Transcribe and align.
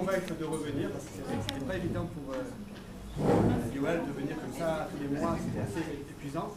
convaincre 0.00 0.34
de 0.38 0.44
revenir, 0.44 0.90
parce 0.90 1.04
que 1.04 1.10
c'était 1.46 1.64
pas 1.66 1.76
évident 1.76 2.08
pour 2.14 2.32
euh, 2.34 3.74
Yoel 3.74 4.00
de 4.06 4.12
venir 4.20 4.36
comme 4.40 4.54
ça 4.58 4.88
tous 4.90 5.02
les 5.02 5.20
mois, 5.20 5.36
c'était 5.38 5.60
assez 5.60 5.84
épuisant. 6.10 6.54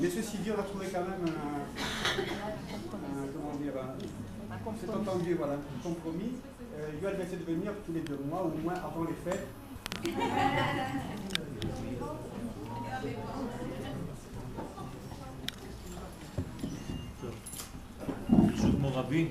Mais 0.00 0.08
ceci 0.08 0.38
dit, 0.38 0.50
on 0.56 0.60
a 0.60 0.62
trouvé 0.62 0.86
quand 0.90 1.00
même 1.00 1.26
un, 1.26 1.66
comment 3.34 3.54
dire, 3.60 3.74
c'est 4.80 4.90
entendu, 4.90 5.34
voilà, 5.34 5.54
un 5.54 5.82
compromis. 5.82 6.32
Euh, 6.78 6.88
Yoel 7.02 7.16
va 7.16 7.24
essayer 7.24 7.36
de 7.38 7.44
venir 7.44 7.72
tous 7.84 7.92
les 7.92 8.00
deux 8.00 8.18
mois, 8.28 8.42
au 8.44 8.56
moins 8.62 8.74
avant 8.74 9.04
les 9.04 9.30
fêtes. 9.30 9.46
mon 18.80 18.90
rabbi, 18.90 19.28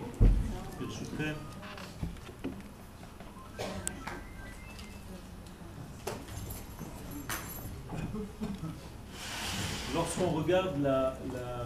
Lorsqu'on 10.19 10.37
regarde 10.37 10.82
la, 10.82 11.15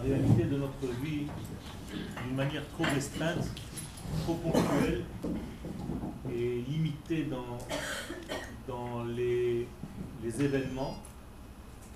réalité 0.04 0.44
de 0.44 0.56
notre 0.56 0.86
vie 1.02 1.26
d'une 2.24 2.36
manière 2.36 2.62
trop 2.68 2.84
restreinte, 2.84 3.48
trop 4.22 4.34
ponctuelle 4.34 5.02
et 6.32 6.64
limitée 6.68 7.24
dans, 7.24 7.58
dans 8.68 9.04
les, 9.04 9.66
les 10.22 10.42
événements, 10.42 10.96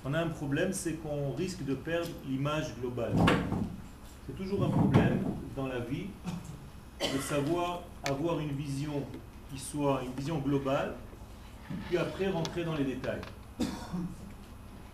on 0.05 0.15
a 0.15 0.21
un 0.21 0.29
problème, 0.29 0.73
c'est 0.73 0.95
qu'on 0.95 1.33
risque 1.33 1.65
de 1.65 1.75
perdre 1.75 2.09
l'image 2.29 2.75
globale. 2.81 3.15
C'est 4.27 4.37
toujours 4.37 4.65
un 4.65 4.71
problème 4.71 5.23
dans 5.55 5.67
la 5.67 5.81
vie 5.81 6.07
de 7.01 7.19
savoir 7.21 7.83
avoir 8.03 8.41
une 8.41 8.53
vision 8.53 9.05
qui 9.53 9.61
soit 9.61 10.03
une 10.05 10.13
vision 10.13 10.39
globale, 10.39 10.95
puis 11.89 11.99
après 11.99 12.29
rentrer 12.29 12.65
dans 12.65 12.75
les 12.75 12.85
détails. 12.85 13.21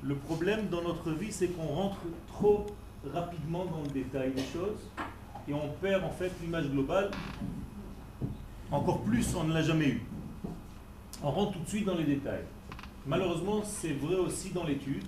Le 0.06 0.16
problème 0.16 0.68
dans 0.68 0.82
notre 0.82 1.12
vie, 1.12 1.32
c'est 1.32 1.48
qu'on 1.48 1.66
rentre 1.66 1.96
trop 2.28 2.66
rapidement 3.10 3.64
dans 3.64 3.80
le 3.80 3.88
détail 3.88 4.32
des 4.32 4.42
choses 4.42 4.90
et 5.48 5.54
on 5.54 5.70
perd 5.80 6.04
en 6.04 6.10
fait 6.10 6.30
l'image 6.42 6.68
globale. 6.68 7.10
Encore 8.70 9.00
plus, 9.00 9.34
on 9.34 9.44
ne 9.44 9.54
l'a 9.54 9.62
jamais 9.62 9.88
eu. 9.88 10.02
On 11.22 11.30
rentre 11.30 11.52
tout 11.52 11.60
de 11.60 11.68
suite 11.68 11.86
dans 11.86 11.94
les 11.94 12.04
détails. 12.04 12.44
Malheureusement, 13.06 13.62
c'est 13.64 13.94
vrai 13.94 14.16
aussi 14.16 14.50
dans 14.50 14.64
l'étude. 14.64 15.04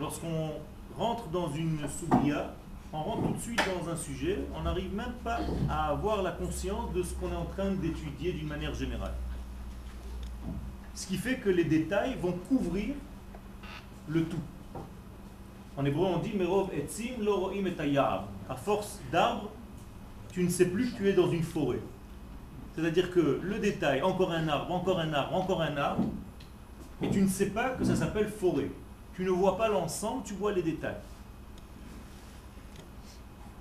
Lorsqu'on 0.00 0.50
rentre 0.98 1.28
dans 1.28 1.52
une 1.52 1.78
soubria, 1.88 2.52
on 2.92 3.00
rentre 3.00 3.28
tout 3.28 3.34
de 3.34 3.40
suite 3.40 3.62
dans 3.78 3.88
un 3.88 3.96
sujet, 3.96 4.40
on 4.56 4.62
n'arrive 4.62 4.92
même 4.92 5.14
pas 5.22 5.38
à 5.70 5.90
avoir 5.90 6.20
la 6.24 6.32
conscience 6.32 6.92
de 6.92 7.04
ce 7.04 7.14
qu'on 7.14 7.30
est 7.30 7.36
en 7.36 7.44
train 7.44 7.70
d'étudier 7.70 8.32
d'une 8.32 8.48
manière 8.48 8.74
générale. 8.74 9.14
Ce 10.94 11.06
qui 11.06 11.16
fait 11.16 11.36
que 11.36 11.48
les 11.48 11.64
détails 11.64 12.16
vont 12.20 12.34
couvrir 12.48 12.94
le 14.08 14.24
tout. 14.24 14.38
En 15.76 15.84
hébreu, 15.84 16.06
on 16.06 16.18
dit 16.18 16.32
Merov 16.34 16.70
etzim 16.72 17.20
loroim 17.20 17.66
et 17.66 17.98
À 17.98 18.54
force 18.56 19.00
d'arbres, 19.10 19.50
tu 20.32 20.42
ne 20.42 20.48
sais 20.48 20.66
plus 20.66 20.90
que 20.90 20.96
tu 20.96 21.08
es 21.08 21.12
dans 21.12 21.30
une 21.30 21.42
forêt. 21.42 21.80
C'est-à-dire 22.74 23.10
que 23.10 23.40
le 23.42 23.58
détail, 23.58 24.02
encore 24.02 24.32
un 24.32 24.48
arbre, 24.48 24.72
encore 24.72 24.98
un 24.98 25.12
arbre, 25.12 25.34
encore 25.34 25.62
un 25.62 25.76
arbre, 25.76 26.04
et 27.02 27.10
tu 27.10 27.20
ne 27.20 27.28
sais 27.28 27.50
pas 27.50 27.70
que 27.70 27.84
ça 27.84 27.94
s'appelle 27.94 28.28
forêt. 28.28 28.70
Tu 29.14 29.24
ne 29.24 29.30
vois 29.30 29.56
pas 29.56 29.68
l'ensemble, 29.68 30.24
tu 30.24 30.34
vois 30.34 30.52
les 30.52 30.62
détails. 30.62 30.96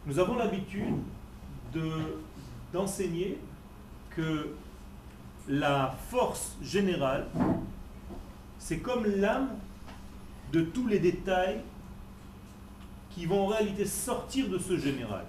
Nous 0.05 0.19
avons 0.19 0.35
l'habitude 0.35 0.95
d'enseigner 2.73 3.37
que 4.09 4.53
la 5.47 5.95
force 6.09 6.57
générale, 6.61 7.27
c'est 8.57 8.79
comme 8.79 9.05
l'âme 9.05 9.49
de 10.53 10.61
tous 10.61 10.87
les 10.87 10.99
détails 10.99 11.59
qui 13.09 13.25
vont 13.25 13.45
en 13.45 13.47
réalité 13.47 13.85
sortir 13.85 14.47
de 14.49 14.59
ce 14.59 14.77
général. 14.77 15.25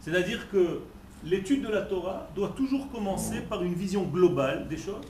C'est-à-dire 0.00 0.50
que 0.50 0.80
l'étude 1.24 1.62
de 1.62 1.68
la 1.68 1.82
Torah 1.82 2.28
doit 2.34 2.52
toujours 2.56 2.90
commencer 2.90 3.40
par 3.42 3.62
une 3.62 3.74
vision 3.74 4.02
globale 4.02 4.66
des 4.68 4.76
choses. 4.76 5.06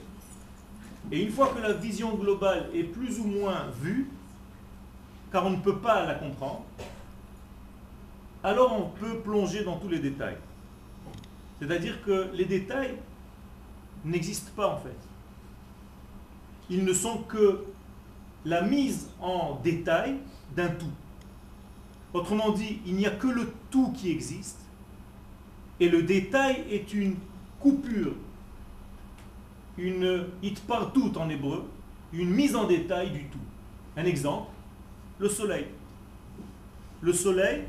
Et 1.11 1.21
une 1.21 1.31
fois 1.31 1.47
que 1.47 1.59
la 1.59 1.73
vision 1.73 2.13
globale 2.15 2.69
est 2.73 2.83
plus 2.83 3.19
ou 3.19 3.25
moins 3.25 3.67
vue, 3.81 4.07
car 5.31 5.45
on 5.45 5.51
ne 5.51 5.61
peut 5.61 5.79
pas 5.79 6.05
la 6.05 6.15
comprendre, 6.15 6.63
alors 8.43 8.73
on 8.73 8.89
peut 8.99 9.19
plonger 9.19 9.63
dans 9.63 9.77
tous 9.77 9.89
les 9.89 9.99
détails. 9.99 10.37
C'est-à-dire 11.59 12.03
que 12.03 12.29
les 12.33 12.45
détails 12.45 12.95
n'existent 14.05 14.51
pas 14.55 14.67
en 14.67 14.77
fait. 14.77 14.97
Ils 16.69 16.83
ne 16.83 16.93
sont 16.93 17.19
que 17.19 17.65
la 18.45 18.61
mise 18.61 19.09
en 19.21 19.59
détail 19.63 20.15
d'un 20.55 20.69
tout. 20.69 20.91
Autrement 22.13 22.51
dit, 22.51 22.79
il 22.85 22.95
n'y 22.95 23.05
a 23.05 23.11
que 23.11 23.27
le 23.27 23.53
tout 23.69 23.91
qui 23.93 24.11
existe, 24.11 24.59
et 25.79 25.89
le 25.89 26.03
détail 26.03 26.63
est 26.69 26.93
une 26.93 27.15
coupure, 27.59 28.13
une 29.77 30.25
it 30.43 30.59
partout 30.61 31.11
en 31.17 31.29
hébreu, 31.29 31.65
une 32.13 32.29
mise 32.29 32.55
en 32.55 32.67
détail 32.67 33.11
du 33.11 33.23
tout. 33.25 33.39
Un 33.95 34.05
exemple, 34.05 34.49
le 35.19 35.29
soleil. 35.29 35.65
Le 37.01 37.13
soleil, 37.13 37.63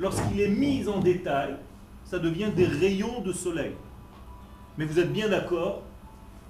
lorsqu'il 0.00 0.40
est 0.40 0.48
mis 0.48 0.88
en 0.88 0.98
détail, 0.98 1.56
ça 2.04 2.18
devient 2.18 2.50
des 2.54 2.66
rayons 2.66 3.20
de 3.20 3.32
soleil. 3.32 3.72
Mais 4.78 4.84
vous 4.84 4.98
êtes 4.98 5.12
bien 5.12 5.28
d'accord 5.28 5.82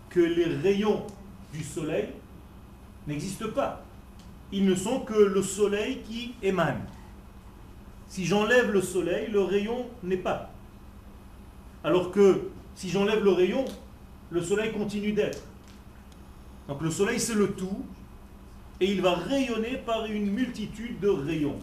que 0.09 0.21
les 0.21 0.45
rayons 0.45 1.05
du 1.53 1.63
soleil 1.63 2.09
n'existent 3.07 3.51
pas. 3.55 3.85
Ils 4.53 4.67
ne 4.67 4.75
sont 4.75 5.01
que 5.01 5.15
le 5.15 5.43
soleil 5.43 6.03
qui 6.03 6.35
émane. 6.43 6.85
Si 8.09 8.27
j'enlève 8.27 8.71
le 8.71 8.83
soleil, 8.83 9.31
le 9.31 9.41
rayon 9.41 9.87
n'est 10.03 10.19
pas. 10.19 10.51
Alors 11.85 12.11
que 12.11 12.49
si 12.75 12.91
j'enlève 12.91 13.25
le 13.25 13.33
rayon, 13.33 13.65
le 14.31 14.43
soleil 14.43 14.73
continue 14.73 15.13
d'être. 15.13 15.43
Donc 16.69 16.83
le 16.83 16.91
soleil 16.91 17.19
c'est 17.19 17.35
le 17.35 17.53
tout 17.53 17.85
et 18.81 18.91
il 18.91 19.01
va 19.01 19.15
rayonner 19.15 19.77
par 19.79 20.07
une 20.07 20.31
multitude 20.31 21.01
de 21.01 21.09
rayons. 21.09 21.59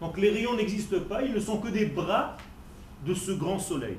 Donc 0.00 0.18
les 0.18 0.30
rayons 0.30 0.56
n'existent 0.56 1.00
pas, 1.08 1.22
ils 1.22 1.32
ne 1.32 1.40
sont 1.40 1.58
que 1.58 1.68
des 1.68 1.86
bras 1.86 2.36
de 3.06 3.14
ce 3.14 3.32
grand 3.32 3.58
soleil. 3.58 3.96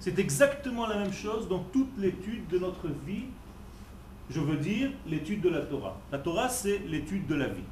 C'est 0.00 0.18
exactement 0.18 0.86
la 0.86 0.96
même 0.96 1.12
chose 1.12 1.48
dans 1.48 1.60
toute 1.60 1.96
l'étude 1.98 2.46
de 2.48 2.58
notre 2.58 2.88
vie 3.06 3.24
je 4.30 4.40
veux 4.40 4.56
dire 4.56 4.90
l'étude 5.06 5.40
de 5.40 5.48
la 5.48 5.60
Torah. 5.62 5.98
La 6.12 6.18
Torah, 6.18 6.48
c'est 6.48 6.80
l'étude 6.86 7.26
de 7.26 7.34
la 7.34 7.48
vie. 7.48 7.62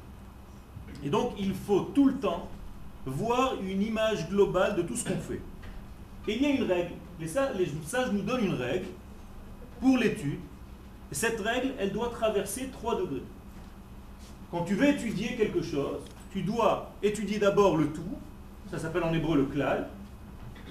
Et 1.03 1.09
donc, 1.09 1.33
il 1.39 1.53
faut 1.53 1.81
tout 1.93 2.07
le 2.07 2.15
temps 2.15 2.47
voir 3.05 3.55
une 3.61 3.81
image 3.81 4.29
globale 4.29 4.75
de 4.75 4.81
tout 4.81 4.95
ce 4.95 5.05
qu'on 5.05 5.19
fait. 5.19 5.41
Et 6.27 6.35
il 6.35 6.41
y 6.41 6.45
a 6.45 6.49
une 6.49 6.63
règle. 6.63 6.93
Les 7.19 7.27
sages, 7.27 8.11
nous 8.11 8.21
donnent 8.21 8.45
une 8.45 8.53
règle 8.53 8.87
pour 9.79 9.97
l'étude. 9.97 10.39
Et 11.11 11.15
cette 11.15 11.39
règle, 11.39 11.73
elle 11.79 11.91
doit 11.91 12.09
traverser 12.09 12.69
trois 12.71 12.99
degrés. 12.99 13.23
Quand 14.51 14.63
tu 14.63 14.75
veux 14.75 14.89
étudier 14.89 15.35
quelque 15.35 15.61
chose, 15.61 16.01
tu 16.31 16.41
dois 16.41 16.91
étudier 17.01 17.39
d'abord 17.39 17.77
le 17.77 17.87
tout. 17.91 18.01
Ça 18.69 18.77
s'appelle 18.77 19.03
en 19.03 19.13
hébreu 19.13 19.37
le 19.37 19.45
klal. 19.45 19.87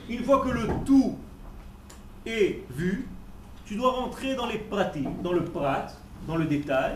Une 0.09 0.23
fois 0.23 0.45
que 0.45 0.51
le 0.51 0.69
tout 0.85 1.17
est 2.27 2.63
vu, 2.71 3.09
tu 3.67 3.75
dois 3.75 3.91
rentrer 3.91 4.37
dans 4.37 4.47
les 4.47 4.59
pratiques, 4.59 5.23
dans 5.23 5.33
le 5.33 5.45
prat, 5.45 5.87
dans 6.27 6.37
le 6.37 6.45
détail. 6.45 6.95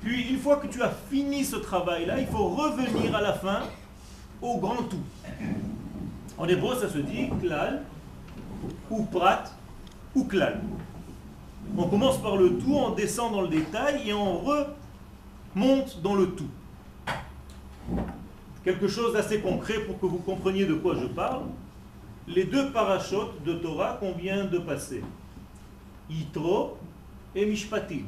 Puis 0.00 0.28
une 0.28 0.38
fois 0.38 0.56
que 0.56 0.66
tu 0.66 0.82
as 0.82 0.90
fini 1.08 1.44
ce 1.44 1.56
travail-là, 1.56 2.18
il 2.18 2.26
faut 2.26 2.48
revenir 2.48 3.14
à 3.14 3.20
la 3.20 3.32
fin 3.32 3.60
au 4.42 4.58
grand 4.58 4.82
tout. 4.82 5.04
En 6.36 6.48
hébreu, 6.48 6.74
ça 6.74 6.88
se 6.88 6.98
dit 6.98 7.30
klal, 7.40 7.82
ou 8.90 9.04
prat, 9.04 9.44
ou 10.16 10.24
klal. 10.24 10.60
On 11.78 11.88
commence 11.88 12.20
par 12.20 12.36
le 12.36 12.58
tout, 12.58 12.74
on 12.74 12.90
descend 12.90 13.32
dans 13.32 13.42
le 13.42 13.48
détail 13.48 14.08
et 14.08 14.12
on 14.12 14.38
remonte 14.38 16.02
dans 16.02 16.16
le 16.16 16.32
tout. 16.32 16.50
Quelque 18.64 18.88
chose 18.88 19.12
d'assez 19.12 19.40
concret 19.40 19.80
pour 19.80 20.00
que 20.00 20.06
vous 20.06 20.18
compreniez 20.18 20.66
de 20.66 20.74
quoi 20.74 20.96
je 20.96 21.06
parle. 21.06 21.42
Les 22.26 22.44
deux 22.44 22.72
parachutes 22.72 23.44
de 23.44 23.54
Torah 23.54 23.96
qu'on 24.00 24.12
vient 24.12 24.44
de 24.44 24.58
passer. 24.58 25.02
Yitro 26.10 26.76
et 27.34 27.46
Mishpatim. 27.46 28.04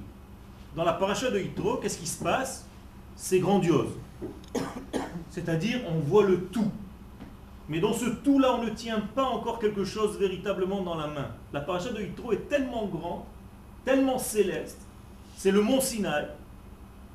Dans 0.76 0.84
la 0.84 0.94
paracha 0.94 1.30
de 1.30 1.38
Yitro, 1.38 1.76
qu'est-ce 1.76 1.98
qui 1.98 2.06
se 2.06 2.22
passe? 2.22 2.66
C'est 3.16 3.38
grandiose. 3.38 3.92
C'est-à-dire, 5.30 5.80
on 5.88 6.00
voit 6.00 6.24
le 6.24 6.46
tout. 6.46 6.70
Mais 7.68 7.80
dans 7.80 7.92
ce 7.92 8.06
tout-là, 8.06 8.56
on 8.56 8.64
ne 8.64 8.70
tient 8.70 9.00
pas 9.00 9.24
encore 9.24 9.58
quelque 9.58 9.84
chose 9.84 10.18
véritablement 10.18 10.82
dans 10.82 10.96
la 10.96 11.06
main. 11.06 11.28
La 11.52 11.60
paracha 11.60 11.92
de 11.92 12.00
Yitro 12.00 12.32
est 12.32 12.48
tellement 12.48 12.86
grand, 12.86 13.26
tellement 13.84 14.18
céleste. 14.18 14.80
C'est 15.36 15.50
le 15.50 15.62
mont 15.62 15.80
Sinaï. 15.80 16.28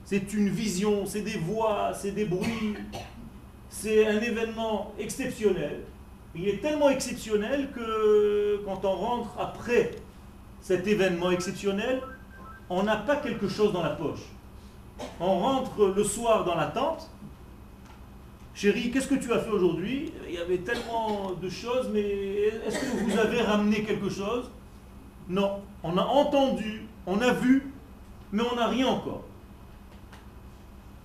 C'est 0.05 0.33
une 0.33 0.49
vision, 0.49 1.05
c'est 1.05 1.21
des 1.21 1.37
voix, 1.37 1.91
c'est 1.93 2.11
des 2.11 2.25
bruits. 2.25 2.75
C'est 3.69 4.07
un 4.07 4.19
événement 4.19 4.93
exceptionnel 4.97 5.83
il 6.35 6.47
est 6.47 6.61
tellement 6.61 6.89
exceptionnel 6.89 7.69
que 7.71 8.61
quand 8.65 8.85
on 8.85 8.95
rentre 8.95 9.35
après 9.39 9.91
cet 10.61 10.87
événement 10.87 11.31
exceptionnel, 11.31 12.01
on 12.69 12.83
n'a 12.83 12.97
pas 12.97 13.15
quelque 13.15 13.47
chose 13.47 13.73
dans 13.73 13.83
la 13.83 13.91
poche. 13.91 14.21
On 15.19 15.39
rentre 15.39 15.93
le 15.95 16.03
soir 16.03 16.45
dans 16.45 16.55
la 16.55 16.67
tente. 16.67 17.09
Chérie, 18.53 18.91
qu'est-ce 18.91 19.07
que 19.07 19.15
tu 19.15 19.31
as 19.31 19.39
fait 19.39 19.49
aujourd'hui? 19.49 20.11
Il 20.27 20.35
y 20.35 20.37
avait 20.37 20.57
tellement 20.57 21.31
de 21.31 21.49
choses, 21.49 21.89
mais 21.93 22.01
est-ce 22.01 22.79
que 22.79 23.03
vous 23.03 23.17
avez 23.17 23.41
ramené 23.41 23.83
quelque 23.83 24.09
chose? 24.09 24.51
Non. 25.29 25.61
On 25.83 25.97
a 25.97 26.01
entendu, 26.01 26.85
on 27.07 27.21
a 27.21 27.31
vu, 27.31 27.71
mais 28.31 28.43
on 28.51 28.55
n'a 28.55 28.67
rien 28.67 28.87
encore. 28.87 29.23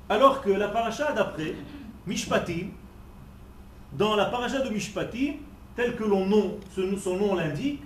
Alors 0.08 0.42
que 0.42 0.50
la 0.50 0.68
paracha 0.68 1.12
d'après, 1.12 1.54
Mishpatim, 2.06 2.70
dans 3.92 4.16
la 4.16 4.26
paracha 4.26 4.60
de 4.60 4.70
Mishpatim, 4.70 5.34
tel 5.76 5.94
que 5.96 6.04
son 6.04 7.16
nom 7.16 7.34
l'indique, 7.34 7.82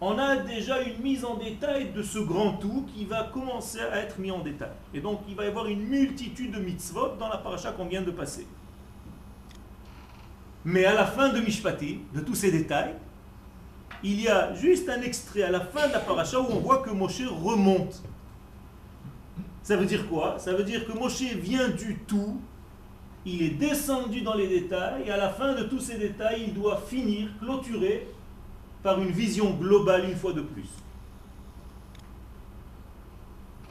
on 0.00 0.18
a 0.18 0.36
déjà 0.36 0.80
une 0.82 1.02
mise 1.02 1.24
en 1.24 1.36
détail 1.36 1.92
de 1.92 2.02
ce 2.02 2.18
grand 2.18 2.54
tout 2.54 2.86
qui 2.94 3.04
va 3.04 3.24
commencer 3.24 3.80
à 3.80 3.98
être 3.98 4.18
mis 4.18 4.30
en 4.30 4.40
détail. 4.40 4.70
Et 4.94 5.00
donc 5.00 5.20
il 5.28 5.34
va 5.34 5.44
y 5.44 5.48
avoir 5.48 5.66
une 5.66 5.82
multitude 5.82 6.52
de 6.52 6.60
mitzvot 6.60 7.16
dans 7.18 7.28
la 7.28 7.36
paracha 7.36 7.72
qu'on 7.72 7.86
vient 7.86 8.02
de 8.02 8.10
passer. 8.10 8.46
Mais 10.64 10.84
à 10.84 10.94
la 10.94 11.06
fin 11.06 11.30
de 11.30 11.40
Mishpatim, 11.40 11.98
de 12.14 12.20
tous 12.20 12.34
ces 12.34 12.50
détails, 12.50 12.94
il 14.02 14.20
y 14.20 14.28
a 14.28 14.54
juste 14.54 14.88
un 14.88 15.02
extrait 15.02 15.42
à 15.42 15.50
la 15.50 15.60
fin 15.60 15.88
de 15.88 15.92
la 15.92 16.00
paracha 16.00 16.40
où 16.40 16.46
on 16.50 16.60
voit 16.60 16.78
que 16.78 16.90
Moshe 16.90 17.22
remonte. 17.26 18.02
Ça 19.62 19.76
veut 19.76 19.86
dire 19.86 20.08
quoi? 20.08 20.38
Ça 20.38 20.54
veut 20.54 20.64
dire 20.64 20.86
que 20.86 20.92
Moshe 20.92 21.22
vient 21.22 21.68
du 21.68 21.98
tout, 22.06 22.40
il 23.26 23.42
est 23.42 23.50
descendu 23.50 24.22
dans 24.22 24.34
les 24.34 24.48
détails, 24.48 25.02
et 25.06 25.10
à 25.10 25.18
la 25.18 25.28
fin 25.28 25.54
de 25.54 25.64
tous 25.64 25.80
ces 25.80 25.98
détails, 25.98 26.44
il 26.48 26.54
doit 26.54 26.82
finir, 26.86 27.28
clôturer 27.38 28.08
par 28.82 29.00
une 29.00 29.10
vision 29.10 29.50
globale 29.50 30.08
une 30.08 30.16
fois 30.16 30.32
de 30.32 30.40
plus. 30.40 30.68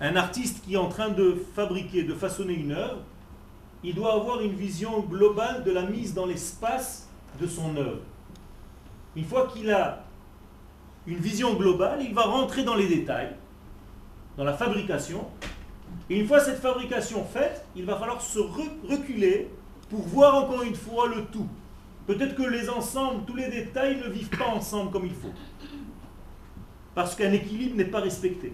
Un 0.01 0.15
artiste 0.15 0.63
qui 0.63 0.75
est 0.75 0.77
en 0.77 0.87
train 0.87 1.09
de 1.09 1.35
fabriquer, 1.55 2.03
de 2.03 2.13
façonner 2.13 2.53
une 2.53 2.71
œuvre, 2.71 3.01
il 3.83 3.95
doit 3.95 4.13
avoir 4.13 4.41
une 4.41 4.53
vision 4.53 5.01
globale 5.01 5.63
de 5.63 5.71
la 5.71 5.83
mise 5.83 6.13
dans 6.13 6.25
l'espace 6.25 7.07
de 7.39 7.47
son 7.47 7.75
œuvre. 7.75 8.01
Une 9.15 9.25
fois 9.25 9.47
qu'il 9.47 9.71
a 9.71 10.03
une 11.07 11.17
vision 11.17 11.55
globale, 11.55 11.99
il 12.01 12.13
va 12.13 12.23
rentrer 12.23 12.63
dans 12.63 12.75
les 12.75 12.87
détails, 12.87 13.35
dans 14.37 14.43
la 14.43 14.53
fabrication. 14.53 15.25
Et 16.09 16.19
une 16.19 16.27
fois 16.27 16.39
cette 16.39 16.59
fabrication 16.59 17.25
faite, 17.25 17.65
il 17.75 17.85
va 17.85 17.95
falloir 17.97 18.21
se 18.21 18.39
reculer 18.39 19.49
pour 19.89 20.01
voir 20.01 20.35
encore 20.35 20.63
une 20.63 20.75
fois 20.75 21.07
le 21.07 21.25
tout. 21.25 21.47
Peut-être 22.09 22.33
que 22.33 22.41
les 22.41 22.71
ensembles, 22.71 23.23
tous 23.27 23.35
les 23.35 23.49
détails 23.49 23.97
ne 23.97 24.09
vivent 24.09 24.35
pas 24.35 24.47
ensemble 24.47 24.89
comme 24.89 25.05
il 25.05 25.13
faut. 25.13 25.31
Parce 26.95 27.13
qu'un 27.13 27.31
équilibre 27.31 27.75
n'est 27.77 27.85
pas 27.85 27.99
respecté. 27.99 28.51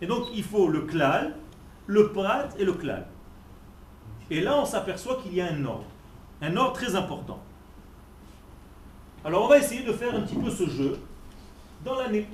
Et 0.00 0.06
donc 0.06 0.26
il 0.32 0.44
faut 0.44 0.68
le 0.68 0.82
klal, 0.82 1.34
le 1.88 2.12
prat 2.12 2.44
et 2.56 2.64
le 2.64 2.74
klal. 2.74 3.08
Et 4.30 4.40
là 4.40 4.56
on 4.56 4.64
s'aperçoit 4.64 5.20
qu'il 5.20 5.34
y 5.34 5.40
a 5.40 5.46
un 5.52 5.64
ordre. 5.64 5.86
Un 6.42 6.56
ordre 6.56 6.74
très 6.74 6.94
important. 6.94 7.42
Alors 9.24 9.46
on 9.46 9.48
va 9.48 9.58
essayer 9.58 9.82
de 9.82 9.92
faire 9.92 10.14
un 10.14 10.20
petit 10.20 10.36
peu 10.36 10.48
ce 10.48 10.68
jeu 10.68 10.96
dans 11.84 11.96
l'année. 11.96 12.28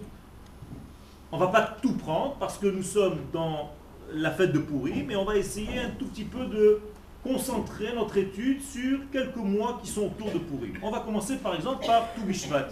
On 1.33 1.39
ne 1.39 1.45
va 1.45 1.49
pas 1.49 1.63
tout 1.81 1.95
prendre 1.95 2.35
parce 2.35 2.59
que 2.59 2.67
nous 2.67 2.83
sommes 2.83 3.21
dans 3.33 3.71
la 4.13 4.33
fête 4.33 4.53
de 4.53 4.59
Pourri, 4.59 5.03
mais 5.03 5.17
on 5.17 5.25
va 5.25 5.37
essayer 5.39 5.79
un 5.79 5.93
tout 5.93 6.09
petit 6.09 6.25
peu 6.25 6.45
de 6.45 6.83
concentrer 7.23 7.93
notre 7.95 8.17
étude 8.17 8.63
sur 8.63 8.99
quelques 9.11 9.37
mois 9.37 9.79
qui 9.83 9.89
sont 9.89 10.07
autour 10.07 10.31
de 10.33 10.39
Purim. 10.39 10.75
On 10.83 10.91
va 10.91 11.01
commencer 11.01 11.37
par 11.37 11.55
exemple 11.55 11.85
par 11.87 12.13
Toubishvat. 12.15 12.69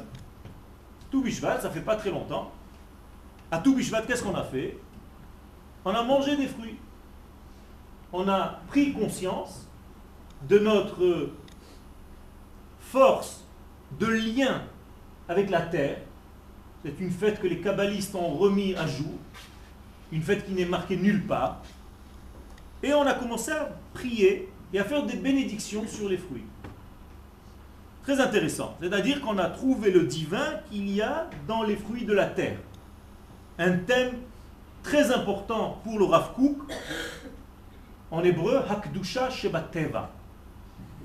Toubishvat, 1.10 1.60
ça 1.60 1.70
fait 1.70 1.80
pas 1.80 1.96
très 1.96 2.10
longtemps. 2.10 2.50
À 3.50 3.58
Toubishvat, 3.58 4.02
qu'est-ce 4.02 4.22
qu'on 4.22 4.34
a 4.34 4.44
fait? 4.44 4.78
On 5.84 5.90
a 5.90 6.02
mangé 6.02 6.36
des 6.36 6.46
fruits. 6.46 6.76
On 8.12 8.28
a 8.28 8.60
pris 8.68 8.92
conscience 8.92 9.66
de 10.48 10.58
notre 10.58 11.30
force 12.80 13.44
de 13.98 14.06
lien 14.06 14.62
avec 15.28 15.50
la 15.50 15.62
terre. 15.62 15.98
C'est 16.84 16.98
une 17.00 17.10
fête 17.10 17.40
que 17.40 17.46
les 17.46 17.60
kabbalistes 17.60 18.14
ont 18.14 18.28
remis 18.28 18.74
à 18.74 18.86
jour. 18.86 19.12
Une 20.10 20.22
fête 20.22 20.46
qui 20.46 20.52
n'est 20.52 20.64
marquée 20.64 20.96
nulle 20.96 21.26
part. 21.26 21.60
Et 22.82 22.94
on 22.94 23.02
a 23.02 23.14
commencé 23.14 23.50
à 23.50 23.68
prier 23.98 24.48
et 24.72 24.78
à 24.78 24.84
faire 24.84 25.04
des 25.04 25.16
bénédictions 25.16 25.86
sur 25.86 26.08
les 26.08 26.16
fruits. 26.16 26.44
Très 28.04 28.20
intéressant. 28.20 28.76
C'est-à-dire 28.80 29.20
qu'on 29.20 29.38
a 29.38 29.50
trouvé 29.50 29.90
le 29.90 30.04
divin 30.04 30.60
qu'il 30.70 30.88
y 30.88 31.02
a 31.02 31.28
dans 31.46 31.62
les 31.62 31.76
fruits 31.76 32.04
de 32.04 32.12
la 32.12 32.26
terre. 32.26 32.58
Un 33.58 33.72
thème 33.78 34.12
très 34.82 35.12
important 35.12 35.80
pour 35.84 35.98
le 35.98 36.04
Rav 36.04 36.32
Kook, 36.34 36.58
en 38.10 38.22
hébreu, 38.24 38.62
Hakdusha 38.68 39.28
Shebateva. 39.30 40.10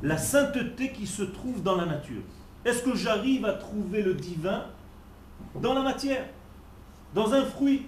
La 0.01 0.17
sainteté 0.17 0.91
qui 0.91 1.07
se 1.07 1.23
trouve 1.23 1.63
dans 1.63 1.75
la 1.75 1.85
nature. 1.85 2.21
Est-ce 2.63 2.83
que 2.83 2.95
j'arrive 2.95 3.45
à 3.45 3.53
trouver 3.53 4.01
le 4.01 4.13
divin 4.13 4.65
dans 5.61 5.73
la 5.73 5.81
matière, 5.81 6.25
dans 7.13 7.33
un 7.33 7.43
fruit? 7.43 7.85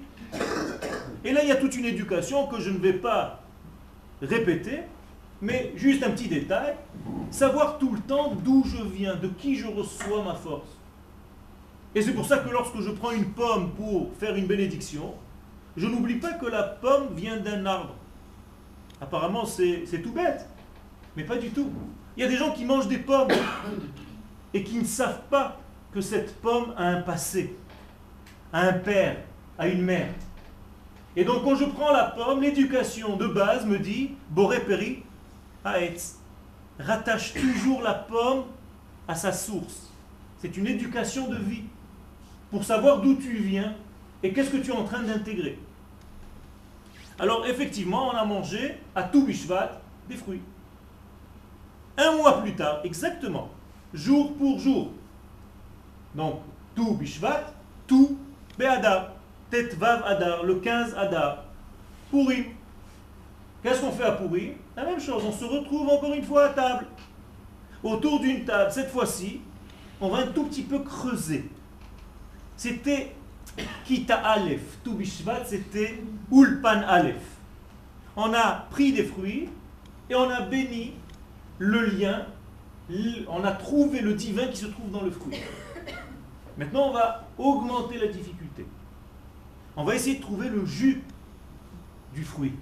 Et 1.23 1.31
là, 1.31 1.43
il 1.43 1.49
y 1.49 1.51
a 1.51 1.55
toute 1.55 1.75
une 1.75 1.85
éducation 1.85 2.47
que 2.47 2.59
je 2.59 2.69
ne 2.69 2.77
vais 2.77 2.93
pas 2.93 3.41
répéter, 4.21 4.81
mais 5.45 5.71
juste 5.75 6.01
un 6.03 6.09
petit 6.09 6.27
détail, 6.27 6.73
savoir 7.29 7.77
tout 7.77 7.93
le 7.93 7.99
temps 7.99 8.33
d'où 8.43 8.63
je 8.65 8.83
viens, 8.83 9.15
de 9.15 9.27
qui 9.27 9.55
je 9.55 9.67
reçois 9.67 10.23
ma 10.23 10.33
force. 10.33 10.67
Et 11.93 12.01
c'est 12.01 12.13
pour 12.13 12.25
ça 12.25 12.39
que 12.39 12.49
lorsque 12.49 12.81
je 12.81 12.89
prends 12.89 13.11
une 13.11 13.29
pomme 13.31 13.71
pour 13.73 14.09
faire 14.19 14.35
une 14.35 14.47
bénédiction, 14.47 15.13
je 15.77 15.85
n'oublie 15.85 16.15
pas 16.15 16.33
que 16.33 16.47
la 16.47 16.63
pomme 16.63 17.13
vient 17.15 17.37
d'un 17.37 17.65
arbre. 17.65 17.95
Apparemment, 18.99 19.45
c'est 19.45 20.01
tout 20.03 20.11
bête, 20.11 20.49
mais 21.15 21.23
pas 21.23 21.37
du 21.37 21.51
tout. 21.51 21.69
Il 22.17 22.23
y 22.23 22.25
a 22.25 22.29
des 22.29 22.37
gens 22.37 22.51
qui 22.51 22.65
mangent 22.65 22.87
des 22.87 22.97
pommes 22.97 23.27
et 24.53 24.63
qui 24.63 24.77
ne 24.77 24.85
savent 24.85 25.21
pas 25.29 25.59
que 25.93 26.01
cette 26.01 26.35
pomme 26.41 26.73
a 26.75 26.87
un 26.87 27.01
passé, 27.01 27.55
a 28.51 28.61
un 28.61 28.73
père, 28.73 29.17
a 29.59 29.67
une 29.67 29.83
mère. 29.83 30.09
Et 31.15 31.23
donc 31.23 31.43
quand 31.43 31.55
je 31.55 31.65
prends 31.65 31.91
la 31.91 32.05
pomme, 32.05 32.41
l'éducation 32.41 33.15
de 33.15 33.27
base 33.27 33.65
me 33.65 33.77
dit, 33.77 34.11
Boré 34.31 34.61
Peri, 34.61 35.03
Haetz, 35.65 36.19
rattache 36.79 37.33
toujours 37.33 37.81
la 37.81 37.93
pomme 37.93 38.45
à 39.07 39.15
sa 39.15 39.31
source. 39.31 39.89
C'est 40.39 40.55
une 40.57 40.67
éducation 40.67 41.27
de 41.27 41.37
vie 41.37 41.63
pour 42.51 42.63
savoir 42.63 43.01
d'où 43.01 43.15
tu 43.15 43.35
viens 43.35 43.75
et 44.23 44.31
qu'est-ce 44.31 44.51
que 44.51 44.57
tu 44.57 44.71
es 44.71 44.75
en 44.75 44.83
train 44.83 45.01
d'intégrer. 45.03 45.59
Alors 47.17 47.45
effectivement, 47.47 48.09
on 48.09 48.11
a 48.11 48.25
mangé 48.25 48.77
à 48.93 49.03
tout 49.03 49.25
Bishvat 49.25 49.81
des 50.07 50.15
fruits. 50.15 50.41
Un 51.97 52.17
mois 52.17 52.41
plus 52.41 52.55
tard, 52.55 52.81
exactement, 52.83 53.49
jour 53.93 54.35
pour 54.37 54.59
jour. 54.59 54.91
Donc, 56.13 56.41
tout 56.75 56.93
Bishvat, 56.95 57.53
tout 57.87 58.17
Be'adar. 58.57 59.15
Vav 59.77 60.03
Adar, 60.05 60.43
le 60.43 60.55
15 60.55 60.95
Adar, 60.97 61.45
Pourim. 62.11 62.54
Qu'est-ce 63.65 63.81
qu'on 63.81 63.91
fait 63.91 64.03
à 64.03 64.11
Pourim 64.11 64.53
La 64.75 64.85
même 64.85 64.99
chose, 64.99 65.23
on 65.25 65.31
se 65.31 65.43
retrouve 65.43 65.89
encore 65.89 66.13
une 66.13 66.21
fois 66.21 66.45
à 66.45 66.49
table. 66.49 66.85
Autour 67.81 68.19
d'une 68.19 68.45
table, 68.45 68.71
cette 68.71 68.91
fois-ci, 68.91 69.41
on 69.99 70.09
va 70.09 70.19
un 70.19 70.27
tout 70.27 70.43
petit 70.43 70.61
peu 70.61 70.77
creuser. 70.77 71.49
C'était 72.55 73.15
Kita 73.85 74.17
Aleph, 74.17 74.77
tout 74.83 74.93
Bishvat, 74.93 75.45
c'était 75.45 75.99
Ulpan 76.31 76.83
Aleph. 76.87 77.25
On 78.15 78.31
a 78.35 78.67
pris 78.69 78.93
des 78.93 79.03
fruits 79.03 79.49
et 80.11 80.13
on 80.13 80.29
a 80.29 80.41
béni 80.41 80.93
le 81.57 81.85
lien, 81.85 82.27
on 83.27 83.43
a 83.43 83.51
trouvé 83.51 84.01
le 84.01 84.13
divin 84.13 84.45
qui 84.45 84.57
se 84.57 84.67
trouve 84.67 84.91
dans 84.91 85.01
le 85.01 85.09
fruit. 85.09 85.39
Maintenant, 86.59 86.89
on 86.89 86.93
va 86.93 87.27
augmenter 87.39 87.97
la 87.97 88.07
difficulté 88.09 88.67
on 89.77 89.83
va 89.83 89.95
essayer 89.95 90.17
de 90.17 90.21
trouver 90.21 90.49
le 90.49 90.65
jus 90.65 91.03
du 92.13 92.23
fruit. 92.23 92.53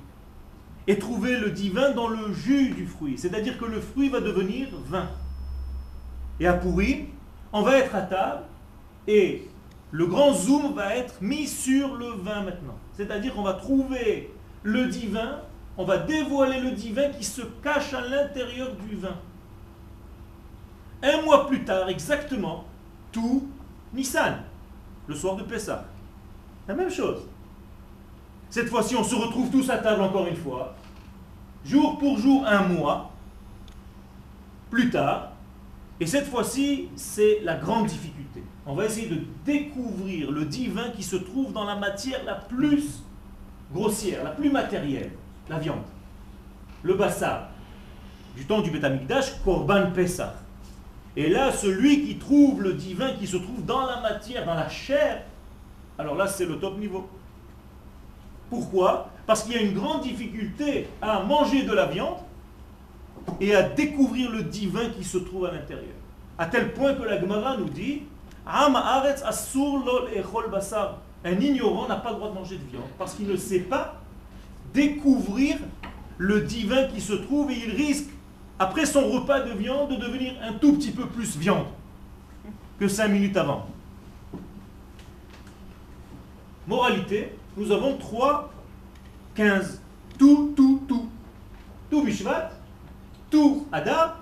Et 0.88 1.00
trouver 1.00 1.38
le 1.38 1.52
divin 1.52 1.92
dans 1.92 2.08
le 2.08 2.34
jus 2.34 2.72
du 2.72 2.86
fruit. 2.86 3.18
C'est-à-dire 3.18 3.58
que 3.58 3.66
le 3.66 3.80
fruit 3.80 4.10
va 4.10 4.20
devenir 4.20 4.68
vin. 4.86 5.10
Et 6.40 6.48
à 6.48 6.54
pourri, 6.54 7.08
on 7.54 7.62
va 7.62 7.78
être 7.78 7.96
à 7.96 8.02
table 8.02 8.44
et 9.08 9.48
le 9.92 10.08
grand 10.08 10.34
zoom 10.34 10.74
va 10.74 10.96
être 10.96 11.22
mis 11.22 11.48
sur 11.48 11.96
le 11.96 12.08
vin 12.08 12.42
maintenant. 12.42 12.78
C'est-à-dire 12.94 13.34
qu'on 13.36 13.44
va 13.44 13.54
trouver 13.54 14.34
le 14.63 14.88
divin, 14.88 15.40
on 15.78 15.86
va 15.86 16.00
dévoiler 16.00 16.60
le 16.60 16.72
divin 16.72 17.10
qui 17.10 17.24
se 17.24 17.42
cache 17.63 17.94
à 17.94 18.02
l'intérieur 18.02 18.72
du 18.75 18.96
vin. 18.96 19.16
Un 21.04 21.22
mois 21.22 21.48
plus 21.48 21.63
tard, 21.63 21.90
exactement, 21.90 22.66
tout 23.12 23.48
Nissan, 23.94 24.42
le 25.08 25.16
soir 25.16 25.36
de 25.36 25.44
Pessah. 25.44 25.86
La 26.68 26.74
même 26.74 26.90
chose. 26.90 27.28
Cette 28.53 28.69
fois-ci, 28.69 28.95
on 28.95 29.03
se 29.03 29.15
retrouve 29.15 29.50
tous 29.50 29.67
à 29.72 29.79
table 29.79 30.03
encore 30.03 30.27
une 30.27 30.36
fois, 30.36 30.75
jour 31.65 31.98
pour 31.98 32.19
jour, 32.19 32.45
un 32.45 32.62
mois, 32.67 33.10
plus 34.69 34.91
tard, 34.91 35.31
Et 36.00 36.05
cette 36.05 36.27
fois-ci, 36.27 36.89
c'est 36.95 37.39
la 37.41 37.55
grande 37.55 37.88
difficulté. 37.88 38.43
On 38.67 38.75
va 38.75 38.86
essayer 38.86 39.07
de 39.07 39.22
découvrir 39.43 40.29
le 40.29 40.45
divin 40.45 40.89
qui 40.89 41.01
se 41.01 41.15
trouve 41.15 41.51
dans 41.51 41.63
la 41.63 41.77
matière 41.77 42.24
la 42.25 42.36
plus 42.36 43.00
grossière, 43.74 44.24
la 44.24 44.29
plus 44.29 44.51
matérielle, 44.51 45.13
la 45.50 45.57
viande. 45.57 45.81
Le 46.83 46.93
bassa, 46.93 47.50
du 48.36 48.45
temps 48.45 48.62
du 48.62 48.69
Betamikdash, 48.69 49.41
Korban 49.43 49.89
Pesach. 49.95 50.36
Et 51.15 51.27
là, 51.27 51.51
celui 51.51 52.05
qui 52.05 52.17
trouve 52.19 52.62
le 52.62 52.74
divin 52.74 53.13
qui 53.13 53.25
se 53.25 53.38
trouve 53.38 53.65
dans 53.65 53.88
la 53.88 54.00
matière, 54.00 54.45
dans 54.45 54.53
la 54.53 54.69
chair, 54.69 55.24
alors 55.98 56.13
là, 56.13 56.27
c'est 56.27 56.45
le 56.45 56.60
top 56.60 56.77
niveau. 56.77 57.10
Pourquoi? 58.53 59.10
Parce 59.25 59.41
qu'il 59.41 59.53
y 59.53 59.57
a 59.57 59.62
une 59.63 59.74
grande 59.74 60.03
difficulté 60.03 60.88
à 61.01 61.24
manger 61.24 61.63
de 61.63 61.74
la 61.74 61.88
viande 61.88 62.17
et 63.41 63.55
à 63.55 63.63
découvrir 63.63 64.29
le 64.29 64.43
divin 64.43 64.89
qui 64.95 65.03
se 65.03 65.17
trouve 65.17 65.45
à 65.45 65.51
l'intérieur. 65.51 65.95
À 66.38 66.45
tel 66.45 66.72
point 66.72 66.93
que 66.93 67.01
la 67.01 67.19
Gemara 67.19 67.57
nous 67.57 67.69
dit 67.69 68.03
un 68.45 68.72
ignorant 71.39 71.88
n'a 71.88 71.95
pas 71.95 72.12
le 72.12 72.17
droit 72.17 72.29
de 72.29 72.36
manger 72.36 72.57
de 72.57 72.69
viande 72.69 72.89
parce 73.00 73.15
qu'il 73.15 73.27
ne 73.27 73.38
sait 73.38 73.62
pas 73.62 74.00
découvrir 74.72 75.57
le 76.19 76.41
divin 76.41 76.83
qui 76.83 77.01
se 77.01 77.13
trouve 77.13 77.50
et 77.50 77.57
il 77.57 77.72
risque, 77.72 78.10
après 78.60 78.86
son 78.86 79.10
repas 79.10 79.39
de 79.39 79.53
viande, 79.53 79.89
de 79.89 79.95
devenir 79.95 80.33
un 80.43 80.53
tout 80.53 80.74
petit 80.74 80.91
peu 80.91 81.07
plus 81.07 81.38
viande 81.38 81.65
que 82.79 82.88
cinq 82.88 83.07
minutes 83.07 83.36
avant. 83.36 83.65
Moralité, 86.67 87.33
nous 87.57 87.72
avons 87.72 87.98
trois 87.98 88.51
15. 89.36 89.81
Tout, 90.17 90.53
tout, 90.55 90.81
tout. 90.88 91.10
Tout 91.89 92.03
Bishvat, 92.03 92.51
tout 93.29 93.67
Adar, 93.72 94.19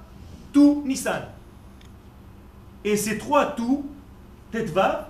tout 0.51 0.83
Nissan. 0.85 1.23
Et 2.83 2.97
ces 2.97 3.17
trois 3.17 3.45
tout, 3.45 3.85
Tetva, 4.51 5.09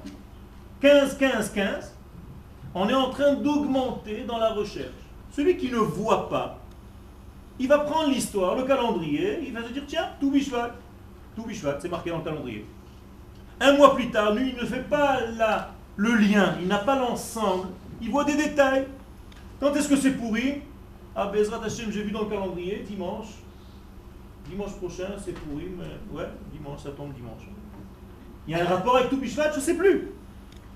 15, 0.82 1.18
15, 1.18 1.52
15, 1.54 1.96
on 2.76 2.88
est 2.90 2.94
en 2.94 3.10
train 3.10 3.34
d'augmenter 3.34 4.24
dans 4.28 4.38
la 4.38 4.54
recherche. 4.54 4.92
Celui 5.32 5.58
qui 5.58 5.72
ne 5.72 5.78
voit 5.78 6.30
pas, 6.30 6.60
il 7.58 7.68
va 7.68 7.80
prendre 7.80 8.10
l'histoire, 8.10 8.56
le 8.56 8.64
calendrier, 8.64 9.40
il 9.46 9.54
va 9.54 9.64
se 9.64 9.72
dire, 9.72 9.84
tiens, 9.88 10.10
tout 10.20 10.30
Bishvat, 10.30 10.72
tout 11.36 11.44
Bishvat, 11.44 11.80
c'est 11.80 11.90
marqué 11.90 12.10
dans 12.10 12.18
le 12.18 12.24
calendrier. 12.24 12.66
Un 13.60 13.78
mois 13.78 13.96
plus 13.96 14.12
tard, 14.12 14.34
lui, 14.34 14.50
il 14.50 14.56
ne 14.56 14.66
fait 14.66 14.88
pas 14.88 15.22
la, 15.38 15.72
le 15.96 16.16
lien, 16.16 16.56
il 16.62 16.68
n'a 16.68 16.80
pas 16.80 16.98
l'ensemble, 16.98 17.68
il 18.02 18.10
voit 18.10 18.24
des 18.24 18.36
détails. 18.36 18.88
Quand 19.60 19.74
est-ce 19.76 19.88
que 19.88 19.96
c'est 19.96 20.12
pourri? 20.12 20.62
Ah, 21.16 21.28
Bezrat 21.28 21.64
Hashem, 21.64 21.92
j'ai 21.92 22.04
vu 22.04 22.12
dans 22.12 22.24
le 22.24 22.30
calendrier, 22.30 22.84
dimanche. 22.88 23.28
Dimanche 24.50 24.74
prochain, 24.74 25.10
c'est 25.24 25.34
pourri, 25.34 25.68
mais 25.78 26.18
ouais, 26.18 26.28
dimanche, 26.52 26.82
ça 26.84 26.92
tombe 26.92 27.14
dimanche. 27.14 27.44
Il 28.48 28.58
y 28.58 28.60
a 28.60 28.64
un 28.64 28.68
rapport 28.68 28.98
avec 28.98 29.10
tout 29.10 29.18
Bishvat 29.18 29.52
Je 29.52 29.58
ne 29.58 29.62
sais 29.62 29.76
plus. 29.76 30.10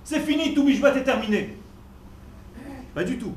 C'est 0.04 0.20
fini, 0.20 0.54
tout 0.54 0.64
Bishvat 0.64 0.96
est 0.96 1.04
terminé. 1.04 1.58
Pas 2.94 3.04
du 3.04 3.18
tout. 3.18 3.34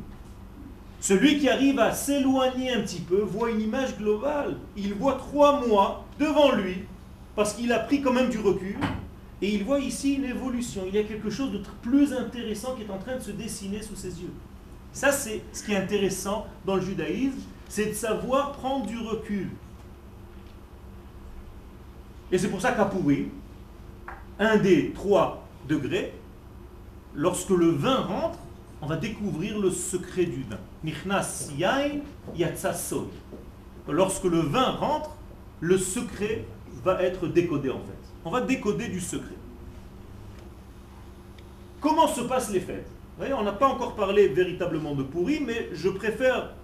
Celui 1.01 1.39
qui 1.39 1.49
arrive 1.49 1.79
à 1.79 1.93
s'éloigner 1.93 2.73
un 2.73 2.83
petit 2.83 3.01
peu 3.01 3.21
voit 3.21 3.51
une 3.51 3.61
image 3.61 3.97
globale. 3.97 4.57
Il 4.77 4.95
voit 4.95 5.15
trois 5.15 5.67
mois 5.67 6.05
devant 6.19 6.53
lui, 6.53 6.85
parce 7.37 7.55
qu'il 7.55 7.73
a 7.73 7.79
pris 7.79 8.03
quand 8.03 8.13
même 8.13 8.29
du 8.29 8.39
recul, 8.39 8.77
et 9.41 9.55
il 9.55 9.65
voit 9.65 9.79
ici 9.79 10.15
une 10.15 10.25
évolution. 10.25 10.83
Il 10.87 10.95
y 10.95 10.99
a 10.99 11.05
quelque 11.05 11.31
chose 11.31 11.53
de 11.53 11.63
plus 11.83 12.13
intéressant 12.13 12.75
qui 12.75 12.83
est 12.83 12.91
en 12.91 12.99
train 12.99 13.17
de 13.17 13.23
se 13.23 13.31
dessiner 13.31 13.83
sous 13.83 13.95
ses 13.95 14.21
yeux. 14.21 14.33
Ça, 14.93 15.13
c'est 15.13 15.43
ce 15.53 15.63
qui 15.63 15.73
est 15.73 15.77
intéressant 15.77 16.47
dans 16.65 16.77
le 16.77 16.83
judaïsme, 16.83 17.39
c'est 17.69 17.87
de 17.87 17.93
savoir 17.93 18.53
prendre 18.53 18.87
du 18.87 18.99
recul. 18.99 19.51
Et 22.33 22.39
c'est 22.39 22.49
pour 22.49 22.61
ça 22.61 22.73
qu'à 22.73 22.91
un 24.41 24.57
des 24.57 24.93
trois 24.93 25.47
degrés, 25.69 26.13
lorsque 27.15 27.51
le 27.51 27.71
vin 27.71 28.01
rentre, 28.01 28.39
on 28.81 28.87
va 28.87 28.97
découvrir 28.97 29.59
le 29.59 29.71
secret 29.71 30.25
du 30.25 30.43
vin. 30.45 30.59
Nichnas 30.85 31.51
yain 31.57 32.01
Lorsque 33.89 34.25
le 34.25 34.41
vin 34.41 34.71
rentre, 34.73 35.17
le 35.61 35.79
secret 35.79 36.45
va 36.85 37.03
être 37.03 37.27
décodé 37.27 37.71
en 37.71 37.81
fait. 37.81 37.98
On 38.25 38.31
va 38.31 38.41
décoder 38.41 38.89
du 38.89 39.01
secret. 39.01 39.35
Comment 41.81 42.09
se 42.09 42.23
passent 42.23 42.51
les 42.51 42.61
fêtes? 42.61 42.91
On 43.21 43.43
n'a 43.43 43.53
pas 43.53 43.69
encore 43.69 43.95
parlé 43.95 44.29
véritablement 44.29 44.95
de 44.95 45.03
pourri, 45.03 45.41
mais 45.45 45.71
je 45.73 45.89
préfère 45.89 46.55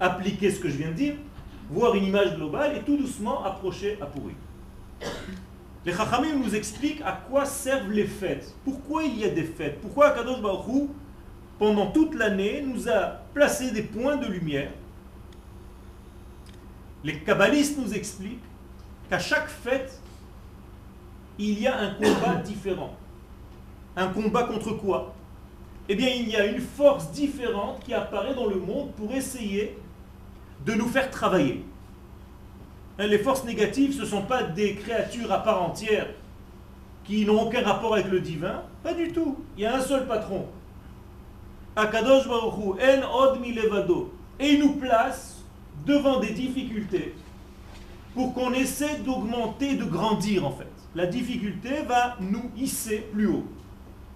appliquer 0.00 0.50
ce 0.50 0.60
que 0.60 0.68
je 0.68 0.76
viens 0.76 0.90
de 0.90 0.94
dire, 0.94 1.14
voir 1.70 1.94
une 1.94 2.04
image 2.04 2.36
globale 2.36 2.76
et 2.76 2.80
tout 2.80 2.96
doucement 2.96 3.44
approcher 3.44 3.98
à 4.00 4.06
pourri. 4.06 4.34
Les 5.84 5.92
Chachamim 5.92 6.36
nous 6.36 6.54
expliquent 6.54 7.02
à 7.02 7.12
quoi 7.12 7.44
servent 7.44 7.90
les 7.90 8.06
fêtes. 8.06 8.54
Pourquoi 8.64 9.04
il 9.04 9.18
y 9.18 9.24
a 9.24 9.28
des 9.28 9.44
fêtes? 9.44 9.80
Pourquoi 9.82 10.12
Kadosh 10.12 10.40
Baruch 10.40 10.88
pendant 11.58 11.90
toute 11.90 12.14
l'année, 12.14 12.62
nous 12.66 12.88
a 12.88 13.20
placé 13.32 13.70
des 13.70 13.82
points 13.82 14.16
de 14.16 14.26
lumière? 14.26 14.72
Les 17.04 17.18
kabbalistes 17.18 17.78
nous 17.78 17.92
expliquent 17.92 18.42
qu'à 19.10 19.18
chaque 19.18 19.48
fête, 19.48 20.00
il 21.38 21.60
y 21.60 21.66
a 21.66 21.78
un 21.78 21.94
combat 21.94 22.36
différent. 22.36 22.94
Un 23.96 24.08
combat 24.08 24.44
contre 24.44 24.72
quoi? 24.72 25.14
Eh 25.88 25.94
bien 25.94 26.08
il 26.08 26.28
y 26.28 26.36
a 26.36 26.46
une 26.46 26.60
force 26.60 27.10
différente 27.10 27.80
qui 27.84 27.92
apparaît 27.92 28.34
dans 28.34 28.46
le 28.46 28.56
monde 28.56 28.92
pour 28.92 29.12
essayer 29.12 29.76
de 30.64 30.72
nous 30.74 30.88
faire 30.88 31.10
travailler. 31.10 31.64
Hein, 32.98 33.06
les 33.06 33.18
forces 33.18 33.44
négatives, 33.44 33.94
ce 33.94 34.02
ne 34.02 34.06
sont 34.06 34.22
pas 34.22 34.42
des 34.42 34.76
créatures 34.76 35.30
à 35.32 35.42
part 35.42 35.62
entière 35.62 36.06
qui 37.04 37.26
n'ont 37.26 37.42
aucun 37.42 37.62
rapport 37.62 37.94
avec 37.94 38.08
le 38.08 38.20
divin. 38.20 38.62
Pas 38.82 38.94
du 38.94 39.12
tout. 39.12 39.36
Il 39.56 39.62
y 39.62 39.66
a 39.66 39.76
un 39.76 39.80
seul 39.80 40.06
patron. 40.06 40.46
Akadosh 41.76 42.28
Baruch 42.28 42.54
En 42.80 43.22
Od 43.22 43.40
Milevado. 43.40 44.12
Et 44.38 44.52
il 44.52 44.60
nous 44.60 44.74
place 44.74 45.42
devant 45.84 46.20
des 46.20 46.30
difficultés 46.30 47.14
pour 48.14 48.32
qu'on 48.32 48.52
essaie 48.52 48.98
d'augmenter, 48.98 49.74
de 49.74 49.84
grandir 49.84 50.46
en 50.46 50.52
fait. 50.52 50.73
La 50.94 51.06
difficulté 51.06 51.82
va 51.88 52.16
nous 52.20 52.50
hisser 52.56 52.98
plus 53.12 53.26
haut. 53.26 53.44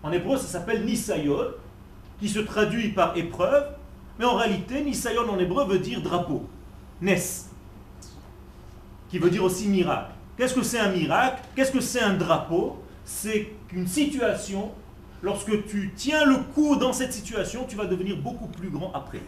En 0.02 0.12
hébreu, 0.12 0.37
ça 0.37 0.47
s'appelle 0.47 0.85
Nisayon, 0.85 1.49
qui 2.20 2.28
se 2.28 2.38
traduit 2.38 2.90
par 2.90 3.16
épreuve, 3.16 3.66
mais 4.18 4.25
en 4.25 4.37
réalité, 4.37 4.82
Nisayon 4.82 5.28
en 5.28 5.38
hébreu 5.38 5.66
veut 5.66 5.80
dire 5.80 6.00
drapeau, 6.02 6.49
Nes, 7.00 7.47
qui 9.08 9.18
veut 9.18 9.30
dire 9.30 9.42
aussi 9.42 9.68
miracle. 9.68 10.12
Qu'est-ce 10.37 10.54
que 10.54 10.62
c'est 10.62 10.78
un 10.78 10.92
miracle? 10.92 11.42
Qu'est-ce 11.56 11.73
que 11.73 11.80
c'est 11.80 12.00
un 12.00 12.14
drapeau? 12.14 12.80
C'est 13.04 13.50
une 13.73 13.88
situation, 13.88 14.70
lorsque 15.20 15.66
tu 15.66 15.92
tiens 15.97 16.25
le 16.25 16.37
coup 16.54 16.76
dans 16.76 16.92
cette 16.92 17.12
situation, 17.12 17.64
tu 17.68 17.75
vas 17.75 17.87
devenir 17.87 18.16
beaucoup 18.18 18.47
plus 18.47 18.70
grand 18.70 18.92
après. 18.92 19.20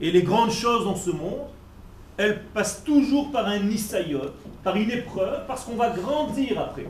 Et 0.00 0.10
les 0.10 0.22
grandes 0.22 0.50
choses 0.50 0.84
dans 0.84 0.96
ce 0.96 1.10
monde, 1.10 1.46
elles 2.18 2.42
passent 2.52 2.84
toujours 2.84 3.32
par 3.32 3.46
un 3.46 3.60
Nisayon, 3.60 4.32
par 4.64 4.76
une 4.76 4.90
épreuve, 4.90 5.46
parce 5.46 5.64
qu'on 5.64 5.76
va 5.76 5.90
grandir 5.90 6.58
après. 6.58 6.86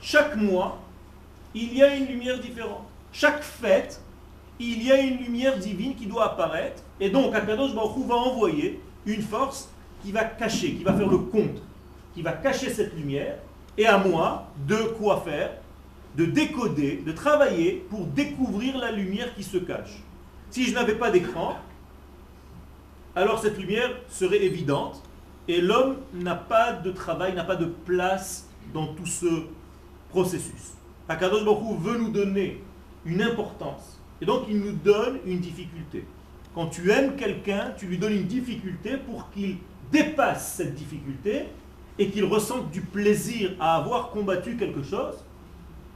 Chaque 0.00 0.36
mois, 0.36 0.80
il 1.54 1.72
y 1.72 1.82
a 1.82 1.94
une 1.94 2.06
lumière 2.06 2.38
différente. 2.38 2.84
Chaque 3.12 3.42
fête, 3.42 4.02
il 4.58 4.82
y 4.82 4.90
a 4.90 5.00
une 5.00 5.18
lumière 5.18 5.56
divine 5.56 5.94
qui 5.94 6.06
doit 6.06 6.32
apparaître. 6.32 6.82
Et 7.00 7.10
donc, 7.10 7.34
Akadosh 7.34 7.74
Baruch 7.74 8.06
va 8.06 8.16
envoyer 8.16 8.80
une 9.06 9.22
force 9.22 9.70
qui 10.02 10.12
va 10.12 10.24
cacher, 10.24 10.74
qui 10.74 10.84
va 10.84 10.92
faire 10.92 11.08
le 11.08 11.18
contre, 11.18 11.62
qui 12.12 12.22
va 12.22 12.32
cacher 12.32 12.70
cette 12.70 12.94
lumière. 12.94 13.38
Et 13.78 13.86
à 13.86 13.98
moi, 13.98 14.48
de 14.66 14.76
quoi 14.98 15.22
faire? 15.24 15.52
De 16.16 16.26
décoder, 16.26 17.02
de 17.04 17.12
travailler 17.12 17.84
pour 17.88 18.04
découvrir 18.04 18.78
la 18.78 18.92
lumière 18.92 19.34
qui 19.34 19.42
se 19.42 19.56
cache. 19.58 20.02
Si 20.50 20.64
je 20.64 20.74
n'avais 20.74 20.94
pas 20.94 21.10
d'écran, 21.10 21.56
alors 23.16 23.38
cette 23.38 23.58
lumière 23.58 23.90
serait 24.08 24.42
évidente 24.42 25.02
et 25.46 25.60
l'homme 25.60 25.96
n'a 26.14 26.34
pas 26.34 26.72
de 26.72 26.90
travail, 26.90 27.34
n'a 27.34 27.44
pas 27.44 27.56
de 27.56 27.66
place 27.66 28.48
dans 28.72 28.88
tout 28.94 29.06
ce 29.06 29.44
processus. 30.10 30.72
Akadosh 31.08 31.44
Baruch 31.44 31.78
veut 31.80 31.98
nous 31.98 32.10
donner 32.10 32.62
une 33.04 33.22
importance. 33.22 34.00
Et 34.20 34.26
donc 34.26 34.44
il 34.48 34.58
nous 34.58 34.72
donne 34.72 35.18
une 35.26 35.40
difficulté. 35.40 36.06
Quand 36.54 36.68
tu 36.68 36.90
aimes 36.90 37.16
quelqu'un, 37.16 37.72
tu 37.76 37.86
lui 37.86 37.98
donnes 37.98 38.14
une 38.14 38.26
difficulté 38.26 38.96
pour 38.96 39.30
qu'il 39.30 39.58
dépasse 39.92 40.54
cette 40.54 40.74
difficulté 40.74 41.46
et 41.98 42.08
qu'il 42.08 42.24
ressente 42.24 42.70
du 42.70 42.80
plaisir 42.80 43.52
à 43.60 43.76
avoir 43.76 44.10
combattu 44.10 44.56
quelque 44.56 44.82
chose 44.82 45.16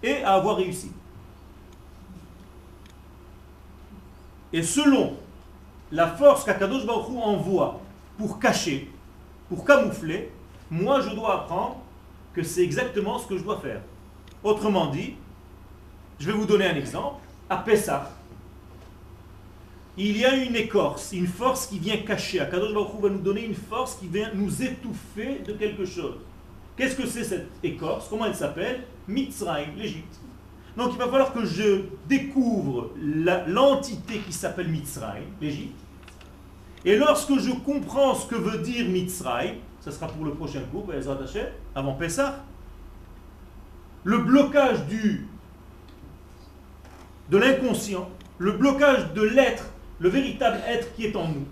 et 0.02 0.22
à 0.22 0.34
avoir 0.34 0.56
réussi. 0.56 0.92
Et 4.52 4.62
selon 4.62 5.16
la 5.90 6.08
force 6.08 6.44
qu'Akadosh 6.44 6.86
Baruch 6.86 7.08
envoie 7.22 7.80
pour 8.16 8.38
cacher, 8.38 8.90
pour 9.48 9.64
camoufler, 9.64 10.30
moi 10.70 11.00
je 11.00 11.10
dois 11.10 11.42
apprendre 11.42 11.76
que 12.34 12.42
c'est 12.42 12.62
exactement 12.62 13.18
ce 13.18 13.26
que 13.26 13.38
je 13.38 13.44
dois 13.44 13.58
faire. 13.58 13.80
Autrement 14.44 14.86
dit, 14.86 15.14
je 16.18 16.30
vais 16.30 16.36
vous 16.36 16.46
donner 16.46 16.66
un 16.66 16.76
exemple. 16.76 17.22
À 17.50 17.56
Pessah, 17.58 18.10
il 19.96 20.16
y 20.16 20.24
a 20.24 20.34
une 20.36 20.54
écorce, 20.54 21.12
une 21.12 21.26
force 21.26 21.66
qui 21.66 21.78
vient 21.78 21.96
cacher. 21.98 22.40
Akadosh 22.40 22.74
Baruch 22.74 23.00
va 23.00 23.08
nous 23.08 23.20
donner 23.20 23.44
une 23.44 23.54
force 23.54 23.96
qui 23.96 24.06
vient 24.06 24.30
nous 24.34 24.62
étouffer 24.62 25.40
de 25.46 25.54
quelque 25.54 25.84
chose. 25.84 26.18
Qu'est-ce 26.76 26.94
que 26.94 27.06
c'est 27.06 27.24
cette 27.24 27.48
écorce? 27.62 28.06
Comment 28.08 28.26
elle 28.26 28.36
s'appelle? 28.36 28.84
Mitzrayim, 29.08 29.74
l'Égypte. 29.76 30.20
Donc 30.78 30.92
il 30.92 30.98
va 30.98 31.08
falloir 31.08 31.32
que 31.32 31.44
je 31.44 31.82
découvre 32.08 32.92
l'entité 33.48 34.18
qui 34.20 34.32
s'appelle 34.32 34.68
Mitzrayim, 34.68 35.24
l'Égypte. 35.40 35.76
Et 36.84 36.96
lorsque 36.96 37.36
je 37.40 37.50
comprends 37.50 38.14
ce 38.14 38.28
que 38.28 38.36
veut 38.36 38.58
dire 38.58 38.88
Mitzrayim, 38.88 39.56
ça 39.80 39.90
sera 39.90 40.06
pour 40.06 40.24
le 40.24 40.30
prochain 40.34 40.60
cours, 40.70 40.88
avant 41.74 41.94
Pessah, 41.94 42.44
le 44.04 44.18
blocage 44.18 44.86
de 47.28 47.36
l'inconscient, 47.36 48.08
le 48.38 48.52
blocage 48.52 49.12
de 49.14 49.22
l'être, 49.22 49.64
le 49.98 50.08
véritable 50.08 50.60
être 50.64 50.94
qui 50.94 51.06
est 51.06 51.16
en 51.16 51.26
nous, 51.26 51.46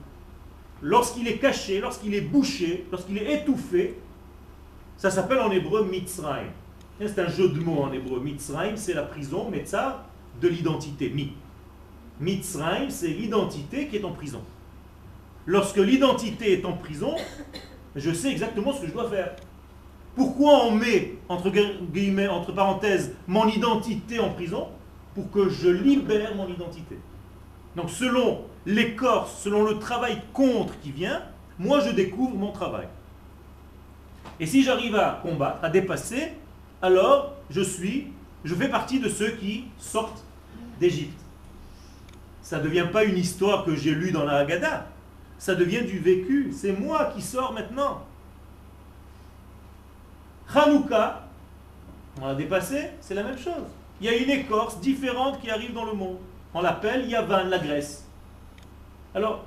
lorsqu'il 0.83 1.27
est 1.27 1.39
caché, 1.39 1.81
lorsqu'il 1.81 2.15
est 2.15 2.21
bouché, 2.21 2.87
lorsqu'il 2.93 3.19
est 3.19 3.43
étouffé, 3.43 3.99
ça 4.97 5.11
s'appelle 5.11 5.41
en 5.41 5.51
hébreu 5.51 5.85
Mitzrayim. 5.85 6.53
C'est 6.99 7.19
un 7.19 7.29
jeu 7.29 7.49
de 7.49 7.61
mots 7.61 7.83
en 7.83 7.93
hébreu. 7.93 8.21
Mitzrayim, 8.21 8.77
c'est 8.77 8.95
la 8.95 9.03
prison, 9.03 9.51
de 9.51 10.49
l'identité. 10.49 11.11
Mi. 11.11 11.33
C'est 12.89 13.09
l'identité 13.09 13.89
qui 13.89 13.97
est 13.97 14.05
en 14.05 14.13
prison. 14.13 14.41
Lorsque 15.45 15.77
l'identité 15.77 16.53
est 16.55 16.65
en 16.65 16.73
prison, 16.73 17.15
je 17.95 18.11
sais 18.13 18.31
exactement 18.31 18.73
ce 18.73 18.81
que 18.81 18.87
je 18.87 18.93
dois 18.93 19.11
faire. 19.11 19.37
Pourquoi 20.15 20.65
on 20.65 20.71
met, 20.73 21.19
entre 21.29 21.51
guillemets, 21.51 22.29
entre 22.29 22.53
parenthèses, 22.53 23.15
mon 23.27 23.47
identité 23.47 24.19
en 24.19 24.31
prison? 24.31 24.69
Pour 25.15 25.31
que 25.31 25.49
je 25.49 25.69
libère 25.69 26.35
mon 26.35 26.49
identité. 26.49 26.99
Donc 27.75 27.91
selon 27.91 28.43
l'écorce, 28.65 29.43
selon 29.43 29.65
le 29.65 29.79
travail 29.79 30.23
contre 30.33 30.79
qui 30.81 30.91
vient, 30.91 31.23
moi 31.59 31.81
je 31.81 31.91
découvre 31.91 32.35
mon 32.37 32.53
travail. 32.53 32.87
Et 34.41 34.47
si 34.47 34.63
j'arrive 34.63 34.97
à 34.97 35.21
combattre, 35.23 35.63
à 35.63 35.71
dépasser, 35.71 36.33
alors 36.83 37.33
je 37.51 37.61
suis, 37.61 38.09
je 38.45 38.55
fais 38.55 38.69
partie 38.69 39.01
de 39.01 39.09
ceux 39.09 39.31
qui 39.31 39.65
sortent 39.79 40.25
d'Égypte. 40.81 41.19
Ça 42.43 42.59
ne 42.59 42.65
devient 42.65 42.87
pas 42.93 43.05
une 43.05 43.19
histoire 43.19 43.65
que 43.65 43.75
j'ai 43.75 43.93
lue 43.93 44.13
dans 44.13 44.25
la 44.25 44.39
Haggadah. 44.39 44.87
Ça 45.39 45.55
devient 45.55 45.83
du 45.83 45.99
vécu. 45.99 46.53
C'est 46.53 46.73
moi 46.73 47.13
qui 47.15 47.23
sors 47.23 47.53
maintenant. 47.53 48.05
Hanouka, 50.55 51.27
on 52.21 52.29
a 52.29 52.35
dépassé, 52.35 52.91
c'est 53.01 53.15
la 53.15 53.25
même 53.25 53.39
chose. 53.39 53.67
Il 54.01 54.07
y 54.07 54.09
a 54.09 54.17
une 54.17 54.31
écorce 54.31 54.79
différente 54.81 55.41
qui 55.41 55.51
arrive 55.51 55.73
dans 55.73 55.85
le 55.85 55.93
monde. 55.95 56.19
On 56.55 56.63
l'appelle 56.63 57.09
Yavan, 57.09 57.45
la 57.45 57.59
Grèce. 57.59 58.07
Alors, 59.15 59.45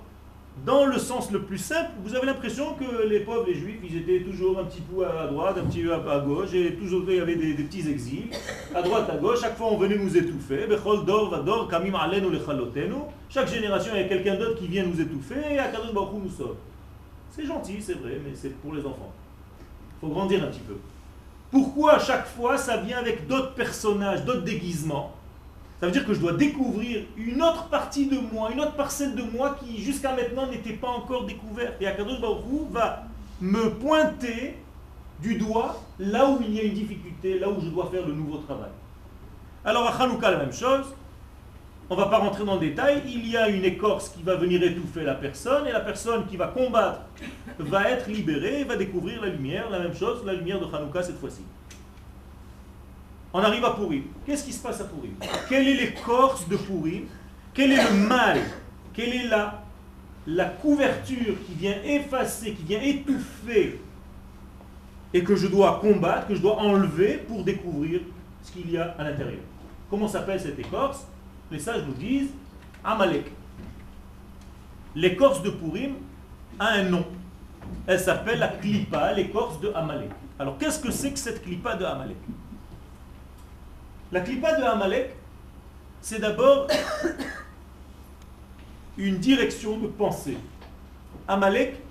dans 0.65 0.85
le 0.85 0.97
sens 0.97 1.31
le 1.31 1.41
plus 1.41 1.57
simple, 1.57 1.91
vous 2.03 2.15
avez 2.15 2.25
l'impression 2.25 2.73
que 2.73 3.07
les 3.07 3.21
pauvres, 3.21 3.45
les 3.47 3.55
juifs, 3.55 3.79
ils 3.83 3.97
étaient 3.97 4.23
toujours 4.23 4.59
un 4.59 4.65
petit 4.65 4.81
peu 4.81 5.05
à 5.05 5.27
droite, 5.27 5.57
un 5.57 5.65
petit 5.65 5.81
peu 5.83 5.93
à 5.93 6.19
gauche, 6.19 6.53
et 6.53 6.75
toujours 6.75 7.03
il 7.07 7.15
y 7.15 7.19
avait 7.19 7.35
des, 7.35 7.53
petits 7.53 7.89
exils, 7.89 8.29
à 8.75 8.81
droite, 8.81 9.09
à 9.09 9.17
gauche, 9.17 9.41
chaque 9.41 9.57
fois 9.57 9.67
on 9.71 9.77
venait 9.77 9.97
nous 9.97 10.15
étouffer, 10.17 10.67
chaque 13.29 13.47
génération 13.47 13.91
il 13.95 14.01
y 14.01 14.03
a 14.03 14.07
quelqu'un 14.07 14.35
d'autre 14.35 14.59
qui 14.59 14.67
vient 14.67 14.83
nous 14.85 14.99
étouffer, 14.99 15.53
et 15.53 15.59
à 15.59 15.71
nous 15.71 16.29
sauve. 16.29 16.55
C'est 17.31 17.45
gentil, 17.45 17.77
c'est 17.81 17.93
vrai, 17.93 18.19
mais 18.23 18.31
c'est 18.35 18.53
pour 18.61 18.73
les 18.73 18.81
enfants. 18.81 19.13
Il 19.97 20.07
faut 20.07 20.13
grandir 20.13 20.43
un 20.43 20.47
petit 20.47 20.59
peu. 20.59 20.75
Pourquoi 21.51 21.93
à 21.93 21.99
chaque 21.99 22.27
fois 22.27 22.57
ça 22.57 22.77
vient 22.77 22.97
avec 22.97 23.27
d'autres 23.27 23.53
personnages, 23.53 24.25
d'autres 24.25 24.43
déguisements? 24.43 25.15
Ça 25.79 25.85
veut 25.85 25.91
dire 25.93 26.05
que 26.05 26.13
je 26.13 26.19
dois 26.19 26.33
découvrir 26.33 27.05
une 27.15 27.41
autre 27.41 27.69
partie 27.69 28.07
de 28.07 28.17
moi, 28.33 28.51
une 28.51 28.59
autre 28.59 28.75
parcelle 28.75 29.15
de 29.15 29.23
moi 29.23 29.57
qui 29.59 29.81
jusqu'à 29.81 30.13
maintenant 30.13 30.47
n'était 30.47 30.73
pas 30.73 30.89
encore 30.89 31.25
découverte. 31.25 31.75
Et 31.79 31.87
Akadosh 31.87 32.19
Baruch 32.19 32.69
va 32.71 33.03
me 33.39 33.69
pointer 33.69 34.57
du 35.21 35.35
doigt 35.35 35.81
là 35.97 36.29
où 36.29 36.39
il 36.41 36.53
y 36.53 36.59
a 36.59 36.63
une 36.63 36.73
difficulté, 36.73 37.39
là 37.39 37.49
où 37.49 37.61
je 37.61 37.67
dois 37.67 37.89
faire 37.89 38.05
le 38.05 38.13
nouveau 38.13 38.39
travail. 38.39 38.71
Alors 39.63 39.87
à 39.87 40.03
Hanouka, 40.03 40.31
la 40.31 40.37
même 40.37 40.53
chose. 40.53 40.85
On 41.89 41.95
ne 41.95 42.01
va 42.01 42.07
pas 42.07 42.19
rentrer 42.19 42.45
dans 42.45 42.55
le 42.55 42.59
détail. 42.59 43.01
Il 43.07 43.27
y 43.27 43.35
a 43.35 43.47
une 43.47 43.63
écorce 43.63 44.09
qui 44.09 44.21
va 44.21 44.35
venir 44.35 44.61
étouffer 44.61 45.03
la 45.03 45.15
personne 45.15 45.65
et 45.65 45.71
la 45.71 45.79
personne 45.79 46.27
qui 46.27 46.37
va 46.37 46.47
combattre 46.47 47.01
va 47.57 47.89
être 47.89 48.07
libérée 48.09 48.61
et 48.61 48.63
va 48.65 48.75
découvrir 48.75 49.21
la 49.21 49.29
lumière. 49.29 49.69
La 49.69 49.79
même 49.79 49.95
chose, 49.95 50.23
la 50.25 50.33
lumière 50.33 50.59
de 50.59 50.65
Hanouka 50.65 51.01
cette 51.01 51.19
fois-ci. 51.19 51.41
On 53.33 53.39
arrive 53.39 53.63
à 53.63 53.71
Pourim. 53.71 54.03
Qu'est-ce 54.25 54.43
qui 54.43 54.53
se 54.53 54.61
passe 54.61 54.81
à 54.81 54.85
Pourim 54.85 55.13
Quelle 55.47 55.67
est 55.67 55.75
l'écorce 55.75 56.47
de 56.47 56.57
Pourim 56.57 57.03
Quel 57.53 57.71
est 57.71 57.83
le 57.83 58.07
mal? 58.07 58.39
Quelle 58.93 59.13
est 59.13 59.27
la, 59.27 59.61
la 60.25 60.45
couverture 60.45 61.35
qui 61.45 61.53
vient 61.53 61.75
effacer, 61.83 62.53
qui 62.53 62.63
vient 62.63 62.81
étouffer 62.81 63.79
et 65.13 65.23
que 65.23 65.35
je 65.35 65.47
dois 65.47 65.79
combattre, 65.79 66.27
que 66.27 66.35
je 66.35 66.41
dois 66.41 66.57
enlever 66.57 67.17
pour 67.27 67.43
découvrir 67.43 68.01
ce 68.41 68.51
qu'il 68.51 68.71
y 68.71 68.77
a 68.77 68.95
à 68.97 69.03
l'intérieur? 69.03 69.41
Comment 69.89 70.07
s'appelle 70.07 70.39
cette 70.39 70.57
écorce? 70.57 71.05
Les 71.51 71.59
sages 71.59 71.83
nous 71.85 71.93
disent 71.93 72.29
Amalek. 72.83 73.31
L'écorce 74.95 75.43
de 75.43 75.51
Pourim 75.51 75.93
a 76.57 76.69
un 76.69 76.83
nom. 76.83 77.05
Elle 77.85 77.99
s'appelle 77.99 78.39
la 78.39 78.47
klipa, 78.47 79.13
l'écorce 79.13 79.59
de 79.59 79.71
Amalek. 79.73 80.09
Alors 80.39 80.57
qu'est-ce 80.57 80.79
que 80.79 80.91
c'est 80.91 81.11
que 81.11 81.19
cette 81.19 81.43
klipa 81.43 81.75
de 81.75 81.85
Amalek? 81.85 82.17
La 84.11 84.21
clipa 84.21 84.57
de 84.57 84.63
Amalek, 84.63 85.15
c'est 86.01 86.19
d'abord 86.19 86.67
une 88.97 89.17
direction 89.17 89.77
de 89.77 89.87
pensée. 89.87 90.37
Amalek 91.27 91.81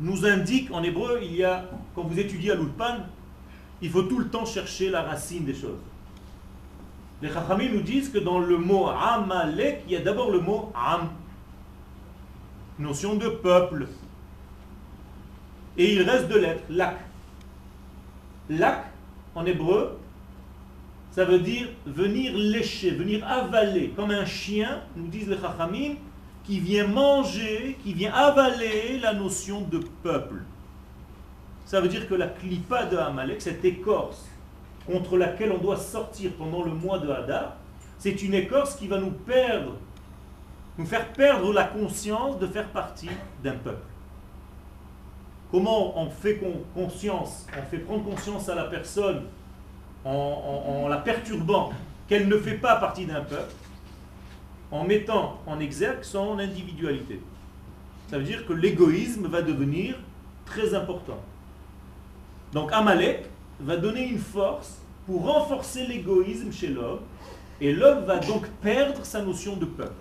nous 0.00 0.24
indique 0.24 0.70
en 0.70 0.82
hébreu, 0.82 1.20
il 1.22 1.34
y 1.34 1.44
a, 1.44 1.64
quand 1.94 2.02
vous 2.02 2.18
étudiez 2.18 2.52
à 2.52 2.54
l'Ulpan, 2.54 2.98
il 3.82 3.90
faut 3.90 4.02
tout 4.02 4.18
le 4.18 4.28
temps 4.28 4.46
chercher 4.46 4.90
la 4.90 5.02
racine 5.02 5.44
des 5.44 5.54
choses. 5.54 5.78
Les 7.20 7.28
Chachamim 7.28 7.70
nous 7.72 7.82
disent 7.82 8.10
que 8.10 8.18
dans 8.18 8.38
le 8.38 8.58
mot 8.58 8.88
Amalek, 8.88 9.82
il 9.86 9.92
y 9.92 9.96
a 9.96 10.00
d'abord 10.00 10.30
le 10.30 10.40
mot 10.40 10.72
Am, 10.74 11.10
notion 12.78 13.16
de 13.16 13.28
peuple. 13.28 13.88
Et 15.76 15.94
il 15.94 16.02
reste 16.02 16.28
de 16.28 16.38
lettres, 16.38 16.62
Lak. 16.70 16.96
Lak, 18.50 18.84
en 19.34 19.44
hébreu, 19.46 19.97
ça 21.18 21.24
veut 21.24 21.40
dire 21.40 21.66
venir 21.84 22.32
lécher, 22.32 22.92
venir 22.92 23.26
avaler, 23.26 23.88
comme 23.96 24.12
un 24.12 24.24
chien, 24.24 24.82
nous 24.94 25.08
disent 25.08 25.28
les 25.28 25.36
Chachamim, 25.36 25.96
qui 26.44 26.60
vient 26.60 26.86
manger, 26.86 27.76
qui 27.82 27.92
vient 27.92 28.12
avaler 28.12 29.00
la 29.02 29.14
notion 29.14 29.62
de 29.62 29.80
peuple. 30.04 30.44
Ça 31.64 31.80
veut 31.80 31.88
dire 31.88 32.08
que 32.08 32.14
la 32.14 32.28
clipa 32.28 32.84
de 32.84 32.96
Amalek, 32.96 33.42
cette 33.42 33.64
écorce 33.64 34.28
contre 34.86 35.16
laquelle 35.16 35.50
on 35.50 35.58
doit 35.58 35.76
sortir 35.76 36.30
pendant 36.38 36.62
le 36.62 36.70
mois 36.70 37.00
de 37.00 37.10
Hadar, 37.10 37.56
c'est 37.98 38.22
une 38.22 38.34
écorce 38.34 38.76
qui 38.76 38.86
va 38.86 39.00
nous 39.00 39.10
perdre, 39.10 39.74
nous 40.78 40.86
faire 40.86 41.12
perdre 41.14 41.52
la 41.52 41.64
conscience 41.64 42.38
de 42.38 42.46
faire 42.46 42.68
partie 42.68 43.10
d'un 43.42 43.56
peuple. 43.56 43.88
Comment 45.50 45.98
on 46.00 46.10
fait 46.10 46.40
conscience, 46.74 47.48
on 47.58 47.68
fait 47.68 47.78
prendre 47.78 48.04
conscience 48.04 48.48
à 48.48 48.54
la 48.54 48.66
personne 48.66 49.24
en, 50.04 50.86
la 50.88 50.98
perturbant 50.98 51.72
qu'elle 52.08 52.28
ne 52.28 52.38
fait 52.38 52.54
pas 52.54 52.76
partie 52.76 53.06
d'un 53.06 53.20
peuple, 53.20 53.52
en 54.70 54.84
mettant 54.84 55.40
en 55.46 55.60
exergue 55.60 56.02
son 56.02 56.38
individualité. 56.38 57.20
Ça 58.10 58.18
veut 58.18 58.24
dire 58.24 58.46
que 58.46 58.52
l'égoïsme 58.52 59.26
va 59.26 59.42
devenir 59.42 59.96
très 60.46 60.74
important. 60.74 61.18
Donc 62.52 62.72
Amalek 62.72 63.26
va 63.60 63.76
donner 63.76 64.08
une 64.08 64.18
force 64.18 64.78
pour 65.06 65.26
renforcer 65.26 65.86
l'égoïsme 65.86 66.52
chez 66.52 66.68
l'homme, 66.68 67.00
et 67.60 67.72
l'homme 67.72 68.04
va 68.04 68.18
donc 68.18 68.46
perdre 68.62 69.04
sa 69.04 69.22
notion 69.22 69.56
de 69.56 69.64
peuple. 69.64 69.92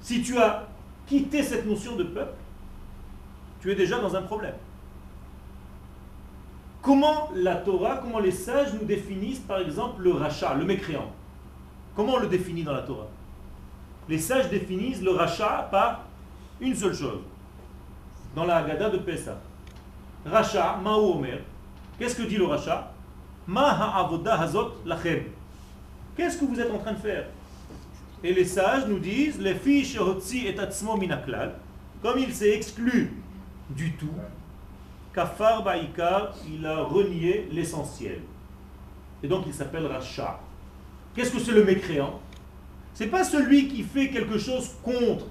Si 0.00 0.22
tu 0.22 0.38
as 0.38 0.68
quitté 1.06 1.42
cette 1.42 1.66
notion 1.66 1.94
de 1.94 2.04
peuple, 2.04 2.34
tu 3.60 3.70
es 3.70 3.74
déjà 3.74 4.00
dans 4.00 4.16
un 4.16 4.22
problème. 4.22 4.54
Comment 6.82 7.30
la 7.34 7.56
Torah, 7.56 7.98
comment 7.98 8.18
les 8.18 8.32
sages 8.32 8.74
nous 8.74 8.84
définissent 8.84 9.38
par 9.38 9.60
exemple 9.60 10.02
le 10.02 10.12
rachat, 10.12 10.54
le 10.54 10.64
mécréant? 10.64 11.12
Comment 11.94 12.14
on 12.14 12.18
le 12.18 12.26
définit 12.26 12.64
dans 12.64 12.72
la 12.72 12.82
Torah? 12.82 13.06
Les 14.08 14.18
sages 14.18 14.50
définissent 14.50 15.00
le 15.00 15.12
rachat 15.12 15.68
par 15.70 16.02
une 16.60 16.74
seule 16.74 16.94
chose. 16.94 17.20
Dans 18.34 18.44
la 18.44 18.56
Haggadah 18.56 18.90
de 18.90 18.98
Pessah. 18.98 19.38
Rachat, 20.26 20.78
Ma'u 20.82 21.12
Omer. 21.14 21.38
Qu'est-ce 21.98 22.16
que 22.16 22.22
dit 22.22 22.36
le 22.36 22.46
rachat? 22.46 22.92
Ma 23.46 23.70
ha'avodah 23.70 24.40
hazot 24.40 24.72
lachem. 24.84 25.24
Qu'est-ce 26.16 26.38
que 26.38 26.44
vous 26.44 26.58
êtes 26.58 26.70
en 26.70 26.78
train 26.78 26.94
de 26.94 26.98
faire? 26.98 27.26
Et 28.24 28.32
les 28.32 28.44
sages 28.44 28.86
nous 28.88 28.98
disent 28.98 29.40
les 29.40 29.54
fiches 29.54 29.96
et 30.34 30.58
atzmo 30.58 30.96
minaklal. 30.96 31.54
Comme 32.02 32.18
il 32.18 32.34
s'est 32.34 32.50
exclu 32.50 33.12
du 33.70 33.92
tout, 33.92 34.14
Kafar 35.12 35.62
Baïkar, 35.62 36.34
il 36.50 36.64
a 36.66 36.82
renié 36.82 37.48
l'essentiel. 37.52 38.20
Et 39.22 39.28
donc 39.28 39.44
il 39.46 39.54
s'appelle 39.54 39.86
Racha. 39.86 40.40
Qu'est-ce 41.14 41.30
que 41.30 41.38
c'est 41.38 41.52
le 41.52 41.64
mécréant? 41.64 42.20
C'est 42.94 43.08
pas 43.08 43.24
celui 43.24 43.68
qui 43.68 43.82
fait 43.82 44.08
quelque 44.08 44.38
chose 44.38 44.70
contre. 44.82 45.26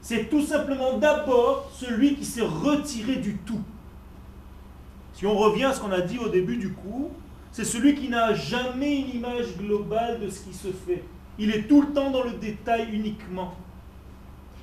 C'est 0.00 0.30
tout 0.30 0.42
simplement 0.42 0.98
d'abord 0.98 1.70
celui 1.74 2.14
qui 2.14 2.24
s'est 2.24 2.42
retiré 2.42 3.16
du 3.16 3.36
tout. 3.38 3.60
Si 5.12 5.26
on 5.26 5.36
revient 5.36 5.64
à 5.64 5.72
ce 5.72 5.80
qu'on 5.80 5.92
a 5.92 6.00
dit 6.00 6.18
au 6.18 6.28
début 6.28 6.56
du 6.56 6.72
cours, 6.72 7.10
c'est 7.50 7.64
celui 7.64 7.94
qui 7.94 8.08
n'a 8.08 8.34
jamais 8.34 9.00
une 9.00 9.16
image 9.16 9.56
globale 9.56 10.20
de 10.20 10.30
ce 10.30 10.40
qui 10.40 10.54
se 10.54 10.68
fait. 10.68 11.02
Il 11.38 11.50
est 11.50 11.62
tout 11.62 11.82
le 11.82 11.92
temps 11.92 12.10
dans 12.10 12.22
le 12.22 12.32
détail 12.32 12.88
uniquement. 12.92 13.54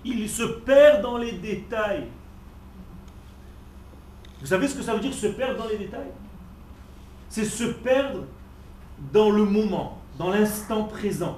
Il 0.03 0.29
se 0.29 0.43
perd 0.43 1.01
dans 1.01 1.17
les 1.17 1.33
détails. 1.33 2.07
Vous 4.41 4.47
savez 4.47 4.67
ce 4.67 4.75
que 4.75 4.83
ça 4.83 4.93
veut 4.93 4.99
dire 4.99 5.13
se 5.13 5.27
perdre 5.27 5.57
dans 5.57 5.69
les 5.69 5.77
détails? 5.77 6.11
C'est 7.29 7.45
se 7.45 7.63
perdre 7.63 8.25
dans 9.11 9.29
le 9.29 9.43
moment, 9.43 9.99
dans 10.17 10.29
l'instant 10.29 10.83
présent. 10.83 11.37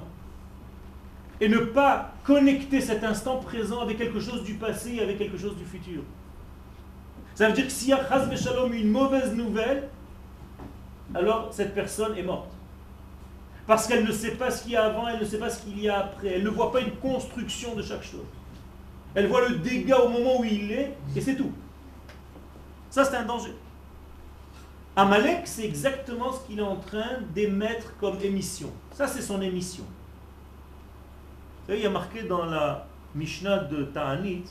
Et 1.40 1.48
ne 1.48 1.58
pas 1.58 2.12
connecter 2.24 2.80
cet 2.80 3.04
instant 3.04 3.36
présent 3.38 3.80
avec 3.80 3.98
quelque 3.98 4.20
chose 4.20 4.42
du 4.44 4.54
passé 4.54 4.94
et 4.96 5.00
avec 5.00 5.18
quelque 5.18 5.38
chose 5.38 5.56
du 5.56 5.64
futur. 5.64 6.02
Ça 7.34 7.48
veut 7.48 7.54
dire 7.54 7.66
que 7.66 7.72
s'il 7.72 7.90
y 7.90 7.92
a 7.92 8.36
Shalom 8.36 8.72
une 8.72 8.90
mauvaise 8.90 9.32
nouvelle, 9.34 9.88
alors 11.14 11.48
cette 11.52 11.74
personne 11.74 12.18
est 12.18 12.22
morte. 12.22 12.50
Parce 13.66 13.86
qu'elle 13.86 14.04
ne 14.04 14.12
sait 14.12 14.32
pas 14.32 14.50
ce 14.50 14.62
qu'il 14.62 14.72
y 14.72 14.76
a 14.76 14.86
avant, 14.86 15.06
elle 15.06 15.20
ne 15.20 15.24
sait 15.24 15.38
pas 15.38 15.50
ce 15.50 15.62
qu'il 15.62 15.78
y 15.80 15.88
a 15.88 15.98
après. 15.98 16.28
Elle 16.28 16.42
ne 16.42 16.48
voit 16.48 16.72
pas 16.72 16.80
une 16.80 16.96
construction 16.96 17.74
de 17.74 17.82
chaque 17.82 18.02
chose. 18.02 18.24
Elle 19.14 19.28
voit 19.28 19.48
le 19.48 19.56
dégât 19.56 20.00
au 20.00 20.08
moment 20.08 20.40
où 20.40 20.44
il 20.44 20.72
est, 20.72 20.94
et 21.14 21.20
c'est 21.20 21.36
tout. 21.36 21.52
Ça, 22.90 23.04
c'est 23.04 23.16
un 23.16 23.24
danger. 23.24 23.54
Amalek, 24.96 25.46
c'est 25.46 25.64
exactement 25.64 26.32
ce 26.32 26.46
qu'il 26.46 26.58
est 26.58 26.62
en 26.62 26.76
train 26.76 27.20
d'émettre 27.34 27.96
comme 28.00 28.18
émission. 28.20 28.70
Ça, 28.92 29.06
c'est 29.06 29.22
son 29.22 29.40
émission. 29.40 29.84
Vous 29.84 31.66
savez, 31.68 31.78
il 31.78 31.84
y 31.84 31.86
a 31.86 31.90
marqué 31.90 32.22
dans 32.24 32.46
la 32.46 32.86
Mishnah 33.14 33.58
de 33.64 33.84
Ta'anit, 33.84 34.44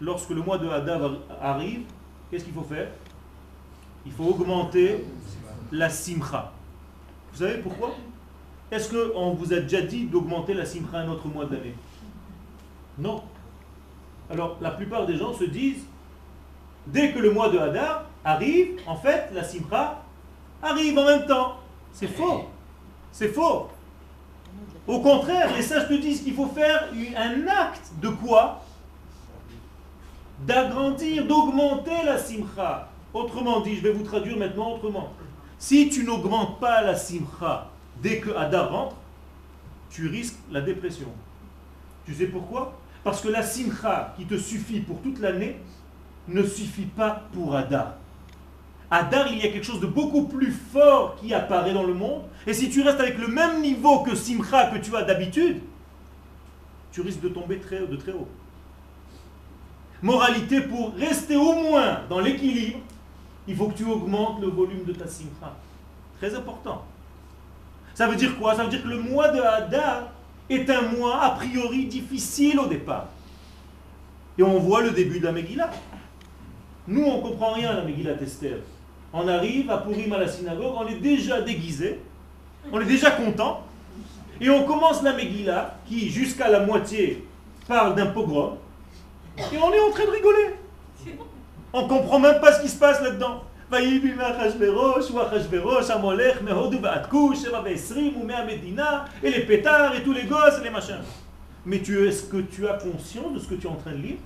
lorsque 0.00 0.30
le 0.30 0.40
mois 0.40 0.58
de 0.58 0.68
Hadar 0.68 1.10
arrive, 1.40 1.82
qu'est-ce 2.30 2.44
qu'il 2.44 2.54
faut 2.54 2.62
faire? 2.62 2.88
Il 4.06 4.12
faut 4.12 4.24
augmenter 4.24 5.04
la 5.72 5.90
simcha. 5.90 6.52
Vous 7.32 7.38
savez 7.40 7.58
pourquoi? 7.58 7.94
Est-ce 8.70 8.90
qu'on 8.90 9.34
vous 9.34 9.52
a 9.52 9.60
déjà 9.60 9.82
dit 9.82 10.06
d'augmenter 10.06 10.54
la 10.54 10.64
simcha 10.64 10.98
un 10.98 11.08
autre 11.08 11.26
mois 11.28 11.44
d'année 11.44 11.74
Non. 12.98 13.22
Alors, 14.30 14.56
la 14.60 14.70
plupart 14.70 15.06
des 15.06 15.16
gens 15.16 15.34
se 15.34 15.44
disent, 15.44 15.84
dès 16.86 17.12
que 17.12 17.18
le 17.18 17.32
mois 17.32 17.48
de 17.48 17.58
Hadar 17.58 18.04
arrive, 18.24 18.80
en 18.86 18.96
fait, 18.96 19.28
la 19.32 19.44
simcha 19.44 20.02
arrive 20.62 20.98
en 20.98 21.04
même 21.04 21.26
temps. 21.26 21.56
C'est 21.92 22.08
faux. 22.08 22.44
C'est 23.12 23.28
faux. 23.28 23.68
Au 24.86 25.00
contraire, 25.00 25.54
les 25.56 25.62
sages 25.62 25.88
te 25.88 25.94
disent 25.94 26.22
qu'il 26.22 26.34
faut 26.34 26.46
faire 26.46 26.88
un 27.16 27.46
acte 27.48 27.90
de 28.00 28.08
quoi? 28.08 28.62
D'agrandir, 30.46 31.26
d'augmenter 31.26 32.04
la 32.04 32.18
simcha. 32.18 32.88
Autrement 33.12 33.60
dit, 33.60 33.76
je 33.76 33.82
vais 33.82 33.92
vous 33.92 34.04
traduire 34.04 34.36
maintenant 34.36 34.74
autrement. 34.74 35.08
Si 35.58 35.88
tu 35.88 36.04
n'augmentes 36.04 36.60
pas 36.60 36.82
la 36.82 36.94
simcha 36.94 37.70
dès 38.02 38.20
que 38.20 38.30
Hadar 38.30 38.70
rentre, 38.70 38.96
tu 39.90 40.08
risques 40.08 40.38
la 40.50 40.60
dépression. 40.60 41.08
Tu 42.04 42.14
sais 42.14 42.26
pourquoi? 42.26 42.78
Parce 43.02 43.20
que 43.20 43.28
la 43.28 43.42
simcha 43.42 44.14
qui 44.16 44.26
te 44.26 44.36
suffit 44.36 44.80
pour 44.80 45.00
toute 45.00 45.18
l'année 45.20 45.56
ne 46.28 46.42
suffit 46.42 46.86
pas 46.86 47.22
pour 47.32 47.54
Hadar. 47.54 47.94
Hadar, 48.90 49.28
il 49.32 49.38
y 49.38 49.42
a 49.42 49.48
quelque 49.48 49.64
chose 49.64 49.80
de 49.80 49.86
beaucoup 49.86 50.24
plus 50.24 50.52
fort 50.52 51.16
qui 51.16 51.34
apparaît 51.34 51.72
dans 51.72 51.82
le 51.82 51.94
monde. 51.94 52.22
Et 52.46 52.54
si 52.54 52.70
tu 52.70 52.82
restes 52.82 53.00
avec 53.00 53.18
le 53.18 53.28
même 53.28 53.60
niveau 53.60 54.00
que 54.00 54.14
simcha 54.14 54.66
que 54.66 54.78
tu 54.78 54.94
as 54.96 55.02
d'habitude, 55.02 55.60
tu 56.92 57.00
risques 57.00 57.20
de 57.20 57.28
tomber 57.28 57.58
très, 57.58 57.86
de 57.86 57.96
très 57.96 58.12
haut. 58.12 58.28
Moralité, 60.02 60.60
pour 60.60 60.94
rester 60.94 61.36
au 61.36 61.54
moins 61.54 62.00
dans 62.08 62.20
l'équilibre, 62.20 62.78
il 63.48 63.56
faut 63.56 63.68
que 63.68 63.76
tu 63.76 63.84
augmentes 63.84 64.40
le 64.40 64.48
volume 64.48 64.84
de 64.84 64.92
ta 64.92 65.06
simcha. 65.06 65.54
Très 66.18 66.34
important. 66.34 66.84
Ça 67.94 68.06
veut 68.06 68.16
dire 68.16 68.38
quoi? 68.38 68.54
Ça 68.54 68.64
veut 68.64 68.70
dire 68.70 68.82
que 68.82 68.88
le 68.88 69.00
mois 69.00 69.28
de 69.28 69.40
Hadar 69.40 70.10
est 70.48 70.68
un 70.70 70.82
mois 70.82 71.22
a 71.22 71.30
priori 71.30 71.86
difficile 71.86 72.58
au 72.60 72.66
départ. 72.66 73.06
Et 74.38 74.42
on 74.42 74.58
voit 74.58 74.82
le 74.82 74.90
début 74.90 75.18
de 75.18 75.24
la 75.24 75.32
Megillah. 75.32 75.70
Nous, 76.88 77.04
on 77.04 77.20
comprend 77.20 77.52
rien 77.52 77.70
à 77.70 77.74
la 77.74 77.82
Megillah 77.82 78.12
Esther. 78.22 78.58
On 79.12 79.26
arrive 79.26 79.70
à 79.70 79.78
Purim 79.78 80.12
à 80.12 80.18
la 80.18 80.28
synagogue, 80.28 80.74
on 80.76 80.86
est 80.86 81.00
déjà 81.00 81.40
déguisé, 81.40 82.00
on 82.72 82.80
est 82.80 82.84
déjà 82.84 83.10
content, 83.12 83.62
et 84.40 84.50
on 84.50 84.64
commence 84.64 85.02
la 85.02 85.12
Megillah, 85.12 85.78
qui 85.88 86.10
jusqu'à 86.10 86.48
la 86.48 86.60
moitié 86.60 87.26
parle 87.66 87.94
d'un 87.94 88.06
pogrom, 88.06 88.56
et 89.38 89.58
on 89.58 89.72
est 89.72 89.80
en 89.80 89.90
train 89.90 90.04
de 90.04 90.10
rigoler. 90.10 90.54
On 91.72 91.88
comprend 91.88 92.18
même 92.18 92.40
pas 92.40 92.52
ce 92.52 92.62
qui 92.62 92.68
se 92.68 92.78
passe 92.78 93.00
là-dedans. 93.02 93.42
Et 99.22 99.30
les 99.30 99.40
pétards 99.40 99.94
et 99.96 100.02
tous 100.02 100.12
les 100.12 100.22
gosses 100.24 100.58
et 100.60 100.64
les 100.64 100.70
machins. 100.70 101.02
Mais 101.64 101.80
tu, 101.80 102.06
est-ce 102.06 102.24
que 102.24 102.38
tu 102.38 102.68
as 102.68 102.74
conscience 102.74 103.34
de 103.34 103.38
ce 103.40 103.48
que 103.48 103.54
tu 103.56 103.66
es 103.66 103.70
en 103.70 103.74
train 103.74 103.90
de 103.92 103.96
lire? 103.96 104.16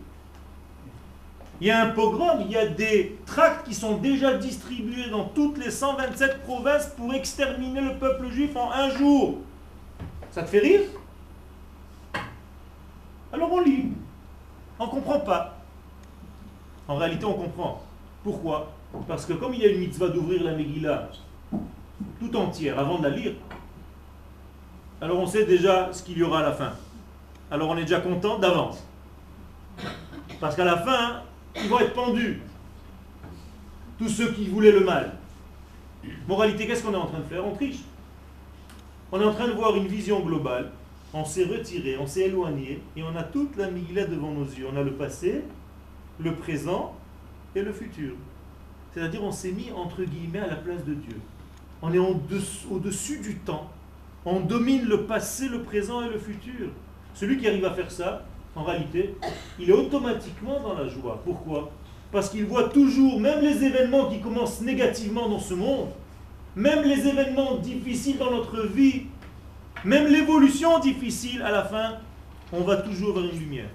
Il 1.60 1.66
y 1.66 1.70
a 1.70 1.82
un 1.82 1.90
pogrom, 1.90 2.40
il 2.40 2.50
y 2.50 2.56
a 2.56 2.66
des 2.66 3.18
tracts 3.26 3.66
qui 3.66 3.74
sont 3.74 3.98
déjà 3.98 4.34
distribués 4.38 5.10
dans 5.10 5.26
toutes 5.26 5.58
les 5.58 5.70
127 5.70 6.42
provinces 6.42 6.86
pour 6.96 7.12
exterminer 7.12 7.82
le 7.82 7.98
peuple 7.98 8.30
juif 8.30 8.56
en 8.56 8.72
un 8.72 8.88
jour. 8.88 9.38
Ça 10.30 10.42
te 10.42 10.48
fait 10.48 10.60
rire? 10.60 10.80
Alors 13.32 13.52
on 13.52 13.60
lit. 13.60 13.92
On 14.78 14.86
ne 14.86 14.90
comprend 14.90 15.20
pas. 15.20 15.58
En 16.88 16.96
réalité, 16.96 17.26
on 17.26 17.34
comprend. 17.34 17.82
Pourquoi? 18.24 18.72
Parce 19.06 19.26
que 19.26 19.34
comme 19.34 19.52
il 19.52 19.60
y 19.60 19.66
a 19.66 19.68
une 19.68 19.80
mitzvah 19.80 20.08
d'ouvrir 20.08 20.42
la 20.42 20.52
Megillah 20.52 21.10
tout 22.18 22.34
entière 22.36 22.78
avant 22.78 22.98
de 22.98 23.04
la 23.04 23.10
lire, 23.10 23.32
alors 25.02 25.18
on 25.18 25.26
sait 25.26 25.44
déjà 25.44 25.92
ce 25.92 26.02
qu'il 26.02 26.16
y 26.16 26.22
aura 26.22 26.40
à 26.40 26.42
la 26.42 26.52
fin. 26.52 26.72
Alors 27.50 27.68
on 27.68 27.76
est 27.76 27.82
déjà 27.82 28.00
content 28.00 28.38
d'avance. 28.38 28.82
Parce 30.40 30.56
qu'à 30.56 30.64
la 30.64 30.78
fin, 30.78 31.22
ils 31.56 31.68
vont 31.68 31.80
être 31.80 31.94
pendus. 31.94 32.40
Tous 33.98 34.08
ceux 34.08 34.32
qui 34.32 34.48
voulaient 34.48 34.72
le 34.72 34.84
mal. 34.84 35.16
Moralité, 36.26 36.66
qu'est-ce 36.66 36.82
qu'on 36.82 36.94
est 36.94 36.96
en 36.96 37.06
train 37.06 37.18
de 37.18 37.24
faire? 37.24 37.46
On 37.46 37.54
triche. 37.54 37.80
On 39.12 39.20
est 39.20 39.24
en 39.24 39.34
train 39.34 39.48
de 39.48 39.52
voir 39.52 39.76
une 39.76 39.86
vision 39.86 40.20
globale. 40.20 40.72
On 41.12 41.24
s'est 41.24 41.44
retiré, 41.44 41.98
on 41.98 42.06
s'est 42.06 42.28
éloigné, 42.28 42.80
et 42.96 43.02
on 43.02 43.16
a 43.16 43.24
toute 43.24 43.56
la 43.56 43.68
Megillah 43.68 44.06
devant 44.06 44.30
nos 44.30 44.44
yeux. 44.44 44.66
On 44.72 44.76
a 44.76 44.82
le 44.82 44.92
passé, 44.92 45.42
le 46.20 46.36
présent 46.36 46.94
et 47.56 47.62
le 47.62 47.72
futur. 47.72 48.14
C'est-à-dire 48.92 49.22
on 49.22 49.32
s'est 49.32 49.50
mis 49.50 49.72
entre 49.72 50.04
guillemets 50.04 50.38
à 50.38 50.46
la 50.46 50.56
place 50.56 50.84
de 50.84 50.94
Dieu. 50.94 51.16
On 51.82 51.92
est 51.92 51.98
au-dessus 51.98 53.18
du 53.18 53.36
temps. 53.38 53.70
On 54.24 54.40
domine 54.40 54.84
le 54.84 55.02
passé, 55.04 55.48
le 55.48 55.62
présent 55.62 56.02
et 56.02 56.08
le 56.08 56.18
futur. 56.18 56.68
Celui 57.14 57.38
qui 57.38 57.48
arrive 57.48 57.64
à 57.64 57.72
faire 57.72 57.90
ça, 57.90 58.24
en 58.56 58.64
réalité, 58.64 59.14
il 59.58 59.70
est 59.70 59.72
automatiquement 59.72 60.60
dans 60.60 60.74
la 60.74 60.88
joie. 60.88 61.20
Pourquoi? 61.24 61.70
Parce 62.12 62.28
qu'il 62.30 62.44
voit 62.46 62.68
toujours, 62.68 63.20
même 63.20 63.40
les 63.40 63.64
événements 63.64 64.08
qui 64.08 64.20
commencent 64.20 64.60
négativement 64.60 65.28
dans 65.28 65.38
ce 65.38 65.54
monde, 65.54 65.88
même 66.56 66.82
les 66.82 67.06
événements 67.06 67.56
difficiles 67.56 68.18
dans 68.18 68.30
notre 68.30 68.66
vie, 68.66 69.02
même 69.84 70.08
l'évolution 70.08 70.78
difficile, 70.80 71.42
à 71.42 71.50
la 71.50 71.64
fin, 71.64 71.98
on 72.52 72.62
va 72.62 72.76
toujours 72.76 73.14
vers 73.14 73.24
une 73.24 73.38
lumière. 73.38 73.70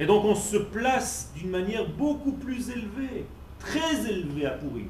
Et 0.00 0.06
donc 0.06 0.24
on 0.24 0.34
se 0.34 0.56
place 0.56 1.32
d'une 1.36 1.50
manière 1.50 1.86
beaucoup 1.88 2.32
plus 2.32 2.70
élevée, 2.70 3.26
très 3.58 4.10
élevée 4.10 4.46
à 4.46 4.50
pourrir. 4.50 4.86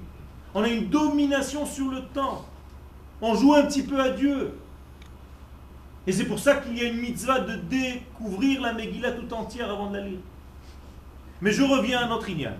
On 0.54 0.62
a 0.62 0.68
une 0.68 0.88
domination 0.88 1.66
sur 1.66 1.90
le 1.90 2.02
temps. 2.14 2.44
On 3.20 3.34
joue 3.34 3.54
un 3.54 3.64
petit 3.64 3.82
peu 3.82 4.00
à 4.00 4.10
Dieu. 4.10 4.54
Et 6.10 6.12
c'est 6.12 6.24
pour 6.24 6.40
ça 6.40 6.56
qu'il 6.56 6.76
y 6.76 6.80
a 6.80 6.88
une 6.88 6.96
mitzvah 6.96 7.38
de 7.38 7.54
découvrir 7.54 8.62
la 8.62 8.72
Megillah 8.72 9.12
tout 9.12 9.32
entière 9.32 9.70
avant 9.70 9.90
de 9.90 9.96
la 9.96 10.04
lire. 10.04 10.18
Mais 11.40 11.52
je 11.52 11.62
reviens 11.62 12.00
à 12.00 12.08
notre 12.08 12.28
ignan. 12.28 12.56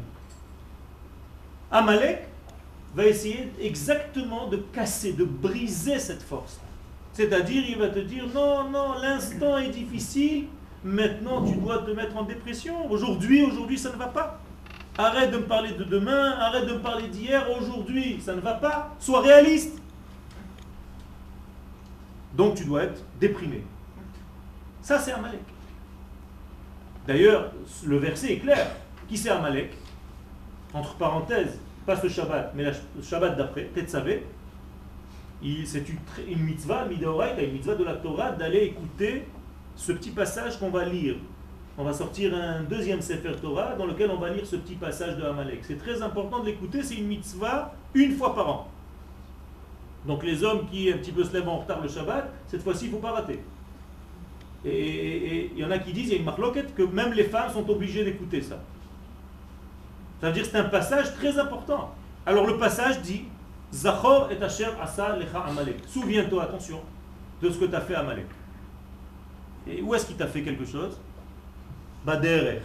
Amalek 1.69 2.29
va 2.95 3.07
essayer 3.07 3.53
exactement 3.61 4.47
de 4.47 4.59
casser, 4.59 5.15
de 5.15 5.25
briser 5.25 5.99
cette 5.99 6.23
force. 6.23 6.61
C'est-à-dire, 7.13 7.65
il 7.69 7.77
va 7.77 7.89
te 7.89 7.99
dire, 7.99 8.25
non, 8.33 8.71
non, 8.71 8.93
l'instant 9.03 9.59
est 9.59 9.71
difficile, 9.71 10.45
Maintenant, 10.85 11.45
tu 11.45 11.57
dois 11.57 11.79
te 11.79 11.91
mettre 11.91 12.17
en 12.17 12.23
dépression. 12.23 12.89
Aujourd'hui, 12.89 13.43
aujourd'hui, 13.43 13.79
ça 13.79 13.91
ne 13.91 13.97
va 13.97 14.07
pas. 14.07 14.39
Arrête 14.97 15.33
de 15.33 15.39
me 15.39 15.47
parler 15.47 15.73
de 15.73 15.83
demain, 15.83 16.37
arrête 16.39 16.69
de 16.69 16.75
me 16.75 16.79
parler 16.79 17.09
d'hier, 17.09 17.49
aujourd'hui, 17.61 18.21
ça 18.25 18.33
ne 18.33 18.41
va 18.41 18.55
pas. 18.55 18.95
Sois 19.01 19.23
réaliste. 19.23 19.77
Donc 22.35 22.55
tu 22.55 22.64
dois 22.64 22.85
être 22.85 23.03
déprimé. 23.19 23.64
Ça, 24.83 24.99
c'est 24.99 25.12
Amalek. 25.12 25.40
D'ailleurs, 27.07 27.53
le 27.85 27.97
verset 27.99 28.35
est 28.35 28.38
clair. 28.38 28.71
Qui 29.09 29.16
c'est 29.16 29.31
Amalek? 29.31 29.73
Entre 30.73 30.95
parenthèses, 30.95 31.59
pas 31.85 31.97
ce 31.97 32.09
Shabbat, 32.09 32.53
mais 32.55 32.64
le 32.64 33.03
Shabbat 33.03 33.37
d'après, 33.37 33.64
Tetzavé. 33.75 34.25
c'est 35.64 35.85
une, 35.88 36.43
mitzvah, 36.45 36.87
une 36.87 37.53
mitzvah 37.53 37.75
de 37.75 37.85
la 37.85 37.95
Torah, 37.95 38.31
d'aller 38.33 38.61
écouter 38.61 39.27
ce 39.75 39.93
petit 39.93 40.11
passage 40.11 40.59
qu'on 40.59 40.71
va 40.71 40.85
lire. 40.85 41.16
On 41.77 41.85
va 41.85 41.93
sortir 41.93 42.35
un 42.35 42.62
deuxième 42.62 43.01
Sefer 43.01 43.33
Torah 43.40 43.75
dans 43.75 43.87
lequel 43.87 44.11
on 44.11 44.19
va 44.19 44.31
lire 44.31 44.47
ce 44.47 44.57
petit 44.57 44.75
passage 44.75 45.16
de 45.16 45.25
Amalek. 45.25 45.61
C'est 45.62 45.79
très 45.79 46.03
important 46.03 46.40
de 46.40 46.47
l'écouter, 46.47 46.83
c'est 46.83 46.97
une 46.97 47.07
mitzvah 47.07 47.75
une 47.95 48.12
fois 48.12 48.35
par 48.35 48.49
an. 48.49 48.69
Donc 50.07 50.23
les 50.25 50.43
hommes 50.45 50.67
qui 50.71 50.91
un 50.91 50.97
petit 50.97 51.13
peu 51.13 51.25
se 51.25 51.33
lèvent 51.33 51.49
en 51.49 51.59
retard 51.59 51.81
le 51.81 51.89
Shabbat, 51.89 52.31
cette 52.47 52.63
fois-ci 52.63 52.87
il 52.87 52.89
ne 52.89 52.97
faut 52.97 53.03
pas 53.03 53.13
rater. 53.13 53.41
Et 54.65 55.51
il 55.55 55.59
y 55.59 55.65
en 55.65 55.71
a 55.71 55.79
qui 55.79 55.93
disent, 55.93 56.09
il 56.09 56.13
y 56.13 56.15
a 56.17 56.19
une 56.19 56.25
marloquette, 56.25 56.75
que 56.75 56.83
même 56.83 57.13
les 57.13 57.25
femmes 57.25 57.51
sont 57.51 57.69
obligées 57.71 58.05
d'écouter 58.05 58.43
ça. 58.43 58.63
Ça 60.21 60.27
veut 60.29 60.33
dire 60.33 60.43
que 60.43 60.49
c'est 60.51 60.59
un 60.59 60.65
passage 60.65 61.15
très 61.15 61.39
important. 61.39 61.95
Alors 62.27 62.47
le 62.47 62.59
passage 62.59 63.01
dit, 63.01 63.25
Zachor 63.73 64.31
et 64.31 64.43
Asher 64.43 64.69
Asa 64.81 65.17
Lecha 65.17 65.41
Amalek. 65.41 65.77
Souviens-toi, 65.87 66.43
attention, 66.43 66.81
de 67.41 67.51
ce 67.51 67.59
que 67.59 67.65
tu 67.65 67.75
as 67.75 67.81
fait 67.81 67.95
à 67.95 68.01
Amalek. 68.01 68.27
Et 69.67 69.81
où 69.81 69.95
est-ce 69.95 70.07
qu'il 70.07 70.17
t'a 70.17 70.27
fait 70.27 70.43
quelque 70.43 70.65
chose? 70.65 70.99
Baderer. 72.05 72.61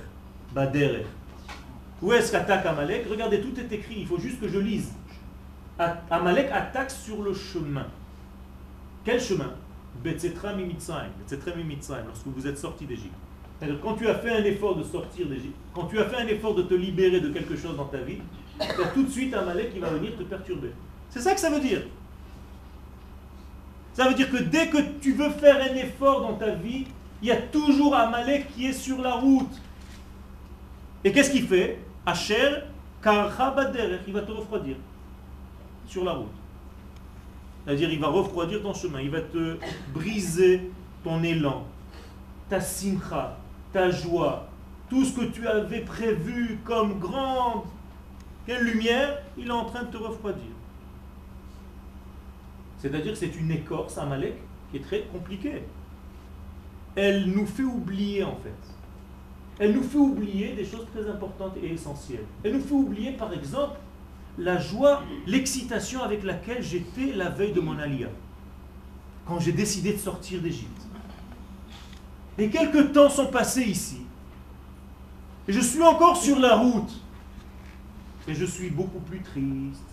Baderer. 0.53 1.05
Où 2.01 2.11
est-ce 2.11 2.31
qu'attaque 2.31 2.65
Amalek? 2.65 3.05
Regardez, 3.09 3.39
tout 3.39 3.57
est 3.59 3.71
écrit, 3.71 3.95
il 3.99 4.07
faut 4.07 4.19
juste 4.19 4.41
que 4.41 4.47
je 4.49 4.59
lise. 4.59 4.91
Amalek 6.09 6.49
attaque 6.51 6.91
sur 6.91 7.21
le 7.21 7.33
chemin. 7.33 7.85
Quel 9.03 9.19
chemin? 9.19 9.51
Lorsque 10.03 12.27
vous 12.27 12.47
êtes 12.47 12.57
sorti 12.57 12.85
d'Égypte. 12.85 13.13
Quand 13.81 13.95
tu 13.95 14.07
as 14.07 14.15
fait 14.15 14.31
un 14.31 14.43
effort 14.43 14.75
de 14.75 14.83
sortir 14.83 15.27
d'Égypte, 15.27 15.55
quand 15.73 15.85
tu 15.85 15.99
as 15.99 16.05
fait 16.05 16.17
un 16.17 16.27
effort 16.27 16.55
de 16.55 16.63
te 16.63 16.73
libérer 16.73 17.21
de 17.21 17.29
quelque 17.29 17.55
chose 17.55 17.77
dans 17.77 17.85
ta 17.85 17.99
vie, 17.99 18.19
il 18.59 18.65
y 18.65 18.83
a 18.83 18.87
tout 18.87 19.03
de 19.03 19.09
suite 19.09 19.33
Amalek 19.33 19.73
qui 19.73 19.79
va 19.79 19.89
venir 19.89 20.15
te 20.17 20.23
perturber. 20.23 20.71
C'est 21.09 21.21
ça 21.21 21.33
que 21.33 21.39
ça 21.39 21.49
veut 21.49 21.59
dire. 21.59 21.81
Ça 23.93 24.07
veut 24.07 24.13
dire 24.13 24.29
que 24.29 24.37
dès 24.37 24.67
que 24.67 24.77
tu 24.99 25.13
veux 25.13 25.29
faire 25.29 25.57
un 25.57 25.75
effort 25.75 26.21
dans 26.21 26.35
ta 26.35 26.51
vie, 26.51 26.85
il 27.21 27.29
y 27.29 27.31
a 27.31 27.37
toujours 27.37 27.95
Amalek 27.95 28.53
qui 28.53 28.67
est 28.67 28.73
sur 28.73 29.01
la 29.01 29.13
route. 29.13 29.61
Et 31.03 31.11
qu'est-ce 31.11 31.31
qu'il 31.31 31.47
fait? 31.47 31.79
Asher 32.05 32.59
Karchabader, 33.01 33.99
il 34.07 34.13
va 34.13 34.21
te 34.21 34.31
refroidir 34.31 34.75
sur 35.87 36.03
la 36.03 36.13
route. 36.13 36.27
C'est-à-dire, 37.65 37.91
il 37.91 37.99
va 37.99 38.07
refroidir 38.07 38.61
ton 38.61 38.73
chemin, 38.73 39.01
il 39.01 39.09
va 39.09 39.21
te 39.21 39.57
briser 39.93 40.69
ton 41.03 41.23
élan, 41.23 41.65
ta 42.49 42.59
simcha, 42.59 43.37
ta 43.73 43.89
joie, 43.89 44.47
tout 44.89 45.03
ce 45.03 45.19
que 45.19 45.25
tu 45.25 45.47
avais 45.47 45.81
prévu 45.81 46.59
comme 46.63 46.99
grande 46.99 47.63
lumière, 48.47 49.23
il 49.37 49.47
est 49.47 49.51
en 49.51 49.65
train 49.65 49.83
de 49.83 49.91
te 49.91 49.97
refroidir. 49.97 50.51
C'est-à-dire 52.77 53.17
c'est 53.17 53.35
une 53.35 53.51
écorce, 53.51 53.97
Amalek, 53.97 54.35
qui 54.69 54.77
est 54.77 54.81
très 54.81 55.01
compliquée. 55.03 55.63
Elle 56.95 57.31
nous 57.31 57.45
fait 57.45 57.63
oublier 57.63 58.23
en 58.23 58.35
fait. 58.35 58.53
Elle 59.57 59.73
nous 59.73 59.83
fait 59.83 59.97
oublier 59.97 60.53
des 60.53 60.65
choses 60.65 60.85
très 60.93 61.09
importantes 61.09 61.53
et 61.61 61.73
essentielles. 61.73 62.25
Elle 62.43 62.53
nous 62.53 62.61
fait 62.61 62.73
oublier 62.73 63.11
par 63.13 63.33
exemple 63.33 63.77
la 64.37 64.57
joie, 64.57 65.03
l'excitation 65.25 66.01
avec 66.03 66.23
laquelle 66.23 66.61
j'étais 66.61 67.13
la 67.13 67.29
veille 67.29 67.53
de 67.53 67.61
mon 67.61 67.77
alia, 67.77 68.09
quand 69.25 69.39
j'ai 69.39 69.51
décidé 69.51 69.93
de 69.93 69.97
sortir 69.97 70.41
d'Égypte. 70.41 70.81
Et 72.37 72.49
quelques 72.49 72.91
temps 72.91 73.09
sont 73.09 73.27
passés 73.27 73.63
ici. 73.63 74.01
Et 75.47 75.53
je 75.53 75.61
suis 75.61 75.81
encore 75.81 76.17
sur 76.17 76.39
la 76.39 76.55
route. 76.55 77.01
Et 78.27 78.33
je 78.33 78.45
suis 78.45 78.69
beaucoup 78.69 78.99
plus 78.99 79.21
triste, 79.21 79.85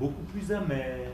beaucoup 0.00 0.24
plus 0.32 0.50
amer, 0.50 1.10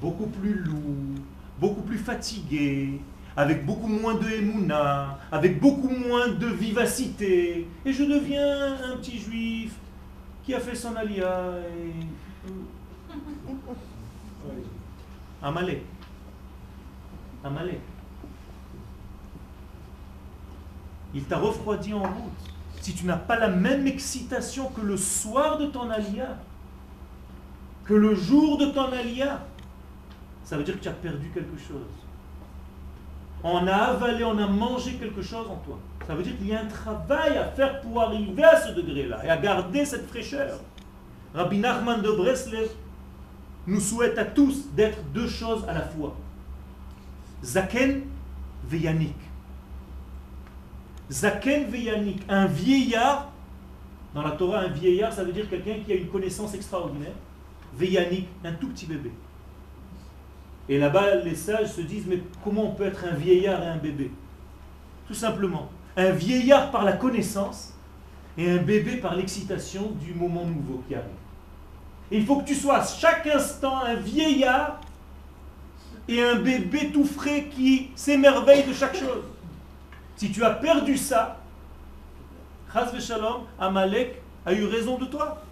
beaucoup 0.00 0.26
plus 0.26 0.54
lourd, 0.54 1.22
beaucoup 1.60 1.82
plus 1.82 1.98
fatigué, 1.98 3.00
avec 3.36 3.64
beaucoup 3.64 3.86
moins 3.86 4.14
de 4.14 4.28
émouna, 4.28 5.18
avec 5.30 5.60
beaucoup 5.60 5.88
moins 5.88 6.28
de 6.28 6.46
vivacité. 6.46 7.68
Et 7.84 7.92
je 7.92 8.04
deviens 8.04 8.74
un 8.84 8.96
petit 8.96 9.18
juif 9.18 9.72
qui 10.44 10.54
a 10.54 10.60
fait 10.60 10.74
son 10.74 10.96
alia 10.96 11.52
et... 11.76 11.92
Amalek. 17.44 17.80
Il 21.14 21.24
t'a 21.24 21.38
refroidi 21.38 21.92
en 21.92 22.02
route. 22.02 22.32
Si 22.80 22.94
tu 22.94 23.04
n'as 23.06 23.16
pas 23.16 23.38
la 23.38 23.48
même 23.48 23.86
excitation 23.86 24.68
que 24.70 24.80
le 24.80 24.96
soir 24.96 25.58
de 25.58 25.66
ton 25.66 25.90
alia, 25.90 26.38
que 27.84 27.94
le 27.94 28.14
jour 28.14 28.58
de 28.58 28.66
ton 28.66 28.92
alia, 28.92 29.44
ça 30.44 30.56
veut 30.56 30.64
dire 30.64 30.74
que 30.74 30.82
tu 30.82 30.88
as 30.88 30.92
perdu 30.92 31.30
quelque 31.30 31.58
chose. 31.58 32.01
On 33.44 33.66
a 33.66 33.74
avalé, 33.74 34.24
on 34.24 34.38
a 34.38 34.46
mangé 34.46 34.94
quelque 34.94 35.22
chose 35.22 35.46
en 35.48 35.56
toi. 35.56 35.78
Ça 36.06 36.14
veut 36.14 36.22
dire 36.22 36.36
qu'il 36.36 36.48
y 36.48 36.54
a 36.54 36.60
un 36.60 36.66
travail 36.66 37.36
à 37.36 37.46
faire 37.46 37.80
pour 37.80 38.00
arriver 38.00 38.44
à 38.44 38.60
ce 38.60 38.72
degré-là 38.72 39.24
et 39.24 39.30
à 39.30 39.36
garder 39.36 39.84
cette 39.84 40.08
fraîcheur. 40.08 40.60
Rabbi 41.34 41.58
Nachman 41.58 42.02
de 42.02 42.10
Breslev 42.10 42.68
nous 43.66 43.80
souhaite 43.80 44.18
à 44.18 44.24
tous 44.24 44.66
d'être 44.74 45.02
deux 45.14 45.28
choses 45.28 45.64
à 45.68 45.72
la 45.72 45.82
fois. 45.82 46.14
Zaken 47.42 48.02
veyanik. 48.68 49.16
Zaken 51.10 51.68
veyanik, 51.68 52.22
un 52.28 52.46
vieillard, 52.46 53.30
dans 54.14 54.22
la 54.22 54.32
Torah, 54.32 54.60
un 54.60 54.68
vieillard, 54.68 55.12
ça 55.12 55.24
veut 55.24 55.32
dire 55.32 55.48
quelqu'un 55.48 55.76
qui 55.84 55.92
a 55.92 55.96
une 55.96 56.08
connaissance 56.08 56.54
extraordinaire. 56.54 57.14
Veyanik, 57.74 58.28
un 58.44 58.52
tout 58.52 58.68
petit 58.68 58.86
bébé. 58.86 59.10
Et 60.68 60.78
là-bas, 60.78 61.16
les 61.16 61.34
sages 61.34 61.72
se 61.72 61.80
disent, 61.80 62.06
mais 62.06 62.22
comment 62.44 62.70
on 62.70 62.74
peut 62.74 62.86
être 62.86 63.04
un 63.04 63.14
vieillard 63.14 63.62
et 63.62 63.66
un 63.66 63.76
bébé? 63.76 64.10
Tout 65.06 65.14
simplement. 65.14 65.68
Un 65.96 66.10
vieillard 66.10 66.70
par 66.70 66.84
la 66.84 66.92
connaissance 66.92 67.74
et 68.38 68.50
un 68.50 68.58
bébé 68.58 68.96
par 68.96 69.14
l'excitation 69.14 69.90
du 70.00 70.14
moment 70.14 70.44
nouveau 70.44 70.82
qui 70.88 70.94
arrive. 70.94 71.06
il 72.10 72.24
faut 72.24 72.36
que 72.36 72.46
tu 72.46 72.54
sois 72.54 72.78
à 72.78 72.86
chaque 72.86 73.26
instant 73.26 73.78
un 73.82 73.94
vieillard 73.94 74.80
et 76.08 76.22
un 76.22 76.36
bébé 76.36 76.90
tout 76.92 77.04
frais 77.04 77.48
qui 77.50 77.90
s'émerveille 77.94 78.64
de 78.64 78.72
chaque 78.72 78.96
chose. 78.96 79.24
Si 80.16 80.30
tu 80.30 80.42
as 80.44 80.50
perdu 80.50 80.96
ça, 80.96 81.38
Chaz 82.72 82.98
Shalom, 83.00 83.42
Amalek 83.58 84.22
a 84.46 84.52
eu 84.52 84.64
raison 84.64 84.96
de 84.96 85.04
toi. 85.04 85.42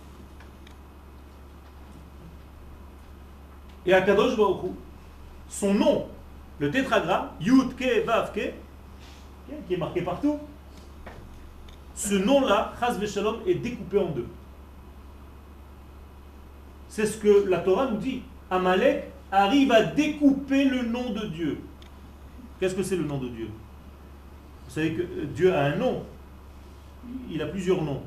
Et 3.85 3.93
Akadosh 3.93 4.37
Baruch 4.37 4.73
son 5.51 5.75
nom, 5.75 6.07
le 6.59 6.71
tétragramme, 6.71 7.29
Yud 7.41 7.75
Ke 7.77 8.07
Vav 8.07 8.33
Ke, 8.33 8.53
qui 9.67 9.75
est 9.75 9.77
marqué 9.77 10.01
partout, 10.01 10.39
ce 11.95 12.15
nom-là, 12.15 12.73
Chaz 12.81 13.05
Shalom, 13.07 13.41
est 13.47 13.57
découpé 13.57 13.99
en 13.99 14.09
deux. 14.11 14.29
C'est 16.89 17.05
ce 17.05 17.19
que 17.19 17.49
la 17.49 17.59
Torah 17.59 17.91
nous 17.91 17.99
dit. 17.99 18.23
Amalek 18.51 19.11
arrive 19.31 19.71
à 19.73 19.83
découper 19.83 20.65
le 20.65 20.83
nom 20.83 21.11
de 21.11 21.27
Dieu. 21.27 21.61
Qu'est-ce 22.59 22.75
que 22.75 22.83
c'est 22.83 22.97
le 22.97 23.05
nom 23.05 23.19
de 23.19 23.29
Dieu? 23.29 23.49
Vous 24.67 24.75
savez 24.75 24.95
que 24.95 25.25
Dieu 25.25 25.55
a 25.55 25.65
un 25.65 25.77
nom. 25.77 26.05
Il 27.29 27.43
a 27.43 27.47
plusieurs 27.47 27.83
noms. 27.83 28.03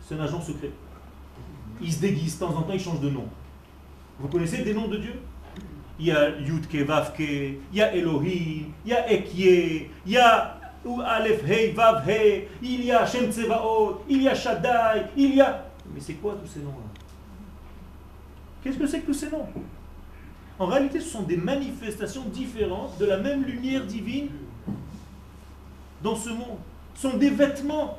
C'est 0.00 0.14
un 0.16 0.20
agent 0.20 0.40
secret. 0.40 0.70
Il 1.80 1.92
se 1.92 2.00
déguise, 2.00 2.34
de 2.38 2.44
temps 2.44 2.56
en 2.56 2.62
temps 2.62 2.72
il 2.72 2.80
change 2.80 3.00
de 3.00 3.10
nom. 3.10 3.26
Vous 4.18 4.28
connaissez 4.28 4.62
des 4.62 4.74
noms 4.74 4.88
de 4.88 4.96
Dieu? 4.96 5.14
Il 5.98 6.06
y 6.06 6.10
a 6.10 6.30
Yudke, 6.40 6.84
Vavke, 6.86 7.20
il 7.20 7.58
y 7.72 7.82
a 7.82 7.94
Elohim, 7.94 8.72
il 8.84 8.90
y 8.90 8.92
a 8.92 9.10
Ekye, 9.12 9.90
il 10.06 10.12
y 10.12 10.18
a 10.18 10.58
Aleph, 11.06 11.48
Hei, 11.48 11.72
Vav, 11.72 12.08
Hei, 12.08 12.48
il 12.62 12.84
y 12.84 12.92
a 12.92 13.06
Shem 13.06 13.30
Tsevaot, 13.30 14.02
il 14.08 14.22
y 14.22 14.28
a 14.28 14.34
Shaddai, 14.34 15.06
il 15.16 15.36
y 15.36 15.40
a... 15.40 15.64
Mais 15.92 16.00
c'est 16.00 16.14
quoi 16.14 16.36
tous 16.42 16.50
ces 16.50 16.60
noms-là 16.60 16.94
Qu'est-ce 18.62 18.78
que 18.78 18.86
c'est 18.86 19.00
que 19.00 19.06
tous 19.06 19.14
ces 19.14 19.30
noms 19.30 19.46
En 20.58 20.66
réalité, 20.66 21.00
ce 21.00 21.10
sont 21.10 21.22
des 21.22 21.36
manifestations 21.36 22.24
différentes 22.24 22.98
de 22.98 23.04
la 23.04 23.18
même 23.18 23.44
lumière 23.44 23.84
divine 23.84 24.28
dans 26.02 26.16
ce 26.16 26.30
monde. 26.30 26.58
Ce 26.94 27.08
sont 27.08 27.16
des 27.16 27.30
vêtements. 27.30 27.98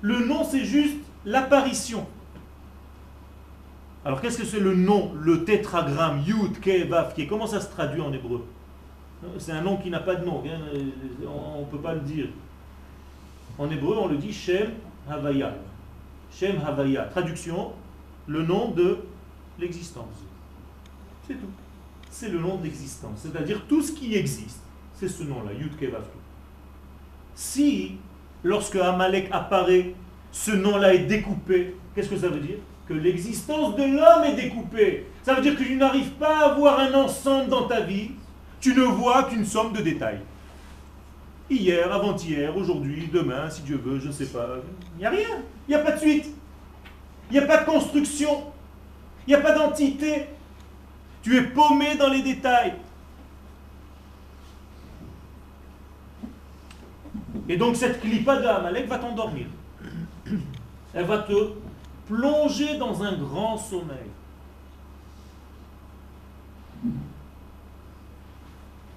Le 0.00 0.24
nom, 0.24 0.44
c'est 0.44 0.64
juste 0.64 0.96
l'apparition. 1.24 2.06
Alors 4.04 4.20
qu'est-ce 4.20 4.38
que 4.38 4.44
c'est 4.44 4.60
le 4.60 4.74
nom, 4.74 5.12
le 5.20 5.44
tétragramme, 5.44 6.22
Yud, 6.26 6.58
Ke, 6.60 6.88
Vav, 6.88 7.14
Ke? 7.14 7.28
Comment 7.28 7.46
ça 7.46 7.60
se 7.60 7.70
traduit 7.70 8.00
en 8.00 8.12
hébreu? 8.12 8.44
C'est 9.38 9.52
un 9.52 9.62
nom 9.62 9.76
qui 9.76 9.90
n'a 9.90 10.00
pas 10.00 10.16
de 10.16 10.24
nom, 10.24 10.42
on 11.28 11.60
ne 11.60 11.64
peut 11.66 11.78
pas 11.78 11.94
le 11.94 12.00
dire. 12.00 12.26
En 13.56 13.70
hébreu, 13.70 13.96
on 13.96 14.08
le 14.08 14.16
dit 14.16 14.32
Shem 14.32 14.72
Havaya. 15.08 15.54
Shem 16.32 16.60
Havaya. 16.66 17.04
Traduction, 17.04 17.72
le 18.26 18.42
nom 18.42 18.72
de 18.72 18.98
l'existence. 19.60 20.24
C'est 21.26 21.34
tout. 21.34 21.50
C'est 22.10 22.30
le 22.30 22.40
nom 22.40 22.56
de 22.56 22.64
l'existence. 22.64 23.20
C'est-à-dire 23.20 23.62
tout 23.68 23.82
ce 23.82 23.92
qui 23.92 24.16
existe, 24.16 24.62
c'est 24.94 25.08
ce 25.08 25.22
nom-là, 25.22 25.52
Yud, 25.52 25.76
Ke, 25.76 25.84
Vav, 25.84 26.02
Ke. 26.02 26.18
Si, 27.36 27.98
lorsque 28.42 28.76
Amalek 28.76 29.28
apparaît, 29.30 29.94
ce 30.32 30.50
nom-là 30.50 30.94
est 30.94 31.06
découpé, 31.06 31.76
qu'est-ce 31.94 32.10
que 32.10 32.16
ça 32.16 32.28
veut 32.28 32.40
dire? 32.40 32.58
Que 32.86 32.94
l'existence 32.94 33.76
de 33.76 33.84
l'homme 33.84 34.24
est 34.24 34.34
découpée. 34.34 35.06
Ça 35.22 35.34
veut 35.34 35.42
dire 35.42 35.56
que 35.56 35.62
tu 35.62 35.76
n'arrives 35.76 36.12
pas 36.12 36.46
à 36.46 36.54
voir 36.54 36.80
un 36.80 36.92
ensemble 36.94 37.48
dans 37.48 37.66
ta 37.66 37.80
vie, 37.80 38.10
tu 38.60 38.74
ne 38.74 38.82
vois 38.82 39.24
qu'une 39.24 39.44
somme 39.44 39.72
de 39.72 39.80
détails. 39.80 40.20
Hier, 41.50 41.92
avant-hier, 41.92 42.56
aujourd'hui, 42.56 43.08
demain, 43.12 43.50
si 43.50 43.62
Dieu 43.62 43.76
veut, 43.76 44.00
je 44.00 44.08
ne 44.08 44.12
sais 44.12 44.26
pas. 44.26 44.48
Il 44.96 45.00
n'y 45.00 45.06
a 45.06 45.10
rien. 45.10 45.28
Il 45.68 45.74
n'y 45.74 45.74
a 45.74 45.84
pas 45.84 45.92
de 45.92 45.98
suite. 45.98 46.26
Il 47.30 47.34
n'y 47.34 47.38
a 47.38 47.46
pas 47.46 47.58
de 47.58 47.66
construction. 47.66 48.44
Il 49.26 49.30
n'y 49.30 49.34
a 49.34 49.40
pas 49.40 49.52
d'entité. 49.52 50.26
Tu 51.22 51.36
es 51.36 51.42
paumé 51.42 51.96
dans 51.96 52.08
les 52.08 52.22
détails. 52.22 52.74
Et 57.48 57.56
donc 57.56 57.76
cette 57.76 58.00
clipa 58.00 58.36
de 58.36 58.46
Amalek 58.46 58.88
va 58.88 58.98
t'endormir. 58.98 59.46
Elle 60.94 61.04
va 61.04 61.18
te 61.18 61.32
plonger 62.06 62.76
dans 62.78 63.02
un 63.02 63.16
grand 63.16 63.56
sommeil. 63.56 64.10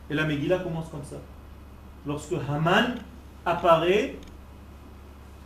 Et 0.10 0.14
la 0.14 0.26
Megillah 0.26 0.60
commence 0.60 0.90
comme 0.90 1.04
ça. 1.04 1.18
Lorsque 2.06 2.34
Haman 2.50 2.96
apparaît, 3.46 4.18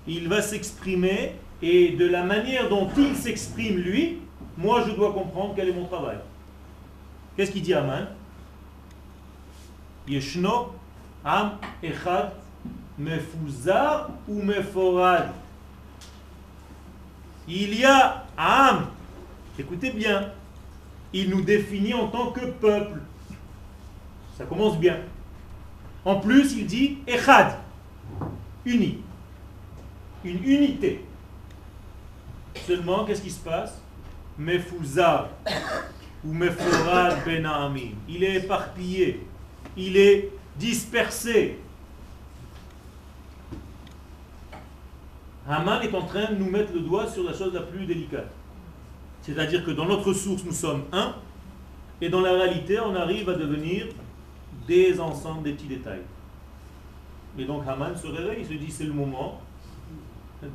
il 0.08 0.28
va 0.28 0.42
s'exprimer 0.42 1.36
et 1.62 1.92
de 1.92 2.06
la 2.06 2.24
manière 2.24 2.70
dont 2.70 2.90
il 2.98 3.16
s'exprime 3.16 3.78
lui, 3.78 4.20
moi 4.58 4.84
je 4.88 4.92
dois 4.94 5.14
comprendre 5.14 5.54
quel 5.56 5.70
est 5.70 5.74
mon 5.74 5.86
travail. 5.86 6.18
Qu'est-ce 7.36 7.52
qu'il 7.52 7.62
dit 7.62 7.74
Haman? 7.74 8.08
Yeshno 10.08 10.74
am 11.24 11.58
echad 11.84 12.32
mefuzar 12.98 14.10
ou 14.28 14.42
meforad. 14.42 15.32
Il 17.50 17.74
y 17.74 17.84
a 17.84 18.28
Am, 18.38 18.88
écoutez 19.58 19.90
bien, 19.90 20.32
il 21.12 21.32
nous 21.32 21.42
définit 21.42 21.96
en 21.96 22.08
tant 22.08 22.32
que 22.32 22.46
peuple. 22.46 23.02
Ça 24.38 24.46
commence 24.46 24.78
bien. 24.78 25.00
En 26.06 26.20
plus, 26.20 26.54
il 26.54 26.68
dit 26.68 27.00
Echad, 27.08 27.56
uni, 28.66 29.02
une 30.24 30.44
unité. 30.44 31.04
Seulement, 32.68 33.04
qu'est-ce 33.04 33.24
qui 33.24 33.32
se 33.32 33.40
passe? 33.40 33.82
Mefuzar 34.38 35.30
ou 36.24 36.34
Meforad 36.34 37.18
ben 37.26 37.48
Il 38.08 38.24
est 38.24 38.36
éparpillé, 38.36 39.26
il 39.76 39.98
est 39.98 40.30
dispersé. 40.56 41.58
Haman 45.50 45.82
est 45.82 45.96
en 45.96 46.04
train 46.04 46.32
de 46.32 46.36
nous 46.36 46.50
mettre 46.50 46.72
le 46.74 46.82
doigt 46.82 47.08
sur 47.08 47.24
la 47.24 47.34
chose 47.34 47.54
la 47.54 47.62
plus 47.62 47.88
délicate. 47.88 48.30
C'est-à-dire 49.24 49.66
que 49.66 49.72
dans 49.72 49.86
notre 49.86 50.14
source, 50.14 50.44
nous 50.46 50.52
sommes 50.52 50.84
un, 50.92 51.16
et 52.00 52.10
dans 52.10 52.22
la 52.22 52.34
réalité, 52.34 52.80
on 52.80 52.96
arrive 52.96 53.28
à 53.30 53.34
devenir 53.34 53.88
des 54.68 55.00
ensembles, 55.00 55.44
des 55.44 55.54
petits 55.54 55.68
détails. 55.68 56.04
Et 57.38 57.46
donc 57.46 57.64
Haman 57.68 57.98
se 57.98 58.08
réveille, 58.08 58.42
il 58.42 58.46
se 58.46 58.54
dit 58.54 58.72
c'est 58.72 58.84
le 58.84 58.94
moment 58.94 59.42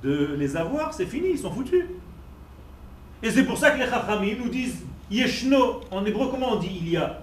de 0.03 0.35
les 0.39 0.57
avoir, 0.57 0.95
c'est 0.95 1.07
fini, 1.07 1.31
ils 1.31 1.39
sont 1.39 1.51
foutus. 1.51 1.85
Et 3.23 3.31
c'est 3.31 3.45
pour 3.45 3.59
ça 3.59 3.73
que 3.73 3.79
les 3.79 3.87
Chachamim 3.87 4.37
nous 4.39 4.49
disent 4.49 4.85
Yeshno, 5.11 5.81
en 5.91 6.05
hébreu 6.05 6.29
comment 6.31 6.53
on 6.53 6.59
dit 6.61 6.79
il 6.81 6.91
y 6.91 6.97
a? 6.97 7.23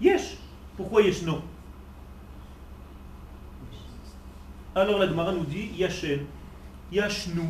Yesh. 0.00 0.38
Pourquoi 0.76 1.02
Yeshno? 1.02 1.40
Alors 4.74 4.98
la 4.98 5.08
Gemara 5.08 5.32
nous 5.32 5.44
dit 5.44 5.70
Yashen. 5.76 6.26
Yashnu, 6.92 7.42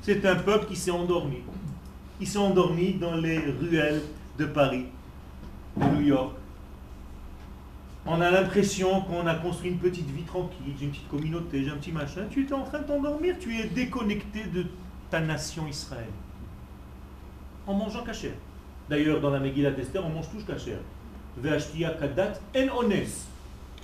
c'est 0.00 0.24
un 0.24 0.36
peuple 0.36 0.66
qui 0.66 0.76
s'est 0.76 0.90
endormi. 0.90 1.38
Il 2.20 2.26
s'est 2.26 2.38
endormi 2.38 2.94
dans 2.94 3.14
les 3.14 3.38
ruelles 3.38 4.02
de 4.38 4.46
Paris, 4.46 4.86
de 5.76 5.84
New 5.84 6.00
York. 6.00 6.34
On 8.06 8.20
a 8.20 8.30
l'impression 8.30 9.02
qu'on 9.02 9.26
a 9.26 9.34
construit 9.34 9.70
une 9.70 9.78
petite 9.78 10.08
vie 10.08 10.22
tranquille, 10.22 10.74
une 10.80 10.90
petite 10.90 11.08
communauté, 11.08 11.64
j'ai 11.64 11.70
un 11.70 11.76
petit 11.76 11.92
machin. 11.92 12.22
Tu 12.30 12.46
es 12.46 12.52
en 12.52 12.62
train 12.62 12.78
de 12.78 12.84
t'endormir, 12.84 13.36
tu 13.38 13.58
es 13.58 13.64
déconnecté 13.64 14.44
de 14.44 14.64
ta 15.10 15.20
nation 15.20 15.66
Israël. 15.66 16.06
En 17.66 17.74
mangeant 17.74 18.04
cachère. 18.04 18.34
D'ailleurs, 18.88 19.20
dans 19.20 19.30
la 19.30 19.40
Megillah 19.40 19.72
d'Esther, 19.72 20.02
on 20.04 20.08
mange 20.08 20.30
tous 20.30 20.44
cachère. 20.44 20.78
kadat 21.42 22.34
en 22.56 22.78
ones. 22.78 22.92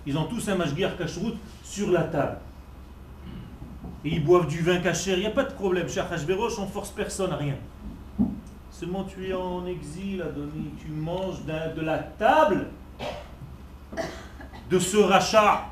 Ils 0.06 0.16
ont 0.16 0.24
tous 0.24 0.48
un 0.48 0.54
mashgiach 0.54 0.96
kashrut 0.96 1.34
sur 1.62 1.90
la 1.90 2.04
table 2.04 2.38
et 4.04 4.08
ils 4.08 4.24
boivent 4.24 4.48
du 4.48 4.62
vin 4.62 4.78
caché, 4.78 5.12
il 5.12 5.20
n'y 5.20 5.26
a 5.26 5.30
pas 5.30 5.44
de 5.44 5.52
problème. 5.52 5.88
Cher 5.88 6.12
Hachverosh, 6.12 6.58
on 6.58 6.66
force 6.66 6.90
personne 6.90 7.32
à 7.32 7.36
rien. 7.36 7.54
Seulement 8.70 9.04
tu 9.04 9.28
es 9.28 9.32
en 9.32 9.64
exil, 9.66 10.22
Adoni, 10.22 10.70
tu 10.80 10.88
manges 10.88 11.44
de 11.44 11.80
la 11.80 11.98
table 11.98 12.66
de 14.70 14.78
ce 14.78 14.96
rachat. 14.96 15.68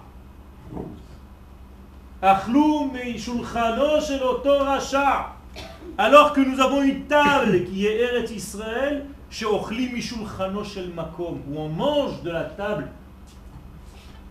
Alors 5.98 6.32
que 6.32 6.40
nous 6.40 6.60
avons 6.60 6.82
une 6.82 7.06
table 7.06 7.64
qui 7.64 7.86
est 7.86 8.00
Eret 8.00 8.32
Israël, 8.32 9.06
où 9.42 9.44
on 11.56 11.68
mange 11.68 12.22
de 12.22 12.30
la 12.30 12.44
table 12.44 12.88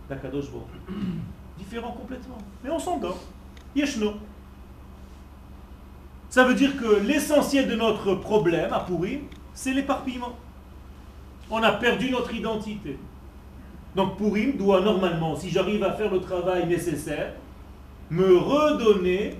d'Akadosh 0.08 0.46
Différent 1.58 1.92
complètement. 1.92 2.38
Mais 2.64 2.70
on 2.70 2.78
s'endort. 2.78 3.18
Yeshno. 3.74 4.14
Ça 6.28 6.44
veut 6.44 6.54
dire 6.54 6.76
que 6.76 7.00
l'essentiel 7.00 7.68
de 7.68 7.74
notre 7.74 8.14
problème 8.14 8.72
à 8.72 8.80
Purim, 8.80 9.22
c'est 9.52 9.72
l'éparpillement. 9.72 10.36
On 11.50 11.62
a 11.62 11.72
perdu 11.72 12.10
notre 12.10 12.32
identité. 12.32 12.96
Donc 13.96 14.16
Purim 14.16 14.56
doit 14.56 14.80
normalement, 14.80 15.34
si 15.34 15.50
j'arrive 15.50 15.82
à 15.82 15.92
faire 15.92 16.10
le 16.10 16.20
travail 16.20 16.66
nécessaire, 16.68 17.34
me 18.10 18.36
redonner 18.36 19.36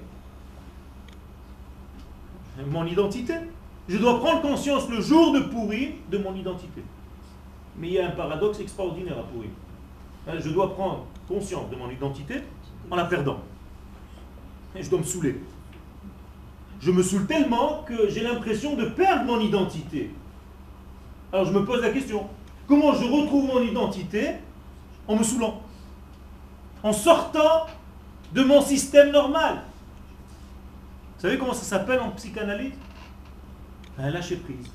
mon 2.66 2.85
identité. 2.87 3.35
Je 3.88 3.97
dois 3.97 4.19
prendre 4.19 4.43
conscience 4.43 4.88
le 4.88 5.01
jour 5.01 5.33
de 5.33 5.40
Purim 5.40 5.93
de 6.11 6.19
mon 6.19 6.35
identité. 6.35 6.83
Mais 7.79 7.88
il 7.88 7.93
y 7.95 7.99
a 8.01 8.09
un 8.09 8.11
paradoxe 8.11 8.59
extraordinaire 8.61 9.19
à 9.19 9.23
Purim. 9.23 9.51
Je 10.38 10.51
dois 10.51 10.75
prendre 10.75 11.07
conscience 11.29 11.71
de 11.71 11.77
mon 11.77 11.88
identité 11.88 12.43
en 12.90 12.97
la 12.97 13.05
perdant 13.05 13.40
et 14.75 14.83
je 14.83 14.91
dois 14.91 15.01
me 15.01 15.05
saouler. 15.05 15.41
Je 16.81 16.91
me 16.91 17.03
saoule 17.03 17.27
tellement 17.27 17.83
que 17.83 18.09
j'ai 18.09 18.23
l'impression 18.23 18.75
de 18.77 18.87
perdre 18.87 19.25
mon 19.25 19.41
identité. 19.41 20.11
Alors 21.33 21.47
je 21.47 21.53
me 21.53 21.65
pose 21.65 21.81
la 21.83 21.91
question, 21.91 22.29
comment 22.67 22.95
je 22.95 23.05
retrouve 23.05 23.47
mon 23.47 23.61
identité 23.61 24.35
en 25.07 25.17
me 25.17 25.23
saoulant 25.23 25.63
En 26.83 26.93
sortant 26.93 27.67
de 28.33 28.43
mon 28.43 28.61
système 28.63 29.11
normal? 29.11 29.63
Vous 31.17 31.23
savez 31.23 31.37
comment 31.37 31.53
ça 31.53 31.65
s'appelle 31.65 32.01
en 32.01 32.11
psychanalyse? 32.13 32.73
Un 33.99 34.11
lâcher 34.11 34.37
prise. 34.37 34.71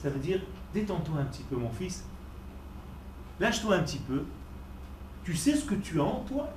Ça 0.00 0.08
veut 0.08 0.20
dire, 0.20 0.40
détends-toi 0.72 1.18
un 1.18 1.24
petit 1.24 1.42
peu 1.42 1.56
mon 1.56 1.70
fils, 1.70 2.04
lâche-toi 3.40 3.74
un 3.74 3.82
petit 3.82 3.98
peu, 3.98 4.24
tu 5.24 5.34
sais 5.34 5.56
ce 5.56 5.64
que 5.64 5.74
tu 5.74 6.00
as 6.00 6.04
en 6.04 6.20
toi 6.20 6.48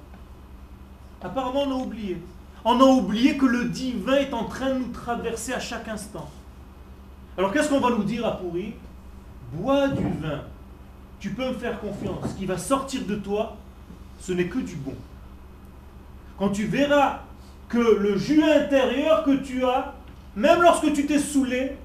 Apparemment, 1.23 1.63
on 1.63 1.71
a 1.71 1.83
oublié. 1.83 2.21
On 2.65 2.79
a 2.79 2.83
oublié 2.83 3.37
que 3.37 3.45
le 3.45 3.65
divin 3.65 4.15
est 4.15 4.33
en 4.33 4.45
train 4.45 4.73
de 4.73 4.79
nous 4.79 4.91
traverser 4.91 5.53
à 5.53 5.59
chaque 5.59 5.87
instant. 5.87 6.29
Alors 7.37 7.51
qu'est-ce 7.51 7.69
qu'on 7.69 7.79
va 7.79 7.89
nous 7.89 8.03
dire 8.03 8.25
à 8.25 8.37
Pourri? 8.37 8.73
Bois 9.53 9.87
du 9.89 10.03
vin. 10.03 10.41
Tu 11.19 11.31
peux 11.31 11.47
me 11.47 11.53
faire 11.53 11.79
confiance. 11.79 12.31
Ce 12.31 12.35
qui 12.35 12.45
va 12.45 12.57
sortir 12.57 13.05
de 13.05 13.15
toi, 13.15 13.57
ce 14.19 14.33
n'est 14.33 14.47
que 14.47 14.59
du 14.59 14.75
bon. 14.75 14.95
Quand 16.37 16.49
tu 16.49 16.65
verras 16.65 17.21
que 17.69 17.77
le 17.77 18.17
jus 18.17 18.43
intérieur 18.43 19.23
que 19.23 19.37
tu 19.37 19.63
as, 19.65 19.93
même 20.35 20.61
lorsque 20.61 20.91
tu 20.93 21.05
t'es 21.05 21.19
saoulé, 21.19 21.77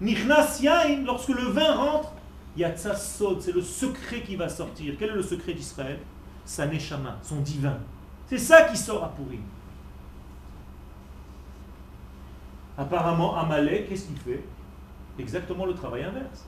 lorsque 0.00 1.28
le 1.28 1.50
vin 1.50 1.74
rentre, 1.74 2.12
Yatsa 2.56 2.94
Sod, 2.94 3.40
c'est 3.40 3.52
le 3.52 3.62
secret 3.62 4.22
qui 4.22 4.36
va 4.36 4.48
sortir. 4.48 4.94
Quel 4.98 5.10
est 5.10 5.14
le 5.14 5.22
secret 5.22 5.54
d'Israël? 5.54 5.98
Sa 6.44 6.66
Neshama, 6.66 7.18
son 7.22 7.40
divin. 7.40 7.78
C'est 8.28 8.38
ça 8.38 8.62
qui 8.64 8.76
sort 8.76 9.04
à 9.04 9.08
pourrir. 9.08 9.40
Apparemment, 12.76 13.36
Amalek, 13.36 13.88
qu'est-ce 13.88 14.06
qu'il 14.06 14.18
fait? 14.18 14.44
Exactement 15.18 15.64
le 15.66 15.74
travail 15.74 16.04
inverse. 16.04 16.46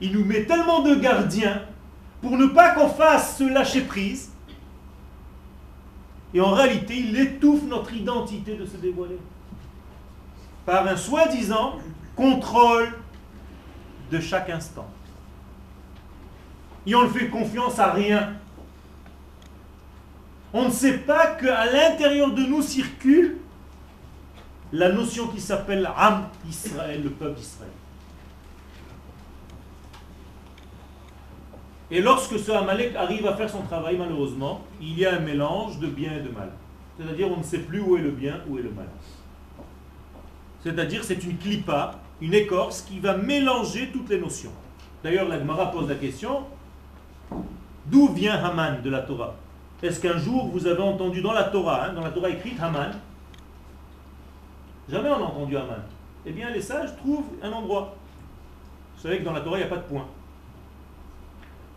Il 0.00 0.12
nous 0.12 0.24
met 0.24 0.44
tellement 0.44 0.80
de 0.80 0.94
gardiens 0.94 1.62
pour 2.20 2.38
ne 2.38 2.46
pas 2.46 2.74
qu'on 2.74 2.88
fasse 2.88 3.36
se 3.36 3.44
lâcher 3.44 3.82
prise. 3.82 4.30
Et 6.32 6.40
en 6.40 6.52
réalité, 6.52 6.96
il 6.96 7.18
étouffe 7.18 7.64
notre 7.64 7.92
identité 7.92 8.56
de 8.56 8.64
se 8.64 8.76
dévoiler. 8.76 9.18
Par 10.64 10.86
un 10.86 10.96
soi-disant 10.96 11.78
contrôle 12.16 12.94
de 14.10 14.20
chaque 14.20 14.48
instant. 14.50 14.86
Et 16.86 16.94
on 16.94 17.02
ne 17.02 17.08
fait 17.08 17.28
confiance 17.28 17.78
à 17.78 17.92
rien. 17.92 18.34
On 20.54 20.66
ne 20.66 20.70
sait 20.70 20.98
pas 20.98 21.28
qu'à 21.28 21.66
l'intérieur 21.66 22.32
de 22.32 22.42
nous 22.42 22.62
circule 22.62 23.38
la 24.72 24.90
notion 24.90 25.28
qui 25.28 25.40
s'appelle 25.40 25.90
Am 25.96 26.28
Israël, 26.48 27.02
le 27.02 27.10
peuple 27.10 27.38
d'Israël. 27.38 27.70
Et 31.90 32.00
lorsque 32.00 32.38
ce 32.38 32.50
Amalek 32.50 32.96
arrive 32.96 33.26
à 33.26 33.36
faire 33.36 33.50
son 33.50 33.62
travail, 33.62 33.98
malheureusement, 33.98 34.62
il 34.80 34.98
y 34.98 35.04
a 35.04 35.16
un 35.16 35.20
mélange 35.20 35.78
de 35.78 35.86
bien 35.86 36.16
et 36.16 36.20
de 36.20 36.30
mal. 36.30 36.50
C'est-à-dire 36.98 37.30
on 37.30 37.38
ne 37.38 37.42
sait 37.42 37.58
plus 37.58 37.80
où 37.80 37.96
est 37.96 38.02
le 38.02 38.10
bien, 38.10 38.40
où 38.48 38.58
est 38.58 38.62
le 38.62 38.70
mal. 38.70 38.88
C'est-à-dire 40.62 41.04
c'est 41.04 41.22
une 41.24 41.36
clipa, 41.36 42.00
une 42.20 42.34
écorce 42.34 42.82
qui 42.82 42.98
va 42.98 43.16
mélanger 43.16 43.90
toutes 43.92 44.08
les 44.08 44.18
notions. 44.18 44.52
D'ailleurs, 45.02 45.28
la 45.28 45.38
Gemara 45.38 45.70
pose 45.70 45.88
la 45.88 45.96
question, 45.96 46.44
d'où 47.86 48.08
vient 48.08 48.42
Haman 48.42 48.80
de 48.82 48.88
la 48.88 49.00
Torah? 49.00 49.34
Est-ce 49.82 50.00
qu'un 50.00 50.16
jour 50.16 50.48
vous 50.48 50.66
avez 50.66 50.82
entendu 50.82 51.20
dans 51.22 51.32
la 51.32 51.44
Torah, 51.44 51.86
hein, 51.86 51.92
dans 51.92 52.02
la 52.02 52.10
Torah 52.10 52.30
écrite 52.30 52.60
Haman 52.60 52.92
Jamais 54.88 55.10
on 55.10 55.18
n'a 55.18 55.24
entendu 55.24 55.56
Haman. 55.56 55.82
Eh 56.24 56.32
bien, 56.32 56.50
les 56.50 56.60
sages 56.60 56.96
trouvent 56.96 57.26
un 57.42 57.50
endroit. 57.50 57.96
Vous 58.96 59.02
savez 59.02 59.18
que 59.18 59.24
dans 59.24 59.32
la 59.32 59.40
Torah, 59.40 59.56
il 59.58 59.60
n'y 59.60 59.66
a 59.66 59.70
pas 59.70 59.78
de 59.78 59.88
point. 59.88 60.06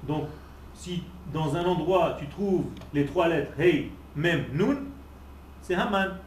Donc, 0.03 0.27
si 0.75 1.03
dans 1.33 1.55
un 1.55 1.65
endroit 1.65 2.15
tu 2.19 2.27
trouves 2.27 2.65
les 2.93 3.05
trois 3.05 3.27
lettres 3.27 3.59
Hey, 3.59 3.91
Mem, 4.15 4.45
Nun, 4.53 4.77
c'est 5.61 5.75
Haman. 5.75 6.17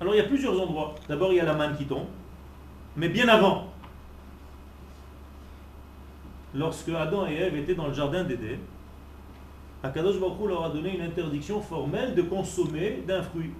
Alors 0.00 0.14
il 0.14 0.18
y 0.18 0.20
a 0.20 0.28
plusieurs 0.28 0.60
endroits. 0.60 0.94
D'abord 1.08 1.32
il 1.32 1.36
y 1.36 1.40
a 1.40 1.44
la 1.44 1.68
qui 1.68 1.86
tombe, 1.86 2.06
mais 2.96 3.08
bien 3.08 3.28
avant. 3.28 3.68
Lorsque 6.54 6.88
Adam 6.90 7.26
et 7.26 7.34
Ève 7.34 7.56
étaient 7.56 7.74
dans 7.74 7.88
le 7.88 7.94
jardin 7.94 8.22
d'Éden, 8.22 8.58
Akadosh 9.84 10.18
Baruch 10.18 10.48
leur 10.48 10.64
a 10.64 10.70
donné 10.70 10.96
une 10.96 11.02
interdiction 11.02 11.60
formelle 11.60 12.14
de 12.14 12.22
consommer 12.22 13.02
d'un 13.06 13.22
fruit. 13.22 13.50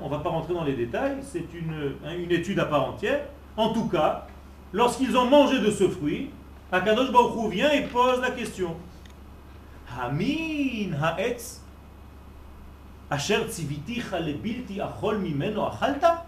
On 0.00 0.06
ne 0.06 0.10
va 0.10 0.20
pas 0.20 0.30
rentrer 0.30 0.54
dans 0.54 0.64
les 0.64 0.72
détails, 0.72 1.18
c'est 1.20 1.44
une, 1.52 1.92
une 2.18 2.32
étude 2.32 2.58
à 2.58 2.64
part 2.64 2.88
entière. 2.88 3.26
En 3.58 3.74
tout 3.74 3.88
cas, 3.88 4.26
lorsqu'ils 4.72 5.14
ont 5.14 5.26
mangé 5.26 5.60
de 5.60 5.70
ce 5.70 5.86
fruit, 5.86 6.30
Akadosh 6.72 7.12
Baruch 7.12 7.52
vient 7.52 7.70
et 7.72 7.82
pose 7.82 8.22
la 8.22 8.30
question. 8.30 8.74
Hamin 10.00 10.94
ha'etz 11.00 11.60
asher 13.10 13.36
achol 14.80 15.18
mimeno 15.18 15.66
achalta 15.66 16.24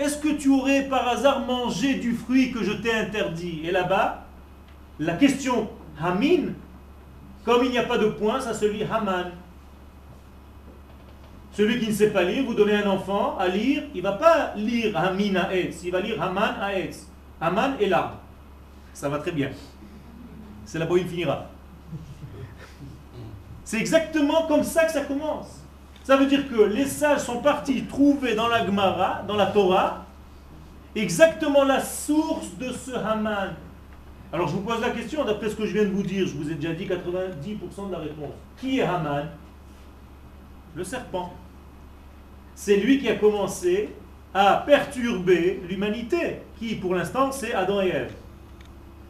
Est-ce 0.00 0.18
que 0.18 0.34
tu 0.34 0.48
aurais 0.50 0.82
par 0.88 1.06
hasard 1.06 1.46
mangé 1.46 1.94
du 1.94 2.14
fruit 2.14 2.50
que 2.50 2.64
je 2.64 2.72
t'ai 2.72 2.92
interdit? 2.92 3.60
Et 3.64 3.70
là-bas, 3.70 4.26
la 4.98 5.14
question 5.14 5.70
Hamin, 6.02 6.54
comme 7.44 7.64
il 7.64 7.70
n'y 7.70 7.78
a 7.78 7.84
pas 7.84 7.98
de 7.98 8.06
point, 8.06 8.40
ça 8.40 8.54
se 8.54 8.64
lit 8.64 8.84
Haman. 8.84 9.30
Celui 11.52 11.80
qui 11.80 11.88
ne 11.88 11.92
sait 11.92 12.10
pas 12.10 12.22
lire, 12.22 12.44
vous 12.44 12.54
donnez 12.54 12.76
un 12.76 12.88
enfant 12.88 13.36
à 13.38 13.48
lire, 13.48 13.84
il 13.94 13.98
ne 13.98 14.02
va 14.02 14.12
pas 14.12 14.52
lire 14.56 14.96
Hamin 14.96 15.34
Ha'etz, 15.34 15.82
il 15.84 15.90
va 15.90 16.00
lire 16.00 16.22
Haman 16.22 16.54
Ha'etz. 16.60 17.06
Haman 17.40 17.74
est 17.80 17.86
l'arbre. 17.86 18.18
Ça 18.92 19.08
va 19.08 19.18
très 19.18 19.32
bien 19.32 19.50
c'est 20.70 20.78
la 20.78 20.86
boîte 20.86 21.08
finira. 21.08 21.46
C'est 23.64 23.78
exactement 23.78 24.46
comme 24.46 24.62
ça 24.62 24.84
que 24.84 24.92
ça 24.92 25.00
commence. 25.00 25.64
Ça 26.04 26.16
veut 26.16 26.26
dire 26.26 26.48
que 26.48 26.62
les 26.62 26.86
sages 26.86 27.22
sont 27.22 27.42
partis 27.42 27.82
trouver 27.86 28.36
dans 28.36 28.46
la 28.46 28.64
Gemara, 28.64 29.24
dans 29.26 29.34
la 29.34 29.46
Torah, 29.46 30.04
exactement 30.94 31.64
la 31.64 31.82
source 31.82 32.54
de 32.56 32.72
ce 32.72 32.92
Haman. 32.92 33.56
Alors 34.32 34.46
je 34.48 34.54
vous 34.54 34.60
pose 34.60 34.80
la 34.80 34.90
question, 34.90 35.24
d'après 35.24 35.48
ce 35.48 35.56
que 35.56 35.66
je 35.66 35.72
viens 35.72 35.84
de 35.84 35.90
vous 35.90 36.02
dire, 36.02 36.26
je 36.26 36.34
vous 36.34 36.50
ai 36.50 36.54
déjà 36.54 36.72
dit 36.72 36.86
90% 36.86 37.88
de 37.88 37.92
la 37.92 37.98
réponse. 37.98 38.32
Qui 38.58 38.78
est 38.78 38.82
Haman? 38.82 39.28
Le 40.74 40.84
serpent. 40.84 41.32
C'est 42.54 42.76
lui 42.76 42.98
qui 43.00 43.08
a 43.08 43.16
commencé 43.16 43.90
à 44.32 44.62
perturber 44.64 45.60
l'humanité, 45.68 46.36
qui 46.58 46.76
pour 46.76 46.94
l'instant 46.94 47.32
c'est 47.32 47.52
Adam 47.54 47.82
et 47.82 47.88
Ève. 47.88 48.12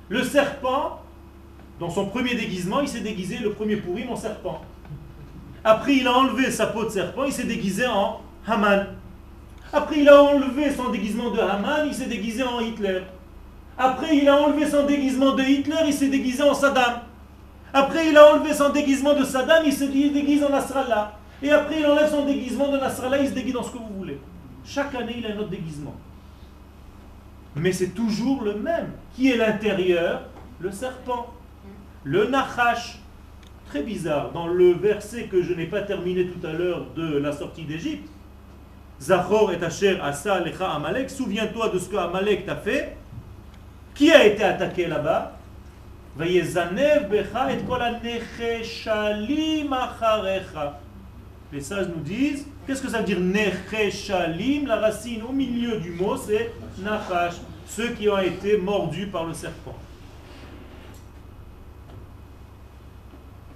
Le 0.08 0.22
serpent 0.22 1.02
dans 1.78 1.90
son 1.90 2.06
premier 2.06 2.34
déguisement, 2.34 2.80
il 2.80 2.88
s'est 2.88 3.00
déguisé 3.00 3.38
le 3.38 3.52
premier 3.52 3.76
pourri 3.76 4.06
en 4.08 4.16
serpent. 4.16 4.62
Après, 5.64 5.96
il 5.96 6.06
a 6.06 6.12
enlevé 6.12 6.50
sa 6.50 6.66
peau 6.66 6.84
de 6.84 6.90
serpent, 6.90 7.24
il 7.24 7.32
s'est 7.32 7.44
déguisé 7.44 7.86
en 7.86 8.20
Haman. 8.46 8.86
Après, 9.72 10.00
il 10.00 10.08
a 10.08 10.22
enlevé 10.22 10.70
son 10.70 10.90
déguisement 10.90 11.30
de 11.30 11.38
Haman, 11.38 11.86
il 11.86 11.94
s'est 11.94 12.06
déguisé 12.06 12.42
en 12.42 12.60
Hitler. 12.60 13.00
Après, 13.82 14.14
il 14.14 14.28
a 14.28 14.36
enlevé 14.36 14.68
son 14.68 14.84
déguisement 14.84 15.34
de 15.34 15.42
Hitler, 15.42 15.76
il 15.86 15.94
s'est 15.94 16.10
déguisé 16.10 16.42
en 16.42 16.52
Saddam. 16.52 17.00
Après, 17.72 18.08
il 18.10 18.16
a 18.18 18.34
enlevé 18.34 18.52
son 18.52 18.68
déguisement 18.68 19.14
de 19.14 19.24
Saddam, 19.24 19.62
il 19.64 19.72
se 19.72 19.84
déguise 19.84 20.44
en 20.44 20.50
Nasrallah. 20.50 21.16
Et 21.42 21.50
après, 21.50 21.80
il 21.80 21.86
enlève 21.86 22.10
son 22.10 22.26
déguisement 22.26 22.70
de 22.70 22.76
Nasrallah, 22.76 23.22
il 23.22 23.28
se 23.30 23.32
déguise 23.32 23.54
dans 23.54 23.62
ce 23.62 23.70
que 23.70 23.78
vous 23.78 23.96
voulez. 23.96 24.20
Chaque 24.66 24.94
année, 24.94 25.14
il 25.16 25.26
a 25.26 25.30
un 25.30 25.38
autre 25.38 25.48
déguisement. 25.48 25.94
Mais 27.56 27.72
c'est 27.72 27.94
toujours 27.94 28.42
le 28.42 28.52
même. 28.52 28.90
Qui 29.14 29.30
est 29.30 29.38
l'intérieur? 29.38 30.24
Le 30.58 30.70
serpent. 30.70 31.32
Le 32.04 32.26
Nachash, 32.26 32.98
très 33.64 33.82
bizarre, 33.82 34.30
dans 34.32 34.46
le 34.46 34.72
verset 34.74 35.24
que 35.24 35.40
je 35.40 35.54
n'ai 35.54 35.66
pas 35.66 35.80
terminé 35.80 36.26
tout 36.26 36.46
à 36.46 36.52
l'heure 36.52 36.84
de 36.94 37.16
la 37.16 37.32
sortie 37.32 37.64
d'Égypte, 37.64 38.10
Zachor 39.00 39.52
et 39.52 39.64
Asher 39.64 39.98
Asa 40.02 40.40
Lecha 40.40 40.70
Amalek, 40.70 41.08
souviens-toi 41.08 41.70
de 41.70 41.78
ce 41.78 41.88
que 41.88 41.96
Amalek 41.96 42.44
t'a 42.44 42.56
fait. 42.56 42.98
Qui 44.00 44.10
a 44.12 44.24
été 44.24 44.42
attaqué 44.42 44.86
là-bas? 44.86 45.36
Les 46.18 46.42
sages 51.60 51.88
nous 51.88 52.02
disent, 52.02 52.46
qu'est-ce 52.66 52.80
que 52.80 52.88
ça 52.88 53.00
veut 53.00 53.04
dire 53.04 53.20
Necheshalim? 53.20 54.66
La 54.66 54.76
racine 54.76 55.22
au 55.22 55.32
milieu 55.32 55.76
du 55.80 55.90
mot, 55.90 56.16
c'est 56.16 56.50
Nachash, 56.78 57.34
ceux 57.66 57.90
qui 57.90 58.08
ont 58.08 58.16
été 58.16 58.56
mordus 58.56 59.08
par 59.08 59.26
le 59.26 59.34
serpent. 59.34 59.76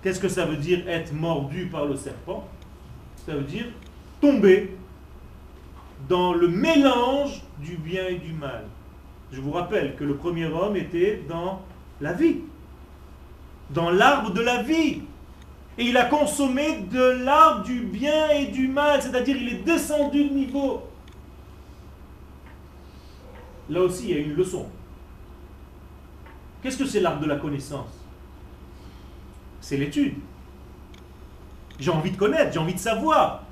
Qu'est-ce 0.02 0.20
que 0.20 0.28
ça 0.28 0.44
veut 0.44 0.58
dire 0.58 0.86
être 0.86 1.14
mordu 1.14 1.70
par 1.72 1.86
le 1.86 1.96
serpent? 1.96 2.46
Ça 3.24 3.32
veut 3.32 3.44
dire 3.44 3.68
tomber 4.20 4.76
dans 6.06 6.34
le 6.34 6.48
mélange 6.48 7.40
du 7.60 7.76
bien 7.78 8.08
et 8.08 8.16
du 8.16 8.34
mal. 8.34 8.64
Je 9.34 9.40
vous 9.40 9.50
rappelle 9.50 9.96
que 9.96 10.04
le 10.04 10.14
premier 10.14 10.46
homme 10.46 10.76
était 10.76 11.24
dans 11.28 11.60
la 12.00 12.12
vie, 12.12 12.36
dans 13.70 13.90
l'arbre 13.90 14.32
de 14.32 14.40
la 14.40 14.62
vie. 14.62 15.02
Et 15.76 15.86
il 15.86 15.96
a 15.96 16.04
consommé 16.04 16.82
de 16.82 17.02
l'arbre 17.24 17.64
du 17.64 17.80
bien 17.80 18.30
et 18.30 18.46
du 18.46 18.68
mal, 18.68 19.02
c'est-à-dire 19.02 19.36
il 19.36 19.48
est 19.48 19.64
descendu 19.64 20.28
de 20.28 20.32
niveau. 20.32 20.84
Là 23.68 23.80
aussi, 23.80 24.10
il 24.10 24.10
y 24.10 24.18
a 24.18 24.22
une 24.22 24.34
leçon. 24.34 24.66
Qu'est-ce 26.62 26.78
que 26.78 26.86
c'est 26.86 27.00
l'arbre 27.00 27.22
de 27.22 27.26
la 27.26 27.36
connaissance? 27.36 27.90
C'est 29.60 29.76
l'étude. 29.76 30.14
J'ai 31.80 31.90
envie 31.90 32.12
de 32.12 32.16
connaître, 32.16 32.52
j'ai 32.52 32.60
envie 32.60 32.74
de 32.74 32.78
savoir. 32.78 33.42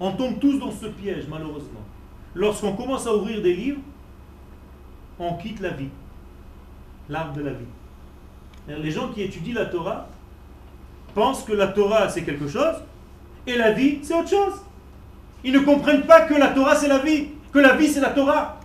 On 0.00 0.10
tombe 0.10 0.40
tous 0.40 0.58
dans 0.58 0.72
ce 0.72 0.86
piège, 0.86 1.26
malheureusement. 1.28 1.84
Lorsqu'on 2.34 2.72
commence 2.72 3.06
à 3.06 3.14
ouvrir 3.14 3.40
des 3.40 3.54
livres, 3.54 3.80
on 5.22 5.34
quitte 5.34 5.60
la 5.60 5.70
vie, 5.70 5.88
l'arbre 7.08 7.34
de 7.34 7.42
la 7.42 7.52
vie. 7.52 7.64
Les 8.68 8.90
gens 8.90 9.08
qui 9.08 9.22
étudient 9.22 9.54
la 9.54 9.66
Torah 9.66 10.08
pensent 11.14 11.44
que 11.44 11.52
la 11.52 11.68
Torah 11.68 12.08
c'est 12.08 12.22
quelque 12.22 12.48
chose 12.48 12.76
et 13.46 13.56
la 13.56 13.72
vie 13.72 13.98
c'est 14.02 14.14
autre 14.14 14.30
chose. 14.30 14.54
Ils 15.44 15.52
ne 15.52 15.60
comprennent 15.60 16.06
pas 16.06 16.22
que 16.22 16.34
la 16.34 16.48
Torah 16.48 16.74
c'est 16.76 16.88
la 16.88 16.98
vie, 16.98 17.28
que 17.52 17.58
la 17.58 17.74
vie 17.74 17.88
c'est 17.88 18.00
la 18.00 18.10
Torah. 18.10 18.60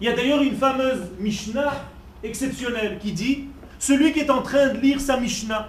Il 0.00 0.06
y 0.06 0.10
a 0.10 0.14
d'ailleurs 0.14 0.42
une 0.42 0.56
fameuse 0.56 1.10
Mishnah 1.18 1.72
exceptionnelle 2.22 2.98
qui 2.98 3.12
dit 3.12 3.46
celui 3.78 4.12
qui 4.12 4.20
est 4.20 4.30
en 4.30 4.42
train 4.42 4.68
de 4.68 4.78
lire 4.78 5.00
sa 5.00 5.18
Mishnah 5.18 5.68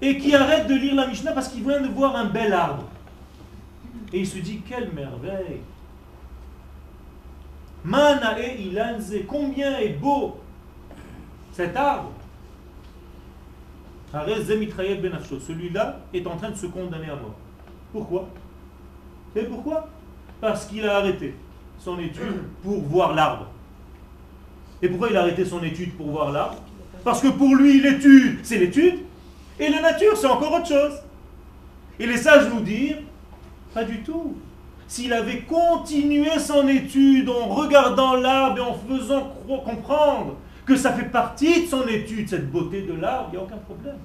et 0.00 0.18
qui 0.18 0.34
arrête 0.34 0.66
de 0.66 0.74
lire 0.74 0.94
la 0.94 1.06
Mishnah 1.06 1.32
parce 1.32 1.48
qu'il 1.48 1.62
vient 1.62 1.80
de 1.80 1.88
voir 1.88 2.16
un 2.16 2.26
bel 2.26 2.52
arbre. 2.52 2.88
Et 4.12 4.20
il 4.20 4.26
se 4.26 4.38
dit, 4.38 4.60
quelle 4.68 4.92
merveille 4.92 5.60
Manae 7.84 8.56
ilanze, 8.58 9.14
combien 9.26 9.78
est 9.78 9.98
beau 10.00 10.40
cet 11.52 11.76
arbre 11.76 12.12
celui-là 15.40 16.00
est 16.12 16.26
en 16.26 16.36
train 16.36 16.50
de 16.50 16.56
se 16.56 16.66
condamner 16.66 17.06
à 17.06 17.16
mort. 17.16 17.34
Pourquoi? 17.92 18.28
Et 19.34 19.44
pourquoi? 19.44 19.88
Parce 20.40 20.66
qu'il 20.66 20.86
a 20.86 20.98
arrêté 20.98 21.34
son 21.78 21.98
étude 21.98 22.42
pour 22.62 22.82
voir 22.82 23.14
l'arbre. 23.14 23.46
Et 24.82 24.88
pourquoi 24.88 25.08
il 25.08 25.16
a 25.16 25.22
arrêté 25.22 25.44
son 25.44 25.62
étude 25.62 25.94
pour 25.94 26.10
voir 26.10 26.30
l'arbre? 26.30 26.56
Parce 27.04 27.22
que 27.22 27.28
pour 27.28 27.54
lui, 27.54 27.80
l'étude, 27.80 28.40
c'est 28.42 28.58
l'étude, 28.58 28.98
et 29.58 29.70
la 29.70 29.80
nature, 29.80 30.16
c'est 30.16 30.26
encore 30.26 30.52
autre 30.52 30.66
chose. 30.66 31.00
Et 31.98 32.06
les 32.06 32.16
sages 32.16 32.48
nous 32.52 32.60
disent, 32.60 32.96
pas 33.72 33.84
du 33.84 34.02
tout. 34.02 34.36
S'il 34.92 35.14
avait 35.14 35.40
continué 35.44 36.38
son 36.38 36.68
étude 36.68 37.30
en 37.30 37.46
regardant 37.46 38.14
l'arbre 38.14 38.58
et 38.58 38.60
en 38.60 38.74
faisant 38.74 39.32
comprendre 39.46 40.36
que 40.66 40.76
ça 40.76 40.92
fait 40.92 41.08
partie 41.08 41.62
de 41.62 41.66
son 41.66 41.88
étude, 41.88 42.28
cette 42.28 42.50
beauté 42.50 42.82
de 42.82 42.92
l'arbre, 42.92 43.30
il 43.32 43.36
n'y 43.36 43.38
a 43.38 43.42
aucun 43.42 43.56
problème. 43.56 43.96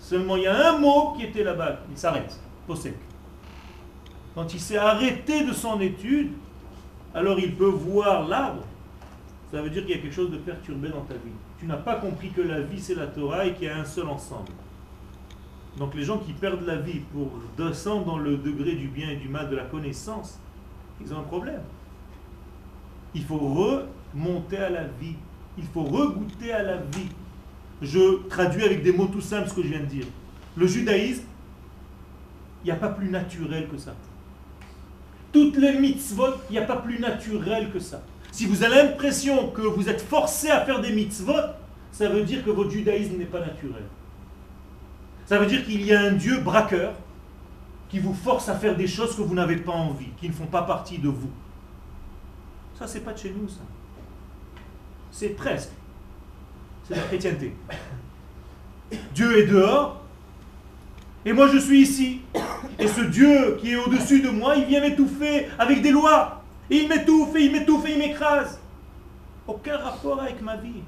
Seulement, 0.00 0.36
il 0.36 0.42
y 0.42 0.46
a 0.48 0.72
un 0.72 0.78
mot 0.80 1.12
qui 1.16 1.26
était 1.26 1.44
là-bas, 1.44 1.78
il 1.92 1.96
s'arrête, 1.96 2.36
sec. 2.74 2.94
quand 4.34 4.52
il 4.52 4.58
s'est 4.58 4.78
arrêté 4.78 5.44
de 5.44 5.52
son 5.52 5.80
étude, 5.80 6.32
alors 7.14 7.38
il 7.38 7.54
peut 7.54 7.64
voir 7.64 8.26
l'arbre. 8.26 8.64
Ça 9.52 9.62
veut 9.62 9.70
dire 9.70 9.82
qu'il 9.86 9.94
y 9.94 9.98
a 10.00 10.02
quelque 10.02 10.12
chose 10.12 10.32
de 10.32 10.38
perturbé 10.38 10.88
dans 10.88 11.02
ta 11.02 11.14
vie. 11.14 11.36
Tu 11.60 11.66
n'as 11.66 11.76
pas 11.76 11.94
compris 11.94 12.30
que 12.30 12.42
la 12.42 12.62
vie 12.62 12.80
c'est 12.80 12.96
la 12.96 13.06
Torah 13.06 13.46
et 13.46 13.52
qu'il 13.52 13.68
y 13.68 13.70
a 13.70 13.76
un 13.76 13.84
seul 13.84 14.08
ensemble. 14.08 14.50
Donc 15.78 15.94
les 15.94 16.04
gens 16.04 16.18
qui 16.18 16.32
perdent 16.32 16.64
la 16.66 16.76
vie 16.76 17.00
pour 17.12 17.32
descendre 17.56 18.06
dans 18.06 18.18
le 18.18 18.36
degré 18.36 18.74
du 18.74 18.88
bien 18.88 19.10
et 19.10 19.16
du 19.16 19.28
mal 19.28 19.50
de 19.50 19.56
la 19.56 19.64
connaissance, 19.64 20.38
ils 21.00 21.12
ont 21.12 21.18
un 21.18 21.24
problème. 21.24 21.62
Il 23.14 23.24
faut 23.24 23.38
remonter 23.38 24.58
à 24.58 24.70
la 24.70 24.84
vie. 24.84 25.16
Il 25.58 25.64
faut 25.64 25.82
regoûter 25.82 26.52
à 26.52 26.62
la 26.62 26.76
vie. 26.76 27.08
Je 27.82 28.26
traduis 28.28 28.64
avec 28.64 28.82
des 28.82 28.92
mots 28.92 29.06
tout 29.06 29.20
simples 29.20 29.48
ce 29.48 29.54
que 29.54 29.62
je 29.62 29.68
viens 29.68 29.80
de 29.80 29.86
dire. 29.86 30.06
Le 30.56 30.66
judaïsme, 30.66 31.24
il 32.62 32.66
n'y 32.66 32.70
a 32.70 32.76
pas 32.76 32.88
plus 32.88 33.08
naturel 33.08 33.68
que 33.68 33.76
ça. 33.76 33.94
Toutes 35.32 35.56
les 35.56 35.78
mitzvot, 35.78 36.34
il 36.48 36.52
n'y 36.52 36.58
a 36.58 36.62
pas 36.62 36.76
plus 36.76 37.00
naturel 37.00 37.70
que 37.72 37.80
ça. 37.80 38.02
Si 38.30 38.46
vous 38.46 38.62
avez 38.62 38.76
l'impression 38.76 39.50
que 39.50 39.62
vous 39.62 39.88
êtes 39.88 40.00
forcé 40.00 40.50
à 40.50 40.64
faire 40.64 40.80
des 40.80 40.92
mitzvot, 40.92 41.32
ça 41.90 42.08
veut 42.08 42.22
dire 42.22 42.44
que 42.44 42.50
votre 42.50 42.70
judaïsme 42.70 43.16
n'est 43.16 43.24
pas 43.24 43.40
naturel. 43.40 43.82
Ça 45.26 45.38
veut 45.38 45.46
dire 45.46 45.64
qu'il 45.64 45.84
y 45.84 45.94
a 45.94 46.00
un 46.00 46.12
Dieu 46.12 46.40
braqueur 46.40 46.94
qui 47.88 47.98
vous 47.98 48.14
force 48.14 48.48
à 48.48 48.54
faire 48.54 48.76
des 48.76 48.86
choses 48.86 49.16
que 49.16 49.22
vous 49.22 49.34
n'avez 49.34 49.56
pas 49.56 49.72
envie, 49.72 50.10
qui 50.18 50.28
ne 50.28 50.34
font 50.34 50.46
pas 50.46 50.62
partie 50.62 50.98
de 50.98 51.08
vous. 51.08 51.30
Ça, 52.78 52.86
c'est 52.86 53.00
pas 53.00 53.12
de 53.12 53.18
chez 53.18 53.30
nous, 53.30 53.48
ça. 53.48 53.60
C'est 55.10 55.30
presque. 55.30 55.70
C'est 56.86 56.96
la 56.96 57.02
chrétienté. 57.02 57.54
Dieu 59.14 59.38
est 59.38 59.46
dehors, 59.46 60.02
et 61.24 61.32
moi 61.32 61.48
je 61.48 61.58
suis 61.58 61.80
ici. 61.80 62.20
Et 62.78 62.86
ce 62.86 63.00
Dieu 63.00 63.56
qui 63.60 63.72
est 63.72 63.76
au-dessus 63.76 64.20
de 64.20 64.28
moi, 64.28 64.56
il 64.56 64.66
vient 64.66 64.80
m'étouffer 64.80 65.48
avec 65.58 65.80
des 65.80 65.90
lois. 65.90 66.42
Et 66.70 66.78
il 66.78 66.88
m'étouffe, 66.88 67.34
et 67.36 67.44
il 67.44 67.52
m'étouffe, 67.52 67.86
et 67.86 67.92
il 67.92 67.98
m'écrase. 67.98 68.58
Aucun 69.46 69.76
rapport 69.76 70.20
avec 70.20 70.40
ma 70.42 70.56
vie. 70.56 70.82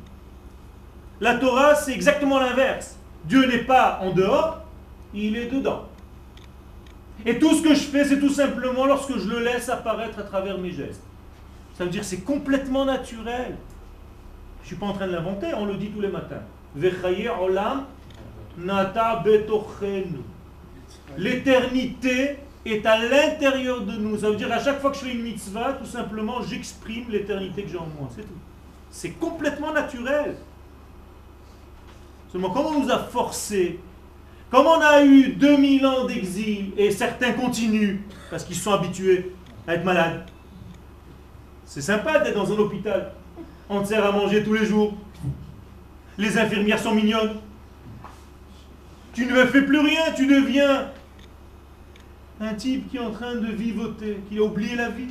La 1.20 1.36
Torah, 1.36 1.74
c'est 1.74 1.92
exactement 1.92 2.38
l'inverse. 2.38 2.96
Dieu 3.26 3.46
n'est 3.46 3.64
pas 3.64 4.00
en 4.02 4.12
dehors, 4.12 4.62
il 5.14 5.36
est 5.36 5.46
dedans. 5.46 5.84
Et 7.24 7.38
tout 7.38 7.54
ce 7.54 7.62
que 7.62 7.74
je 7.74 7.80
fais, 7.80 8.04
c'est 8.04 8.20
tout 8.20 8.30
simplement 8.30 8.86
lorsque 8.86 9.16
je 9.18 9.28
le 9.28 9.40
laisse 9.40 9.68
apparaître 9.68 10.18
à 10.18 10.22
travers 10.22 10.58
mes 10.58 10.70
gestes. 10.70 11.02
Ça 11.76 11.84
veut 11.84 11.90
dire 11.90 12.04
c'est 12.04 12.20
complètement 12.20 12.84
naturel. 12.84 13.56
Je 14.58 14.62
ne 14.62 14.66
suis 14.66 14.76
pas 14.76 14.86
en 14.86 14.92
train 14.92 15.06
de 15.06 15.12
l'inventer, 15.12 15.48
on 15.54 15.64
le 15.66 15.74
dit 15.76 15.90
tous 15.90 16.00
les 16.00 16.08
matins. 16.08 16.42
L'éternité 21.18 22.38
est 22.64 22.86
à 22.86 22.98
l'intérieur 22.98 23.82
de 23.82 23.92
nous. 23.92 24.18
Ça 24.18 24.30
veut 24.30 24.36
dire 24.36 24.52
à 24.52 24.58
chaque 24.58 24.80
fois 24.80 24.90
que 24.90 24.96
je 24.96 25.04
fais 25.04 25.12
une 25.12 25.22
mitzvah, 25.22 25.74
tout 25.74 25.86
simplement, 25.86 26.42
j'exprime 26.42 27.04
l'éternité 27.08 27.62
que 27.62 27.70
j'ai 27.70 27.78
en 27.78 27.86
moi. 27.98 28.08
C'est 28.14 28.22
tout. 28.22 28.28
C'est 28.90 29.10
complètement 29.10 29.72
naturel. 29.72 30.36
Comment 32.40 32.68
on 32.68 32.80
nous 32.80 32.90
a 32.90 32.98
forcé 32.98 33.78
Comme 34.50 34.66
on 34.66 34.80
a 34.80 35.04
eu 35.04 35.28
2000 35.28 35.86
ans 35.86 36.04
d'exil 36.04 36.72
et 36.76 36.90
certains 36.90 37.32
continuent 37.32 37.98
parce 38.30 38.44
qu'ils 38.44 38.56
sont 38.56 38.72
habitués 38.72 39.32
à 39.66 39.74
être 39.74 39.84
malades. 39.84 40.26
C'est 41.64 41.82
sympa 41.82 42.20
d'être 42.20 42.36
dans 42.36 42.52
un 42.52 42.58
hôpital. 42.58 43.12
On 43.68 43.82
te 43.82 43.88
sert 43.88 44.04
à 44.04 44.12
manger 44.12 44.44
tous 44.44 44.54
les 44.54 44.64
jours. 44.64 44.94
Les 46.16 46.38
infirmières 46.38 46.78
sont 46.78 46.94
mignonnes. 46.94 47.36
Tu 49.12 49.26
ne 49.26 49.44
fais 49.46 49.62
plus 49.62 49.80
rien, 49.80 50.12
tu 50.14 50.26
deviens 50.26 50.90
un 52.40 52.54
type 52.54 52.90
qui 52.90 52.98
est 52.98 53.00
en 53.00 53.10
train 53.10 53.34
de 53.34 53.46
vivoter, 53.46 54.20
qui 54.28 54.38
a 54.38 54.42
oublié 54.42 54.76
la 54.76 54.90
vie. 54.90 55.08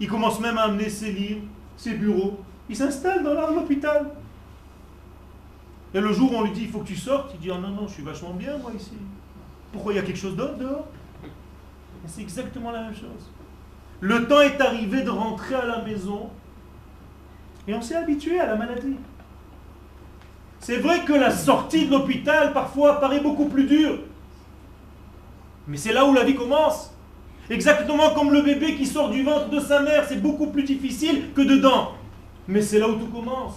Il 0.00 0.08
commence 0.08 0.40
même 0.40 0.58
à 0.58 0.62
amener 0.62 0.88
ses 0.88 1.12
livres, 1.12 1.42
ses 1.76 1.94
bureaux. 1.94 2.40
Il 2.68 2.76
s'installe 2.76 3.22
dans 3.22 3.50
l'hôpital. 3.50 4.10
Et 5.92 6.00
le 6.00 6.12
jour 6.12 6.32
où 6.32 6.36
on 6.36 6.42
lui 6.42 6.52
dit 6.52 6.62
il 6.62 6.68
faut 6.68 6.80
que 6.80 6.86
tu 6.86 6.96
sortes, 6.96 7.32
il 7.34 7.40
dit 7.40 7.50
oh 7.50 7.58
non, 7.58 7.68
non, 7.68 7.88
je 7.88 7.94
suis 7.94 8.02
vachement 8.02 8.30
bien 8.30 8.56
moi 8.58 8.70
ici. 8.76 8.92
Pourquoi 9.72 9.92
il 9.92 9.96
y 9.96 9.98
a 9.98 10.02
quelque 10.02 10.18
chose 10.18 10.36
d'autre 10.36 10.56
dehors? 10.56 10.86
C'est 12.06 12.22
exactement 12.22 12.70
la 12.70 12.82
même 12.82 12.94
chose. 12.94 13.30
Le 14.00 14.26
temps 14.26 14.40
est 14.40 14.60
arrivé 14.60 15.02
de 15.02 15.10
rentrer 15.10 15.54
à 15.54 15.66
la 15.66 15.82
maison 15.82 16.30
et 17.68 17.74
on 17.74 17.82
s'est 17.82 17.96
habitué 17.96 18.40
à 18.40 18.46
la 18.46 18.56
maladie. 18.56 18.96
C'est 20.60 20.78
vrai 20.78 21.04
que 21.04 21.12
la 21.12 21.30
sortie 21.30 21.86
de 21.86 21.90
l'hôpital 21.90 22.52
parfois 22.52 23.00
paraît 23.00 23.20
beaucoup 23.20 23.46
plus 23.46 23.64
dure. 23.64 23.98
Mais 25.66 25.76
c'est 25.76 25.92
là 25.92 26.06
où 26.06 26.14
la 26.14 26.24
vie 26.24 26.34
commence. 26.34 26.92
Exactement 27.48 28.10
comme 28.14 28.32
le 28.32 28.42
bébé 28.42 28.76
qui 28.76 28.86
sort 28.86 29.10
du 29.10 29.22
ventre 29.22 29.50
de 29.50 29.60
sa 29.60 29.80
mère, 29.82 30.04
c'est 30.08 30.20
beaucoup 30.20 30.46
plus 30.48 30.62
difficile 30.62 31.32
que 31.34 31.42
dedans. 31.42 31.92
Mais 32.46 32.62
c'est 32.62 32.78
là 32.78 32.88
où 32.88 32.94
tout 32.94 33.06
commence. 33.06 33.54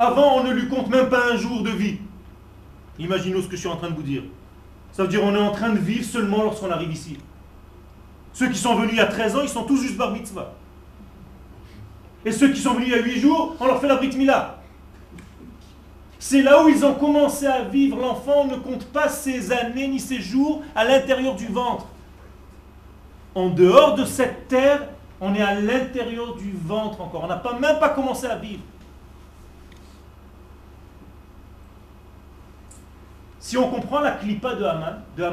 Avant, 0.00 0.38
on 0.38 0.44
ne 0.44 0.52
lui 0.52 0.66
compte 0.66 0.88
même 0.88 1.10
pas 1.10 1.30
un 1.30 1.36
jour 1.36 1.62
de 1.62 1.68
vie. 1.68 1.98
Imaginez 2.98 3.42
ce 3.42 3.48
que 3.48 3.54
je 3.54 3.60
suis 3.60 3.68
en 3.68 3.76
train 3.76 3.90
de 3.90 3.94
vous 3.94 4.02
dire. 4.02 4.22
Ça 4.92 5.02
veut 5.02 5.08
dire 5.10 5.20
qu'on 5.20 5.34
est 5.34 5.38
en 5.38 5.52
train 5.52 5.68
de 5.68 5.78
vivre 5.78 6.06
seulement 6.06 6.42
lorsqu'on 6.42 6.70
arrive 6.70 6.90
ici. 6.90 7.18
Ceux 8.32 8.48
qui 8.48 8.56
sont 8.56 8.76
venus 8.76 8.92
il 8.92 8.96
y 8.96 9.02
a 9.02 9.06
13 9.06 9.36
ans, 9.36 9.40
ils 9.42 9.48
sont 9.50 9.64
tous 9.64 9.82
juste 9.82 9.98
bar. 9.98 10.14
Et 12.24 12.32
ceux 12.32 12.50
qui 12.50 12.60
sont 12.60 12.72
venus 12.72 12.88
il 12.88 12.96
y 12.96 12.98
a 12.98 13.02
8 13.02 13.20
jours, 13.20 13.56
on 13.60 13.66
leur 13.66 13.78
fait 13.78 13.88
la 13.88 13.96
brit 13.96 14.16
mila. 14.16 14.62
C'est 16.18 16.40
là 16.40 16.64
où 16.64 16.70
ils 16.70 16.82
ont 16.82 16.94
commencé 16.94 17.46
à 17.46 17.64
vivre. 17.64 17.98
L'enfant 17.98 18.46
ne 18.46 18.56
compte 18.56 18.86
pas 18.86 19.10
ses 19.10 19.52
années 19.52 19.88
ni 19.88 20.00
ses 20.00 20.20
jours 20.20 20.62
à 20.74 20.86
l'intérieur 20.86 21.34
du 21.34 21.48
ventre. 21.48 21.84
En 23.34 23.50
dehors 23.50 23.96
de 23.96 24.06
cette 24.06 24.48
terre, 24.48 24.88
on 25.20 25.34
est 25.34 25.42
à 25.42 25.60
l'intérieur 25.60 26.36
du 26.36 26.52
ventre 26.52 27.02
encore. 27.02 27.24
On 27.24 27.28
n'a 27.28 27.42
même 27.60 27.78
pas 27.78 27.90
commencé 27.90 28.26
à 28.26 28.36
vivre. 28.36 28.62
Si 33.50 33.58
on 33.58 33.68
comprend 33.68 33.98
la 33.98 34.12
clipa 34.12 34.54
de, 34.54 34.62
Haman, 34.62 35.02
de 35.16 35.24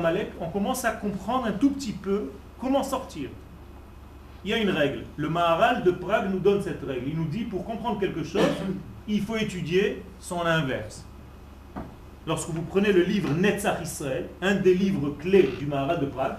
on 0.41 0.49
commence 0.49 0.83
à 0.85 0.91
comprendre 0.91 1.45
un 1.45 1.51
tout 1.51 1.69
petit 1.69 1.91
peu 1.91 2.31
comment 2.59 2.81
sortir. 2.81 3.29
Il 4.43 4.49
y 4.49 4.55
a 4.55 4.57
une 4.57 4.71
règle. 4.71 5.03
Le 5.17 5.29
Maharal 5.29 5.83
de 5.83 5.91
Prague 5.91 6.31
nous 6.31 6.39
donne 6.39 6.63
cette 6.63 6.83
règle. 6.83 7.09
Il 7.09 7.15
nous 7.15 7.27
dit 7.27 7.43
pour 7.43 7.63
comprendre 7.63 7.99
quelque 7.99 8.23
chose, 8.23 8.41
il 9.07 9.21
faut 9.21 9.35
étudier 9.35 10.01
son 10.19 10.41
inverse. 10.41 11.05
Lorsque 12.25 12.49
vous 12.49 12.63
prenez 12.63 12.91
le 12.91 13.03
livre 13.03 13.29
Netzach 13.35 13.83
Israël, 13.83 14.29
un 14.41 14.55
des 14.55 14.73
livres 14.73 15.15
clés 15.19 15.51
du 15.59 15.67
Maharal 15.67 15.99
de 15.99 16.07
Prague, 16.07 16.37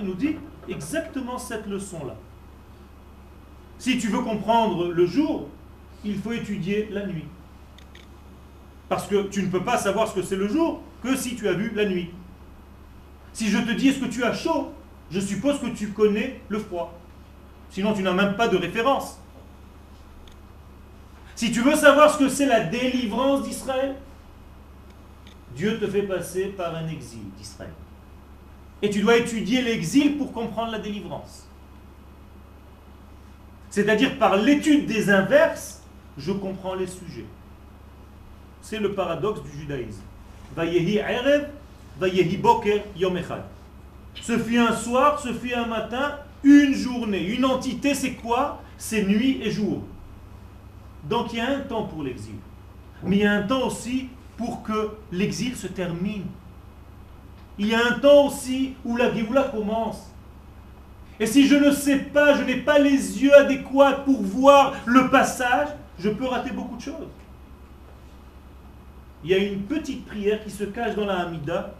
il 0.00 0.04
nous 0.04 0.14
dit 0.14 0.34
exactement 0.68 1.38
cette 1.38 1.68
leçon-là. 1.68 2.16
Si 3.78 3.98
tu 3.98 4.08
veux 4.08 4.22
comprendre 4.22 4.88
le 4.88 5.06
jour, 5.06 5.46
il 6.04 6.18
faut 6.18 6.32
étudier 6.32 6.88
la 6.90 7.06
nuit. 7.06 7.26
Parce 8.88 9.06
que 9.06 9.24
tu 9.28 9.42
ne 9.42 9.48
peux 9.48 9.62
pas 9.62 9.78
savoir 9.78 10.08
ce 10.08 10.14
que 10.14 10.22
c'est 10.22 10.36
le 10.36 10.48
jour 10.48 10.82
que 11.02 11.16
si 11.16 11.36
tu 11.36 11.48
as 11.48 11.52
vu 11.52 11.72
la 11.74 11.86
nuit. 11.86 12.10
Si 13.32 13.48
je 13.48 13.58
te 13.58 13.72
dis 13.72 13.88
est-ce 13.88 14.00
que 14.00 14.06
tu 14.06 14.24
as 14.24 14.32
chaud, 14.32 14.72
je 15.10 15.20
suppose 15.20 15.60
que 15.60 15.66
tu 15.66 15.88
connais 15.88 16.40
le 16.48 16.58
froid. 16.58 16.98
Sinon 17.70 17.94
tu 17.94 18.02
n'as 18.02 18.12
même 18.12 18.36
pas 18.36 18.48
de 18.48 18.56
référence. 18.56 19.18
Si 21.34 21.50
tu 21.50 21.60
veux 21.60 21.74
savoir 21.74 22.12
ce 22.12 22.18
que 22.18 22.28
c'est 22.28 22.46
la 22.46 22.60
délivrance 22.60 23.42
d'Israël, 23.42 23.96
Dieu 25.56 25.78
te 25.78 25.86
fait 25.86 26.02
passer 26.02 26.46
par 26.46 26.74
un 26.74 26.88
exil 26.88 27.24
d'Israël. 27.36 27.72
Et 28.82 28.90
tu 28.90 29.00
dois 29.00 29.16
étudier 29.16 29.62
l'exil 29.62 30.16
pour 30.16 30.32
comprendre 30.32 30.72
la 30.72 30.78
délivrance. 30.78 31.48
C'est-à-dire 33.70 34.18
par 34.18 34.36
l'étude 34.36 34.86
des 34.86 35.10
inverses, 35.10 35.82
je 36.16 36.32
comprends 36.32 36.74
les 36.74 36.86
sujets. 36.86 37.26
C'est 38.64 38.78
le 38.78 38.94
paradoxe 38.94 39.42
du 39.42 39.60
judaïsme. 39.60 40.00
Vayehi 40.56 40.96
erev, 40.96 41.48
vayehi 42.00 42.38
boker 42.38 42.80
yom 42.96 43.18
Ce 44.22 44.38
fut 44.38 44.58
un 44.58 44.72
soir, 44.72 45.20
ce 45.20 45.34
fut 45.34 45.52
un 45.52 45.66
matin, 45.66 46.16
une 46.42 46.72
journée. 46.72 47.22
Une 47.26 47.44
entité, 47.44 47.92
c'est 47.92 48.14
quoi? 48.14 48.62
C'est 48.78 49.04
nuit 49.04 49.38
et 49.42 49.50
jour. 49.50 49.82
Donc 51.10 51.34
il 51.34 51.40
y 51.40 51.42
a 51.42 51.50
un 51.50 51.60
temps 51.60 51.82
pour 51.82 52.02
l'exil. 52.02 52.36
Mais 53.02 53.16
il 53.16 53.22
y 53.24 53.26
a 53.26 53.32
un 53.32 53.42
temps 53.42 53.66
aussi 53.66 54.08
pour 54.38 54.62
que 54.62 54.92
l'exil 55.12 55.54
se 55.56 55.66
termine. 55.66 56.24
Il 57.58 57.66
y 57.66 57.74
a 57.74 57.86
un 57.86 57.98
temps 57.98 58.28
aussi 58.28 58.76
où 58.82 58.96
la 58.96 59.14
Géoula 59.14 59.42
commence. 59.42 60.10
Et 61.20 61.26
si 61.26 61.46
je 61.46 61.56
ne 61.56 61.70
sais 61.70 61.98
pas, 61.98 62.34
je 62.34 62.44
n'ai 62.44 62.56
pas 62.56 62.78
les 62.78 63.22
yeux 63.22 63.34
adéquats 63.36 64.00
pour 64.06 64.22
voir 64.22 64.72
le 64.86 65.10
passage, 65.10 65.68
je 65.98 66.08
peux 66.08 66.24
rater 66.24 66.50
beaucoup 66.50 66.76
de 66.76 66.82
choses. 66.82 67.08
Il 69.24 69.30
y 69.30 69.34
a 69.34 69.38
une 69.38 69.62
petite 69.62 70.04
prière 70.04 70.44
qui 70.44 70.50
se 70.50 70.64
cache 70.64 70.94
dans 70.94 71.06
la 71.06 71.20
Hamida 71.20 71.74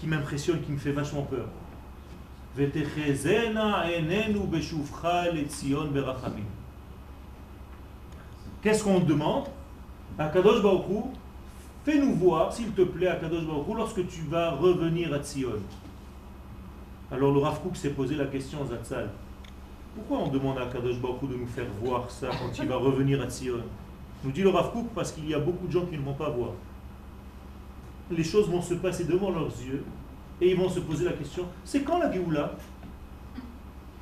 qui, 0.00 0.06
m'impressionne, 0.06 0.60
qui 0.60 0.70
me 0.70 0.78
fait 0.78 0.92
vachement 0.92 1.22
peur. 1.22 1.46
Qu'est-ce 8.62 8.84
qu'on 8.84 9.00
demande? 9.00 9.46
Kadosh 10.18 10.62
Baruch 10.62 11.06
Fais-nous 11.84 12.14
voir, 12.14 12.52
s'il 12.52 12.72
te 12.72 12.82
plaît, 12.82 13.08
à 13.08 13.16
Kadosh 13.16 13.44
Baruch 13.44 13.76
lorsque 13.76 14.06
tu 14.06 14.22
vas 14.28 14.50
revenir 14.50 15.12
à 15.12 15.18
Tzion. 15.18 15.60
Alors 17.10 17.32
le 17.32 17.40
Rav 17.40 17.58
s'est 17.74 17.90
posé 17.90 18.14
la 18.14 18.26
question, 18.26 18.64
Zatzal. 18.66 19.10
Pourquoi 19.94 20.18
on 20.18 20.28
demande 20.28 20.58
à 20.58 20.66
Kadosh 20.66 20.98
Baruch 20.98 21.28
de 21.28 21.36
nous 21.36 21.46
faire 21.46 21.66
voir 21.82 22.08
ça 22.08 22.28
quand 22.28 22.62
il 22.62 22.68
va 22.68 22.76
revenir 22.76 23.20
à 23.20 23.26
Tzion? 23.26 23.62
Nous 24.22 24.32
dit 24.32 24.42
le 24.42 24.50
Rav 24.50 24.70
parce 24.94 25.12
qu'il 25.12 25.28
y 25.28 25.34
a 25.34 25.38
beaucoup 25.38 25.66
de 25.66 25.72
gens 25.72 25.86
qui 25.86 25.96
ne 25.96 26.02
vont 26.02 26.14
pas 26.14 26.28
voir. 26.28 26.50
Les 28.10 28.24
choses 28.24 28.48
vont 28.48 28.62
se 28.62 28.74
passer 28.74 29.04
devant 29.04 29.30
leurs 29.30 29.52
yeux 29.62 29.84
et 30.40 30.50
ils 30.50 30.56
vont 30.56 30.68
se 30.68 30.80
poser 30.80 31.04
la 31.04 31.12
question, 31.12 31.46
c'est 31.64 31.82
quand 31.82 31.98
la 31.98 32.10
Géoula? 32.10 32.52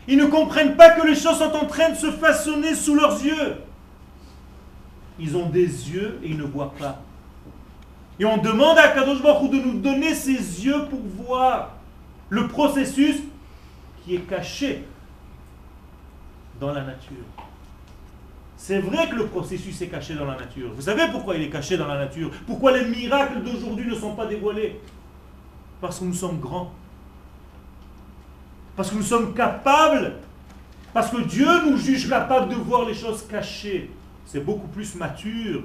Ils 0.07 0.17
ne 0.17 0.27
comprennent 0.27 0.77
pas 0.77 0.91
que 0.91 1.07
les 1.07 1.15
choses 1.15 1.39
sont 1.39 1.53
en 1.53 1.67
train 1.67 1.91
de 1.91 1.97
se 1.97 2.11
façonner 2.11 2.75
sous 2.75 2.95
leurs 2.95 3.23
yeux. 3.23 3.57
Ils 5.19 5.37
ont 5.37 5.51
des 5.51 5.91
yeux 5.91 6.19
et 6.23 6.31
ils 6.31 6.39
ne 6.39 6.45
voient 6.45 6.73
pas. 6.79 7.03
Et 8.19 8.25
on 8.25 8.39
demande 8.39 8.79
à 8.79 8.89
Kadosh 8.89 9.23
Baruch 9.23 9.51
de 9.51 9.59
nous 9.59 9.81
donner 9.81 10.15
ses 10.15 10.65
yeux 10.65 10.87
pour 10.89 11.01
voir 11.27 11.75
le 12.31 12.49
processus 12.49 13.17
qui 14.05 14.17
est 14.17 14.21
caché 14.21 14.85
dans 16.59 16.73
la 16.73 16.83
nature. 16.83 17.25
C'est 18.69 18.81
vrai 18.81 19.09
que 19.09 19.15
le 19.15 19.25
processus 19.29 19.81
est 19.81 19.87
caché 19.87 20.15
dans 20.15 20.27
la 20.27 20.37
nature. 20.37 20.71
Vous 20.75 20.83
savez 20.83 21.05
pourquoi 21.11 21.37
il 21.37 21.43
est 21.43 21.49
caché 21.49 21.79
dans 21.79 21.87
la 21.87 21.97
nature? 21.97 22.31
Pourquoi 22.47 22.77
les 22.77 22.85
miracles 22.85 23.43
d'aujourd'hui 23.43 23.89
ne 23.89 23.95
sont 23.95 24.15
pas 24.15 24.27
dévoilés? 24.27 24.79
Parce 25.81 25.99
que 25.99 26.05
nous 26.05 26.13
sommes 26.13 26.39
grands. 26.39 26.71
Parce 28.77 28.91
que 28.91 28.97
nous 28.97 29.03
sommes 29.03 29.33
capables, 29.33 30.17
parce 30.93 31.11
que 31.11 31.23
Dieu 31.23 31.49
nous 31.65 31.79
juge 31.79 32.11
capables 32.11 32.51
de 32.51 32.57
voir 32.57 32.85
les 32.85 32.93
choses 32.93 33.27
cachées. 33.27 33.91
C'est 34.27 34.45
beaucoup 34.45 34.69
plus 34.69 34.97
mature. 34.97 35.63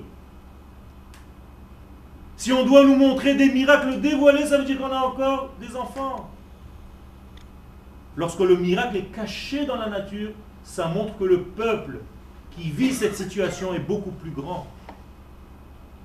Si 2.37 2.53
on 2.53 2.65
doit 2.65 2.85
nous 2.85 2.95
montrer 2.95 3.35
des 3.35 3.51
miracles 3.51 3.99
dévoilés, 3.99 4.45
ça 4.45 4.59
veut 4.59 4.63
dire 4.63 4.79
qu'on 4.79 4.93
a 4.93 5.01
encore 5.01 5.49
des 5.59 5.75
enfants. 5.75 6.31
Lorsque 8.15 8.39
le 8.39 8.55
miracle 8.55 8.95
est 8.95 9.11
caché 9.13 9.65
dans 9.65 9.75
la 9.75 9.89
nature, 9.89 10.31
ça 10.63 10.87
montre 10.87 11.17
que 11.17 11.25
le 11.25 11.41
peuple 11.41 11.99
qui 12.55 12.69
vit 12.69 12.93
cette 12.93 13.15
situation 13.15 13.73
est 13.73 13.79
beaucoup 13.79 14.11
plus 14.11 14.31
grand, 14.31 14.67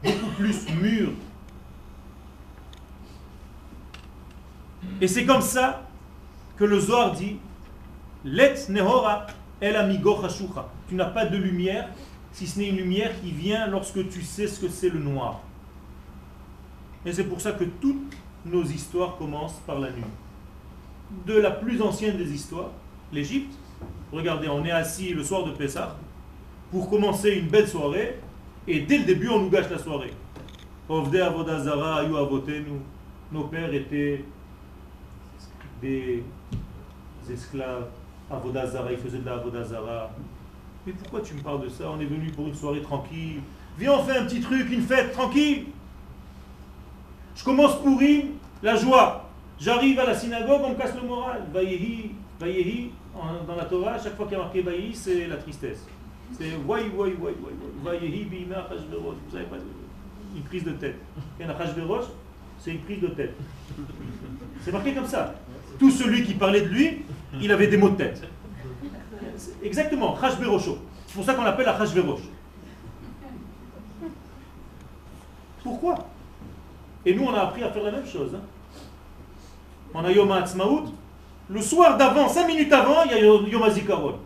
beaucoup 0.02 0.30
plus 0.36 0.68
mûr. 0.80 1.10
Et 5.00 5.08
c'est 5.08 5.24
comme 5.24 5.42
ça 5.42 5.86
que 6.56 6.64
le 6.64 6.80
Zohar 6.80 7.12
dit 7.12 7.36
Let 8.24 8.68
nehora 8.68 9.26
el 9.60 9.76
amigo 9.76 10.18
Tu 10.88 10.94
n'as 10.94 11.06
pas 11.06 11.26
de 11.26 11.36
lumière 11.36 11.88
si 12.32 12.46
ce 12.46 12.58
n'est 12.58 12.68
une 12.68 12.76
lumière 12.76 13.20
qui 13.20 13.30
vient 13.32 13.66
lorsque 13.66 14.08
tu 14.08 14.22
sais 14.22 14.46
ce 14.46 14.60
que 14.60 14.68
c'est 14.68 14.90
le 14.90 14.98
noir. 14.98 15.40
Et 17.04 17.12
c'est 17.12 17.24
pour 17.24 17.40
ça 17.40 17.52
que 17.52 17.64
toutes 17.64 18.14
nos 18.44 18.64
histoires 18.64 19.16
commencent 19.16 19.60
par 19.66 19.78
la 19.78 19.90
nuit. 19.90 20.02
De 21.26 21.34
la 21.34 21.50
plus 21.50 21.80
ancienne 21.80 22.16
des 22.16 22.32
histoires, 22.32 22.70
l'Égypte. 23.12 23.54
Regardez, 24.12 24.48
on 24.48 24.64
est 24.64 24.70
assis 24.70 25.12
le 25.14 25.22
soir 25.22 25.44
de 25.44 25.52
Pessah 25.52 25.96
pour 26.70 26.90
commencer 26.90 27.30
une 27.30 27.48
belle 27.48 27.68
soirée 27.68 28.18
et 28.66 28.80
dès 28.80 28.98
le 28.98 29.04
début 29.04 29.28
on 29.28 29.40
nous 29.40 29.50
gâche 29.50 29.70
la 29.70 29.78
soirée. 29.78 30.12
Nos 33.30 33.44
pères 33.44 33.74
étaient 33.74 34.24
des 35.82 36.24
esclaves, 37.30 37.88
Avodazara, 38.30 38.90
ils 38.92 38.98
faisaient 38.98 39.18
de 39.18 39.26
la 39.26 39.34
Avodazara. 39.34 40.10
Mais 40.86 40.92
pourquoi 40.94 41.20
tu 41.20 41.34
me 41.34 41.40
parles 41.40 41.62
de 41.62 41.68
ça? 41.68 41.90
On 41.90 42.00
est 42.00 42.06
venu 42.06 42.30
pour 42.30 42.46
une 42.46 42.54
soirée 42.54 42.80
tranquille. 42.80 43.42
Viens, 43.78 43.92
on 43.92 44.02
fait 44.02 44.16
un 44.16 44.24
petit 44.24 44.40
truc, 44.40 44.70
une 44.70 44.80
fête 44.80 45.12
tranquille. 45.12 45.66
Je 47.36 47.44
commence 47.44 47.76
pourri, 47.82 48.30
la 48.62 48.76
joie. 48.76 49.28
J'arrive 49.60 49.98
à 50.00 50.06
la 50.06 50.14
synagogue, 50.14 50.62
on 50.64 50.70
me 50.70 50.74
casse 50.74 50.94
le 50.94 51.06
moral. 51.06 51.42
Vayehi, 51.52 52.12
Vayehi, 52.40 52.90
dans 53.46 53.56
la 53.56 53.64
Torah, 53.66 53.98
chaque 54.02 54.16
fois 54.16 54.24
qu'il 54.26 54.38
y 54.38 54.40
a 54.40 54.42
marqué 54.44 54.62
Vayehi, 54.62 54.94
c'est 54.94 55.26
la 55.26 55.36
tristesse. 55.36 55.86
C'est 56.36 56.50
Voy, 56.64 56.88
Voy, 56.88 57.12
Voy, 57.12 57.34
Voy. 57.40 57.52
Vous 57.78 57.84
pas, 57.84 59.56
une 60.36 60.42
prise 60.42 60.64
de 60.64 60.72
tête. 60.72 60.96
C'est 62.58 62.72
une 62.72 62.80
prise 62.80 63.00
de 63.00 63.08
tête. 63.08 63.34
C'est 64.62 64.72
marqué 64.72 64.94
comme 64.94 65.06
ça. 65.06 65.34
Tout 65.78 65.90
celui 65.90 66.24
qui 66.24 66.34
parlait 66.34 66.62
de 66.62 66.68
lui, 66.68 67.04
il 67.40 67.50
avait 67.52 67.68
des 67.68 67.76
maux 67.76 67.90
de 67.90 67.96
tête. 67.96 68.22
Exactement, 69.62 70.16
Hashverosho. 70.20 70.78
C'est 71.06 71.14
pour 71.14 71.24
ça 71.24 71.34
qu'on 71.34 71.44
l'appelle 71.44 71.66
la. 71.66 71.78
Pourquoi? 75.62 75.94
Et 77.06 77.14
nous, 77.14 77.24
on 77.24 77.34
a 77.34 77.40
appris 77.40 77.62
à 77.62 77.70
faire 77.70 77.84
la 77.84 77.92
même 77.92 78.06
chose. 78.06 78.34
Hein. 78.34 78.42
On 79.94 80.04
a 80.04 80.12
Yom 80.12 80.30
HaAtzmaout. 80.30 80.92
Le 81.48 81.62
soir 81.62 81.96
d'avant, 81.96 82.28
cinq 82.28 82.46
minutes 82.46 82.72
avant, 82.72 83.04
il 83.04 83.12
y 83.12 83.14
a 83.14 83.20
Yom 83.20 83.62
HaZikaron. 83.62 84.18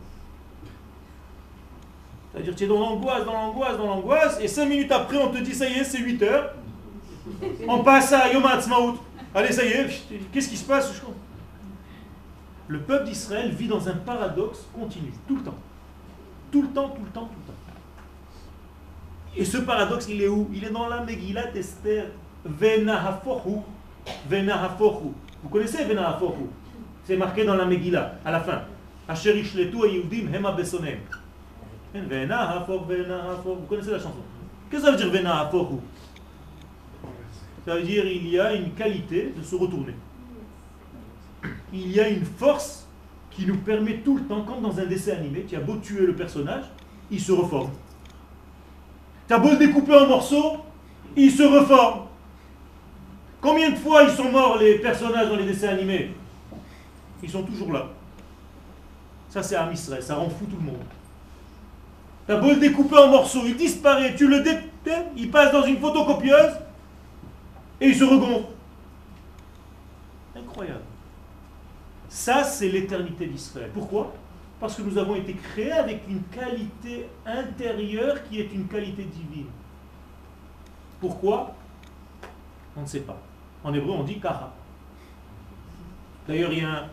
C'est-à-dire 2.42 2.58
tu 2.58 2.64
es 2.64 2.66
dans 2.66 2.80
l'angoisse, 2.80 3.24
dans 3.24 3.34
l'angoisse, 3.34 3.76
dans 3.76 3.86
l'angoisse, 3.86 4.38
et 4.40 4.48
cinq 4.48 4.66
minutes 4.66 4.90
après, 4.90 5.16
on 5.16 5.30
te 5.30 5.38
dit, 5.38 5.54
ça 5.54 5.68
y 5.68 5.74
est, 5.74 5.84
c'est 5.84 5.98
8 5.98 6.22
heures. 6.24 6.54
On 7.68 7.84
passe 7.84 8.12
à 8.12 8.32
Yom 8.32 8.44
HaAtzmaout. 8.44 8.98
Allez, 9.32 9.52
ça 9.52 9.64
y 9.64 9.68
est, 9.68 9.88
qu'est-ce 10.32 10.48
qui 10.48 10.56
se 10.56 10.64
passe? 10.64 10.92
Le 12.66 12.80
peuple 12.80 13.04
d'Israël 13.04 13.50
vit 13.50 13.68
dans 13.68 13.88
un 13.88 13.94
paradoxe 13.94 14.66
continu, 14.74 15.12
tout 15.28 15.36
le 15.36 15.42
temps. 15.42 15.54
Tout 16.50 16.62
le 16.62 16.68
temps, 16.68 16.88
tout 16.88 17.04
le 17.04 17.10
temps, 17.10 17.26
tout 17.26 17.40
le 17.46 17.52
temps. 17.52 17.58
Et 19.36 19.44
ce 19.44 19.58
paradoxe, 19.58 20.08
il 20.08 20.20
est 20.20 20.28
où? 20.28 20.50
Il 20.52 20.64
est 20.64 20.70
dans 20.70 20.88
la 20.88 21.00
Megillat 21.00 21.54
Esther. 21.54 22.06
Venahafohu. 22.44 23.60
Vous 24.28 25.48
connaissez 25.48 25.84
Venahafohu? 25.84 26.48
C'est 27.04 27.16
marqué 27.16 27.44
dans 27.44 27.54
la 27.54 27.66
Megillah, 27.66 28.14
à 28.24 28.32
la 28.32 28.40
fin. 28.40 28.62
Hema. 29.08 30.56
Vous 31.94 33.66
connaissez 33.68 33.90
la 33.90 33.98
chanson 33.98 34.22
Qu'est-ce 34.70 34.82
que 34.82 34.86
ça 34.86 34.92
veut 34.92 34.98
dire 34.98 35.10
Venahafohu 35.10 35.78
ça 37.64 37.76
veut 37.76 37.82
dire 37.82 38.02
qu'il 38.02 38.28
y 38.28 38.40
a 38.40 38.54
une 38.54 38.72
qualité 38.72 39.32
de 39.36 39.42
se 39.42 39.54
retourner. 39.54 39.94
Il 41.72 41.92
y 41.92 42.00
a 42.00 42.08
une 42.08 42.24
force 42.24 42.86
qui 43.30 43.46
nous 43.46 43.58
permet 43.58 43.98
tout 43.98 44.16
le 44.16 44.24
temps, 44.24 44.42
comme 44.42 44.62
dans 44.62 44.78
un 44.78 44.84
dessin 44.84 45.12
animé, 45.12 45.44
tu 45.48 45.56
as 45.56 45.60
beau 45.60 45.76
tuer 45.76 46.06
le 46.06 46.14
personnage, 46.14 46.64
il 47.10 47.20
se 47.20 47.32
reforme. 47.32 47.70
Tu 49.28 49.34
as 49.34 49.38
beau 49.38 49.50
le 49.50 49.56
découper 49.56 49.94
en 49.94 50.08
morceaux, 50.08 50.58
il 51.16 51.30
se 51.30 51.42
reforme. 51.42 52.06
Combien 53.40 53.70
de 53.70 53.76
fois 53.76 54.02
ils 54.02 54.10
sont 54.10 54.30
morts 54.30 54.58
les 54.58 54.78
personnages 54.78 55.28
dans 55.28 55.36
les 55.36 55.46
dessins 55.46 55.68
animés 55.68 56.14
Ils 57.22 57.30
sont 57.30 57.42
toujours 57.42 57.72
là. 57.72 57.88
Ça 59.28 59.42
c'est 59.42 59.56
un 59.56 59.70
Israël, 59.70 60.02
ça 60.02 60.16
rend 60.16 60.28
fou 60.28 60.44
tout 60.44 60.56
le 60.56 60.66
monde. 60.66 60.84
Tu 62.32 62.38
as 62.38 62.40
beau 62.40 62.48
le 62.48 62.56
découper 62.56 62.96
en 62.96 63.08
morceaux, 63.08 63.42
il 63.44 63.56
disparaît, 63.56 64.14
tu 64.14 64.26
le 64.26 64.40
découpes, 64.40 64.70
il 65.18 65.30
passe 65.30 65.52
dans 65.52 65.64
une 65.64 65.76
photocopieuse, 65.76 66.54
et 67.78 67.88
il 67.88 67.94
se 67.94 68.04
regonfle. 68.04 68.46
Incroyable. 70.34 70.80
Ça, 72.08 72.42
c'est 72.42 72.70
l'éternité 72.70 73.26
d'Israël. 73.26 73.70
Pourquoi? 73.74 74.14
Parce 74.58 74.76
que 74.76 74.80
nous 74.80 74.96
avons 74.96 75.14
été 75.14 75.34
créés 75.34 75.72
avec 75.72 76.04
une 76.08 76.22
qualité 76.22 77.06
intérieure 77.26 78.26
qui 78.26 78.40
est 78.40 78.50
une 78.54 78.66
qualité 78.66 79.02
divine. 79.02 79.50
Pourquoi? 81.00 81.54
On 82.74 82.80
ne 82.80 82.86
sait 82.86 83.00
pas. 83.00 83.20
En 83.62 83.74
hébreu, 83.74 83.90
on 83.92 84.04
dit 84.04 84.18
kara. 84.18 84.54
D'ailleurs, 86.26 86.52
il 86.52 86.62
y 86.62 86.64
a 86.64 86.70
un, 86.70 86.84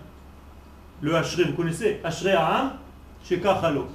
le 0.99 1.15
Hachré, 1.15 1.45
vous 1.45 1.53
connaissez? 1.53 2.01
Hachré 2.03 2.33
Aham, 2.33 2.73
chez 3.23 3.39
Kachalo. 3.39 3.87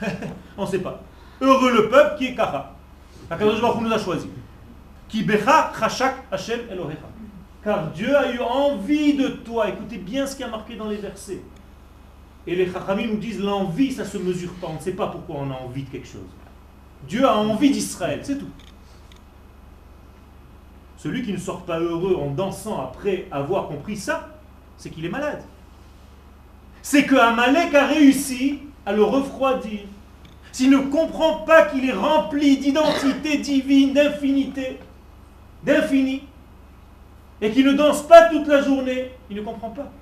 on 0.56 0.64
ne 0.64 0.70
sait 0.70 0.78
pas. 0.78 1.00
Heureux 1.40 1.72
le 1.72 1.88
peuple 1.88 2.18
qui 2.18 2.26
est 2.26 2.34
Kacha. 2.34 2.74
Akadosh 3.30 3.60
Baruch 3.60 3.82
nous 3.82 3.92
a 3.92 3.98
choisi. 3.98 4.28
Car 7.64 7.90
Dieu 7.90 8.16
a 8.16 8.32
eu 8.32 8.40
envie 8.40 9.14
de 9.14 9.28
toi. 9.28 9.68
Écoutez 9.68 9.98
bien 9.98 10.26
ce 10.26 10.36
qui 10.36 10.44
a 10.44 10.48
marqué 10.48 10.76
dans 10.76 10.88
les 10.88 10.96
versets. 10.96 11.42
Et 12.46 12.54
les 12.54 12.70
Chachamim 12.70 13.08
nous 13.08 13.18
disent 13.18 13.40
l'envie, 13.40 13.92
ça 13.92 14.04
ne 14.04 14.08
se 14.08 14.18
mesure 14.18 14.52
pas. 14.54 14.68
On 14.68 14.74
ne 14.74 14.80
sait 14.80 14.92
pas 14.92 15.08
pourquoi 15.08 15.36
on 15.40 15.50
a 15.50 15.54
envie 15.54 15.82
de 15.82 15.90
quelque 15.90 16.08
chose. 16.08 16.28
Dieu 17.06 17.26
a 17.26 17.36
envie 17.36 17.70
d'Israël, 17.70 18.20
c'est 18.22 18.38
tout. 18.38 18.48
Celui 20.96 21.22
qui 21.22 21.32
ne 21.32 21.38
sort 21.38 21.62
pas 21.62 21.78
heureux 21.78 22.16
en 22.16 22.30
dansant 22.30 22.80
après 22.82 23.28
avoir 23.30 23.68
compris 23.68 23.96
ça, 23.96 24.28
c'est 24.76 24.90
qu'il 24.90 25.04
est 25.04 25.10
malade. 25.10 25.42
C'est 26.82 27.04
que 27.04 27.14
Amalek 27.14 27.74
a 27.74 27.86
réussi 27.86 28.60
à 28.88 28.92
le 28.92 29.02
refroidir. 29.04 29.80
S'il 30.50 30.70
ne 30.70 30.78
comprend 30.78 31.42
pas 31.42 31.66
qu'il 31.66 31.86
est 31.86 31.92
rempli 31.92 32.56
d'identité 32.56 33.36
divine, 33.36 33.92
d'infinité, 33.92 34.78
d'infini, 35.62 36.22
et 37.42 37.50
qui 37.50 37.62
ne 37.62 37.74
danse 37.74 38.08
pas 38.08 38.30
toute 38.30 38.46
la 38.46 38.62
journée, 38.62 39.10
il 39.28 39.36
ne 39.36 39.42
comprend 39.42 39.68
pas. 39.68 39.92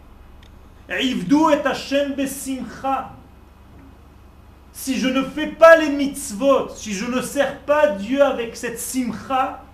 Si 4.71 5.01
je 5.01 5.09
ne 5.09 5.25
fais 5.25 5.49
pas 5.49 5.77
les 5.79 5.89
mitzvot, 5.89 6.69
si 6.69 6.93
je 6.93 7.11
ne 7.11 7.21
sers 7.23 7.59
pas 7.63 7.89
Dieu 7.89 8.23
avec 8.23 8.55
cette 8.55 8.79
simcha, 8.79 9.65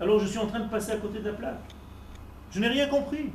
alors 0.00 0.20
je 0.20 0.26
suis 0.26 0.38
en 0.38 0.46
train 0.46 0.60
de 0.60 0.70
passer 0.70 0.92
à 0.92 0.96
côté 0.96 1.18
de 1.18 1.26
la 1.26 1.34
plaque. 1.34 1.60
Je 2.50 2.60
n'ai 2.60 2.68
rien 2.68 2.88
compris. 2.88 3.30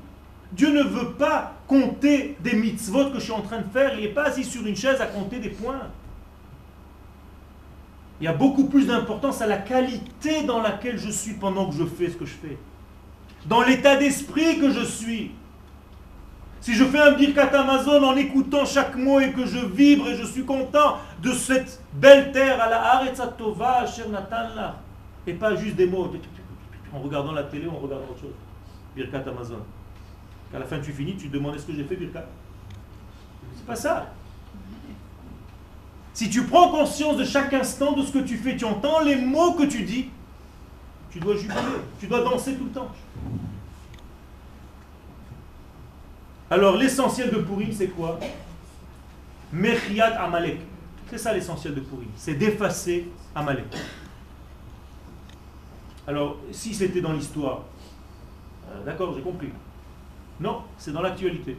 Dieu 0.56 0.72
ne 0.72 0.84
veut 0.84 1.12
pas 1.12 1.54
compter 1.68 2.38
des 2.40 2.54
mitzvot 2.54 3.10
que 3.10 3.20
je 3.20 3.26
suis 3.26 3.34
en 3.34 3.42
train 3.42 3.60
de 3.60 3.70
faire. 3.74 3.94
Il 3.96 4.02
n'est 4.02 4.14
pas 4.14 4.24
assis 4.24 4.46
sur 4.46 4.66
une 4.66 4.76
chaise 4.76 5.02
à 5.02 5.06
compter 5.06 5.40
des 5.40 5.50
points. 5.50 5.82
Il 8.22 8.24
y 8.24 8.28
a 8.28 8.34
beaucoup 8.34 8.66
plus 8.68 8.88
d'importance 8.88 9.42
à 9.42 9.48
la 9.48 9.58
qualité 9.58 10.44
dans 10.44 10.62
laquelle 10.62 10.98
je 10.98 11.10
suis 11.10 11.34
pendant 11.34 11.70
que 11.70 11.76
je 11.76 11.84
fais 11.84 12.10
ce 12.10 12.16
que 12.16 12.26
je 12.26 12.34
fais. 12.34 12.58
Dans 13.46 13.62
l'état 13.62 13.98
d'esprit 13.98 14.60
que 14.60 14.72
je 14.72 14.86
suis. 14.86 15.32
Si 16.62 16.74
je 16.74 16.86
fais 16.86 17.00
un 17.00 17.12
birkat 17.12 17.48
Amazon 17.48 18.02
en 18.04 18.16
écoutant 18.16 18.66
chaque 18.66 18.96
mot 18.96 19.20
et 19.20 19.34
que 19.34 19.46
je 19.46 19.60
vibre 19.60 20.08
et 20.08 20.16
je 20.16 20.24
suis 20.24 20.46
content 20.46 20.98
de 21.22 21.32
cette 21.32 21.82
belle 21.94 22.32
terre 22.32 22.60
à 22.62 22.70
la 22.70 23.28
Tova, 23.38 23.86
Cher 23.86 24.08
Nathan 24.10 24.74
et 25.28 25.34
pas 25.34 25.56
juste 25.56 25.76
des 25.76 25.86
mots 25.86 26.10
en 26.94 27.00
regardant 27.00 27.34
la 27.34 27.44
télé 27.44 27.68
ou 27.68 27.72
en 27.72 27.80
regardant 27.80 28.06
autre 28.06 28.22
chose. 28.22 28.34
Birkat 28.96 29.30
Amazon. 29.30 29.60
À 30.54 30.60
la 30.60 30.66
fin 30.66 30.80
tu 30.80 30.92
finis, 30.92 31.16
tu 31.18 31.28
te 31.28 31.34
demandes 31.34 31.56
est-ce 31.56 31.66
que 31.66 31.74
j'ai 31.74 31.84
fait 31.84 31.96
Birkat 31.96 32.26
C'est 33.58 33.66
pas 33.66 33.76
ça. 33.76 34.14
Si 36.14 36.30
tu 36.30 36.44
prends 36.44 36.70
conscience 36.70 37.18
de 37.18 37.26
chaque 37.26 37.54
instant 37.54 37.92
de 37.92 38.04
ce 38.04 38.12
que 38.12 38.20
tu 38.20 38.38
fais, 38.38 38.56
tu 38.56 38.64
entends 38.64 39.02
les 39.02 39.18
mots 39.18 39.54
que 39.54 39.64
tu 39.64 39.84
dis, 39.84 40.10
tu 41.10 41.20
dois 41.20 41.36
jubiler, 41.36 41.60
tu 42.00 42.08
dois 42.08 42.24
danser 42.24 42.56
tout 42.56 42.66
le 42.66 42.72
temps. 42.72 42.90
Alors 46.50 46.78
l'essentiel 46.78 47.32
de 47.32 47.38
Purim, 47.40 47.74
c'est 47.74 47.88
quoi? 47.88 48.20
Mechiat 49.52 50.22
Amalek. 50.22 50.60
C'est 51.10 51.18
ça 51.18 51.34
l'essentiel 51.34 51.76
de 51.76 51.82
Purim, 51.82 52.08
c'est 52.16 52.36
d'effacer 52.36 53.10
Amalek. 53.36 53.76
Alors, 56.08 56.38
si 56.52 56.74
c'était 56.74 57.02
dans 57.02 57.14
l'histoire, 57.14 57.64
euh, 58.70 58.84
d'accord, 58.86 59.14
j'ai 59.16 59.22
compris. 59.22 59.50
Non, 60.40 60.64
c'est 60.78 60.92
dans 60.92 61.02
l'actualité. 61.02 61.58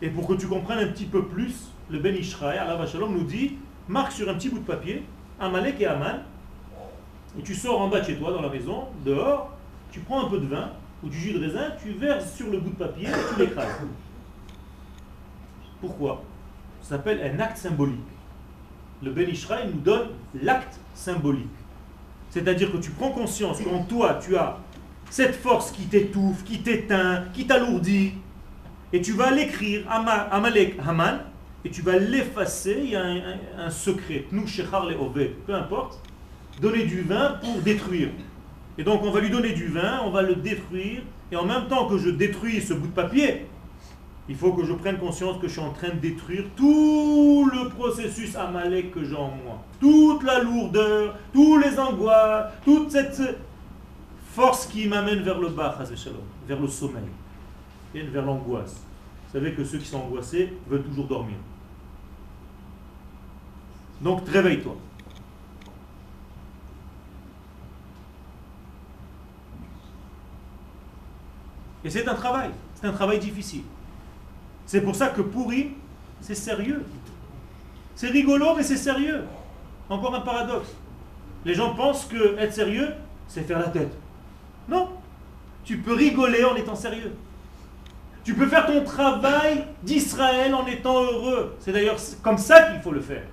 Et 0.00 0.08
pour 0.10 0.26
que 0.26 0.34
tu 0.34 0.48
comprennes 0.48 0.80
un 0.80 0.92
petit 0.92 1.04
peu 1.04 1.24
plus, 1.24 1.70
le 1.90 1.98
Ben 1.98 2.14
Ishraï, 2.14 2.58
Allah 2.58 2.86
Shalom, 2.86 3.12
nous 3.12 3.24
dit 3.24 3.56
marque 3.88 4.12
sur 4.12 4.28
un 4.28 4.34
petit 4.34 4.48
bout 4.48 4.58
de 4.58 4.64
papier 4.64 5.04
Amalek 5.38 5.80
et 5.80 5.86
Aman, 5.86 6.20
et 7.38 7.42
tu 7.42 7.54
sors 7.54 7.80
en 7.80 7.88
bas 7.88 8.00
de 8.00 8.06
chez 8.06 8.16
toi, 8.16 8.32
dans 8.32 8.42
la 8.42 8.48
maison, 8.48 8.88
dehors, 9.04 9.50
tu 9.90 10.00
prends 10.00 10.26
un 10.26 10.28
peu 10.28 10.38
de 10.38 10.46
vin 10.46 10.70
ou 11.02 11.08
du 11.08 11.18
jus 11.18 11.32
de 11.32 11.40
raisin, 11.40 11.72
tu 11.82 11.92
verses 11.92 12.34
sur 12.34 12.48
le 12.50 12.58
bout 12.58 12.70
de 12.70 12.76
papier 12.76 13.08
et 13.08 13.34
tu 13.34 13.40
l'écrases. 13.40 13.80
Pourquoi? 15.80 16.22
Ça 16.80 16.90
s'appelle 16.90 17.20
un 17.22 17.40
acte 17.40 17.58
symbolique. 17.58 18.00
Le 19.02 19.10
Ben 19.10 19.28
Ishraï 19.28 19.68
nous 19.68 19.80
donne 19.80 20.08
l'acte 20.42 20.78
symbolique. 20.94 21.46
C'est-à-dire 22.30 22.70
que 22.70 22.76
tu 22.78 22.90
prends 22.90 23.10
conscience 23.10 23.60
qu'en 23.60 23.82
toi, 23.84 24.18
tu 24.22 24.36
as 24.36 24.58
cette 25.12 25.34
force 25.34 25.72
qui 25.72 25.82
t'étouffe, 25.82 26.42
qui 26.42 26.62
t'éteint, 26.62 27.24
qui 27.34 27.46
t'alourdit, 27.46 28.14
et 28.94 29.02
tu 29.02 29.12
vas 29.12 29.30
l'écrire, 29.30 29.84
Amalek 29.90 30.76
Haman, 30.82 31.18
et 31.66 31.70
tu 31.70 31.82
vas 31.82 31.98
l'effacer, 31.98 32.80
il 32.82 32.90
y 32.92 32.96
a 32.96 33.04
un, 33.58 33.68
secret, 33.68 34.24
nous 34.32 34.46
shechar 34.46 34.86
le 34.86 34.96
peu 35.46 35.54
importe, 35.54 36.00
donner 36.62 36.84
du 36.84 37.02
vin 37.02 37.36
pour 37.42 37.60
détruire. 37.60 38.08
Et 38.78 38.84
donc 38.84 39.02
on 39.02 39.10
va 39.10 39.20
lui 39.20 39.28
donner 39.28 39.52
du 39.52 39.66
vin, 39.66 40.00
on 40.02 40.10
va 40.10 40.22
le 40.22 40.34
détruire, 40.34 41.02
et 41.30 41.36
en 41.36 41.44
même 41.44 41.68
temps 41.68 41.86
que 41.88 41.98
je 41.98 42.08
détruis 42.08 42.62
ce 42.62 42.72
bout 42.72 42.86
de 42.86 42.94
papier, 42.94 43.46
il 44.30 44.36
faut 44.36 44.54
que 44.54 44.64
je 44.64 44.72
prenne 44.72 44.96
conscience 44.96 45.36
que 45.42 45.46
je 45.46 45.52
suis 45.52 45.60
en 45.60 45.72
train 45.72 45.90
de 45.90 46.00
détruire 46.00 46.44
tout 46.56 47.50
le 47.52 47.68
processus 47.68 48.34
amalek 48.34 48.92
que 48.92 49.04
j'ai 49.04 49.14
en 49.14 49.32
moi. 49.44 49.62
Toute 49.78 50.22
la 50.22 50.42
lourdeur, 50.42 51.16
tous 51.34 51.58
les 51.58 51.78
angoisses, 51.78 52.50
toute 52.64 52.90
cette 52.90 53.20
force 54.32 54.66
qui 54.66 54.88
m'amène 54.88 55.22
vers 55.22 55.38
le 55.38 55.48
bas, 55.48 55.78
vers 56.46 56.60
le 56.60 56.68
sommeil, 56.68 57.04
vers 57.94 58.24
l'angoisse. 58.24 58.82
Vous 59.26 59.32
savez 59.38 59.52
que 59.54 59.62
ceux 59.62 59.78
qui 59.78 59.86
sont 59.86 59.98
angoissés 59.98 60.52
veulent 60.66 60.84
toujours 60.84 61.06
dormir. 61.06 61.36
Donc 64.00 64.26
réveille-toi. 64.26 64.74
Et 71.84 71.90
c'est 71.90 72.08
un 72.08 72.14
travail, 72.14 72.50
c'est 72.74 72.86
un 72.86 72.92
travail 72.92 73.18
difficile. 73.18 73.64
C'est 74.64 74.80
pour 74.80 74.94
ça 74.94 75.08
que 75.08 75.20
pourri, 75.20 75.72
c'est 76.20 76.34
sérieux. 76.34 76.84
C'est 77.94 78.08
rigolo, 78.08 78.54
mais 78.56 78.62
c'est 78.62 78.76
sérieux. 78.76 79.24
Encore 79.90 80.14
un 80.14 80.20
paradoxe. 80.20 80.70
Les 81.44 81.54
gens 81.54 81.74
pensent 81.74 82.06
que 82.06 82.38
être 82.38 82.54
sérieux, 82.54 82.88
c'est 83.28 83.42
faire 83.42 83.58
la 83.58 83.68
tête. 83.68 83.94
Non. 84.72 84.88
Tu 85.64 85.76
peux 85.76 85.92
rigoler 85.92 86.44
en 86.44 86.56
étant 86.56 86.74
sérieux. 86.74 87.12
Tu 88.24 88.34
peux 88.34 88.46
faire 88.46 88.66
ton 88.66 88.82
travail 88.82 89.64
d'Israël 89.82 90.54
en 90.54 90.66
étant 90.66 91.02
heureux. 91.02 91.56
C'est 91.60 91.72
d'ailleurs 91.72 91.98
comme 92.22 92.38
ça 92.38 92.70
qu'il 92.70 92.80
faut 92.80 92.92
le 92.92 93.00
faire. 93.00 93.24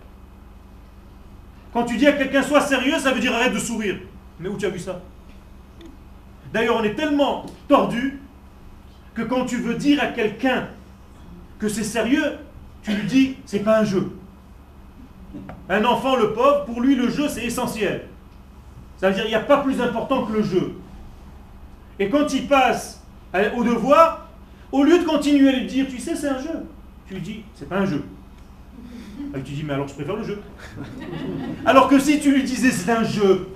Quand 1.71 1.85
tu 1.85 1.97
dis 1.97 2.07
à 2.07 2.13
quelqu'un 2.13 2.43
sois 2.43 2.61
sérieux, 2.61 2.99
ça 2.99 3.11
veut 3.11 3.21
dire 3.21 3.33
arrête 3.33 3.53
de 3.53 3.59
sourire. 3.59 3.97
Mais 4.39 4.49
où 4.49 4.57
tu 4.57 4.65
as 4.65 4.69
vu 4.69 4.79
ça? 4.79 5.01
D'ailleurs, 6.51 6.77
on 6.77 6.83
est 6.83 6.95
tellement 6.95 7.45
tordu 7.67 8.19
que 9.13 9.21
quand 9.21 9.45
tu 9.45 9.57
veux 9.57 9.75
dire 9.75 10.03
à 10.03 10.07
quelqu'un 10.07 10.67
que 11.59 11.69
c'est 11.69 11.83
sérieux, 11.83 12.37
tu 12.83 12.91
lui 12.91 13.05
dis 13.05 13.37
c'est 13.45 13.59
pas 13.59 13.79
un 13.79 13.83
jeu. 13.83 14.11
Un 15.69 15.85
enfant, 15.85 16.15
le 16.15 16.33
pauvre, 16.33 16.65
pour 16.65 16.81
lui, 16.81 16.95
le 16.95 17.09
jeu, 17.09 17.29
c'est 17.29 17.45
essentiel. 17.45 18.07
Ça 18.97 19.09
veut 19.09 19.13
dire 19.13 19.23
qu'il 19.23 19.31
n'y 19.31 19.41
a 19.41 19.45
pas 19.45 19.59
plus 19.59 19.79
important 19.79 20.25
que 20.25 20.33
le 20.33 20.41
jeu. 20.41 20.73
Et 21.99 22.09
quand 22.09 22.33
il 22.33 22.47
passe 22.47 23.03
au 23.55 23.63
devoir, 23.63 24.29
au 24.71 24.83
lieu 24.83 24.99
de 24.99 25.03
continuer 25.03 25.49
à 25.49 25.51
lui 25.53 25.65
dire, 25.65 25.87
tu 25.89 25.99
sais, 25.99 26.15
c'est 26.15 26.29
un 26.29 26.39
jeu, 26.39 26.65
tu 27.07 27.15
lui 27.15 27.21
dis, 27.21 27.43
c'est 27.55 27.67
pas 27.67 27.79
un 27.79 27.85
jeu. 27.85 28.03
Et 29.35 29.41
tu 29.41 29.53
dis, 29.53 29.63
mais 29.63 29.73
alors 29.73 29.87
je 29.87 29.93
préfère 29.93 30.15
le 30.15 30.23
jeu. 30.23 30.41
Alors 31.65 31.87
que 31.87 31.99
si 31.99 32.19
tu 32.19 32.31
lui 32.31 32.43
disais, 32.43 32.71
c'est 32.71 32.91
un 32.91 33.03
jeu, 33.03 33.49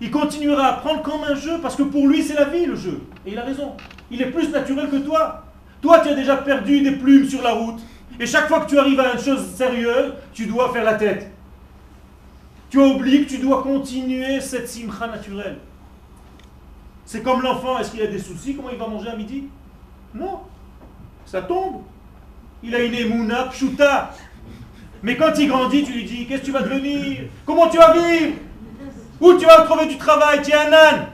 il 0.00 0.10
continuera 0.10 0.68
à 0.68 0.72
prendre 0.74 1.02
comme 1.02 1.22
un 1.28 1.34
jeu, 1.34 1.58
parce 1.60 1.76
que 1.76 1.82
pour 1.82 2.06
lui, 2.06 2.22
c'est 2.22 2.34
la 2.34 2.44
vie, 2.44 2.64
le 2.64 2.76
jeu. 2.76 3.02
Et 3.26 3.32
il 3.32 3.38
a 3.38 3.42
raison. 3.42 3.72
Il 4.10 4.22
est 4.22 4.30
plus 4.30 4.48
naturel 4.50 4.88
que 4.88 4.96
toi. 4.96 5.44
Toi, 5.82 6.00
tu 6.00 6.08
as 6.08 6.14
déjà 6.14 6.36
perdu 6.36 6.80
des 6.80 6.92
plumes 6.92 7.28
sur 7.28 7.42
la 7.42 7.52
route. 7.52 7.80
Et 8.18 8.26
chaque 8.26 8.48
fois 8.48 8.60
que 8.60 8.70
tu 8.70 8.78
arrives 8.78 9.00
à 9.00 9.12
une 9.12 9.20
chose 9.20 9.46
sérieuse, 9.54 10.14
tu 10.32 10.46
dois 10.46 10.72
faire 10.72 10.84
la 10.84 10.94
tête. 10.94 11.30
Tu 12.70 12.78
oublies 12.78 13.24
que 13.24 13.30
tu 13.30 13.38
dois 13.38 13.62
continuer 13.62 14.40
cette 14.40 14.68
simcha 14.68 15.06
naturelle. 15.06 15.58
C'est 17.10 17.22
comme 17.22 17.42
l'enfant, 17.42 17.76
est-ce 17.76 17.90
qu'il 17.90 18.02
a 18.02 18.06
des 18.06 18.20
soucis 18.20 18.54
Comment 18.54 18.70
il 18.70 18.78
va 18.78 18.86
manger 18.86 19.08
à 19.08 19.16
midi 19.16 19.48
Non. 20.14 20.42
Ça 21.26 21.42
tombe. 21.42 21.82
Il 22.62 22.72
a 22.72 22.78
une 22.78 22.94
émouna 22.94 23.46
pshuta. 23.46 24.12
Mais 25.02 25.16
quand 25.16 25.32
il 25.36 25.48
grandit, 25.48 25.82
tu 25.82 25.90
lui 25.90 26.04
dis, 26.04 26.28
qu'est-ce 26.28 26.42
que 26.42 26.46
tu 26.46 26.52
vas 26.52 26.62
devenir? 26.62 27.22
Comment 27.44 27.68
tu 27.68 27.78
vas 27.78 27.94
vivre? 27.94 28.36
Où 29.20 29.32
tu 29.34 29.44
vas 29.44 29.62
trouver 29.62 29.86
du 29.86 29.98
travail? 29.98 30.40
Tu 30.42 30.52
es 30.52 30.54
un 30.54 30.72
âne. 30.72 31.06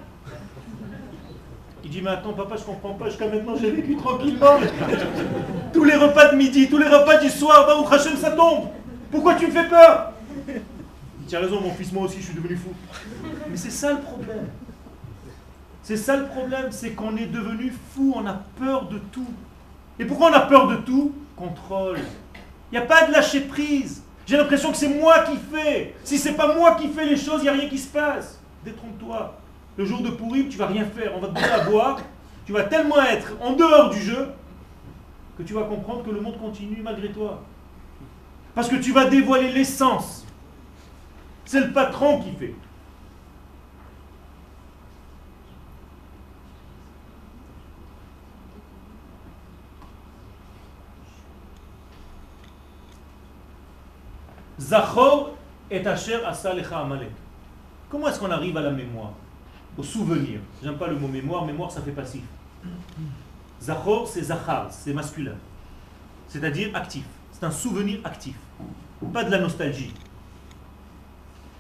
Il 1.82 1.88
dit, 1.88 2.02
mais 2.02 2.10
attends, 2.10 2.34
papa, 2.34 2.56
je 2.58 2.64
comprends 2.64 2.92
pas, 2.92 3.08
jusqu'à 3.08 3.28
maintenant 3.28 3.56
j'ai 3.58 3.70
vécu 3.70 3.96
tranquillement. 3.96 4.58
tous 5.72 5.84
les 5.84 5.96
repas 5.96 6.30
de 6.30 6.36
midi, 6.36 6.68
tous 6.68 6.76
les 6.76 6.88
repas 6.88 7.16
du 7.16 7.30
soir, 7.30 7.64
bah, 7.66 7.74
au 7.74 7.90
Hachem, 7.90 8.18
ça 8.18 8.32
tombe. 8.32 8.66
Pourquoi 9.10 9.36
tu 9.36 9.46
me 9.46 9.50
fais 9.50 9.66
peur? 9.66 10.12
Tu 11.26 11.34
as 11.34 11.40
raison, 11.40 11.58
mon 11.58 11.72
fils, 11.72 11.90
moi 11.90 12.04
aussi, 12.04 12.18
je 12.18 12.24
suis 12.26 12.34
devenu 12.34 12.54
fou. 12.54 12.74
Mais 13.48 13.56
c'est 13.56 13.70
ça 13.70 13.92
le 13.92 14.00
problème. 14.00 14.46
C'est 15.86 15.96
ça 15.96 16.16
le 16.16 16.26
problème, 16.26 16.72
c'est 16.72 16.94
qu'on 16.94 17.16
est 17.16 17.26
devenu 17.26 17.72
fou, 17.92 18.12
on 18.16 18.26
a 18.26 18.32
peur 18.58 18.88
de 18.88 18.98
tout. 18.98 19.32
Et 20.00 20.04
pourquoi 20.04 20.30
on 20.30 20.32
a 20.32 20.40
peur 20.40 20.66
de 20.66 20.74
tout? 20.78 21.14
Contrôle. 21.36 22.00
Il 22.72 22.76
n'y 22.76 22.84
a 22.84 22.88
pas 22.88 23.06
de 23.06 23.12
lâcher 23.12 23.42
prise. 23.42 24.02
J'ai 24.26 24.36
l'impression 24.36 24.72
que 24.72 24.76
c'est 24.76 24.88
moi 24.88 25.20
qui 25.20 25.36
fais. 25.36 25.94
Si 26.02 26.18
c'est 26.18 26.32
pas 26.32 26.56
moi 26.56 26.74
qui 26.74 26.88
fais 26.88 27.06
les 27.06 27.16
choses, 27.16 27.38
il 27.38 27.44
n'y 27.44 27.50
a 27.50 27.52
rien 27.52 27.68
qui 27.68 27.78
se 27.78 27.86
passe. 27.86 28.40
Détrompe-toi 28.64 29.38
le 29.76 29.84
jour 29.84 30.02
de 30.02 30.10
pourri, 30.10 30.48
tu 30.48 30.58
vas 30.58 30.66
rien 30.66 30.84
faire, 30.86 31.12
on 31.14 31.20
va 31.20 31.28
te 31.28 31.34
donner 31.34 31.52
à 31.52 31.64
boire, 31.70 32.00
tu 32.44 32.52
vas 32.52 32.64
tellement 32.64 33.00
être 33.02 33.36
en 33.40 33.52
dehors 33.52 33.90
du 33.90 34.00
jeu 34.00 34.30
que 35.38 35.44
tu 35.44 35.52
vas 35.52 35.62
comprendre 35.62 36.02
que 36.02 36.10
le 36.10 36.20
monde 36.20 36.40
continue 36.40 36.82
malgré 36.82 37.12
toi. 37.12 37.44
Parce 38.56 38.68
que 38.68 38.74
tu 38.74 38.90
vas 38.90 39.04
dévoiler 39.04 39.52
l'essence. 39.52 40.26
C'est 41.44 41.60
le 41.60 41.72
patron 41.72 42.22
qui 42.22 42.32
fait. 42.32 42.54
Zachor 54.58 55.36
et 55.70 55.86
Asher 55.86 56.24
Asalecha 56.24 56.78
Amalek. 56.78 57.10
Comment 57.90 58.08
est-ce 58.08 58.18
qu'on 58.18 58.30
arrive 58.30 58.56
à 58.56 58.62
la 58.62 58.70
mémoire 58.70 59.12
au 59.76 59.82
souvenir? 59.82 60.40
J'aime 60.62 60.76
pas 60.76 60.88
le 60.88 60.96
mot 60.96 61.08
mémoire, 61.08 61.44
mémoire 61.44 61.70
ça 61.70 61.82
fait 61.82 61.92
passif. 61.92 62.22
Zachor, 63.60 64.08
c'est 64.08 64.22
zachar, 64.22 64.68
c'est 64.70 64.92
masculin. 64.92 65.34
C'est-à-dire 66.28 66.70
actif. 66.74 67.04
C'est 67.32 67.44
un 67.44 67.50
souvenir 67.50 68.00
actif. 68.04 68.36
Pas 69.12 69.24
de 69.24 69.30
la 69.30 69.38
nostalgie. 69.38 69.92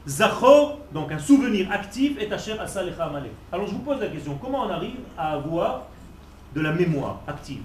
Zachor, 0.08 0.78
donc 0.92 1.12
un 1.12 1.18
souvenir 1.18 1.70
actif, 1.70 2.18
est 2.18 2.32
Asher 2.32 2.58
Asalecha 2.58 3.04
Amalek. 3.04 3.32
Alors 3.52 3.66
je 3.66 3.72
vous 3.72 3.80
pose 3.80 4.00
la 4.00 4.08
question, 4.08 4.38
comment 4.40 4.64
on 4.64 4.70
arrive 4.70 4.98
à 5.18 5.32
avoir 5.32 5.82
de 6.54 6.60
la 6.60 6.72
mémoire 6.72 7.20
active? 7.26 7.62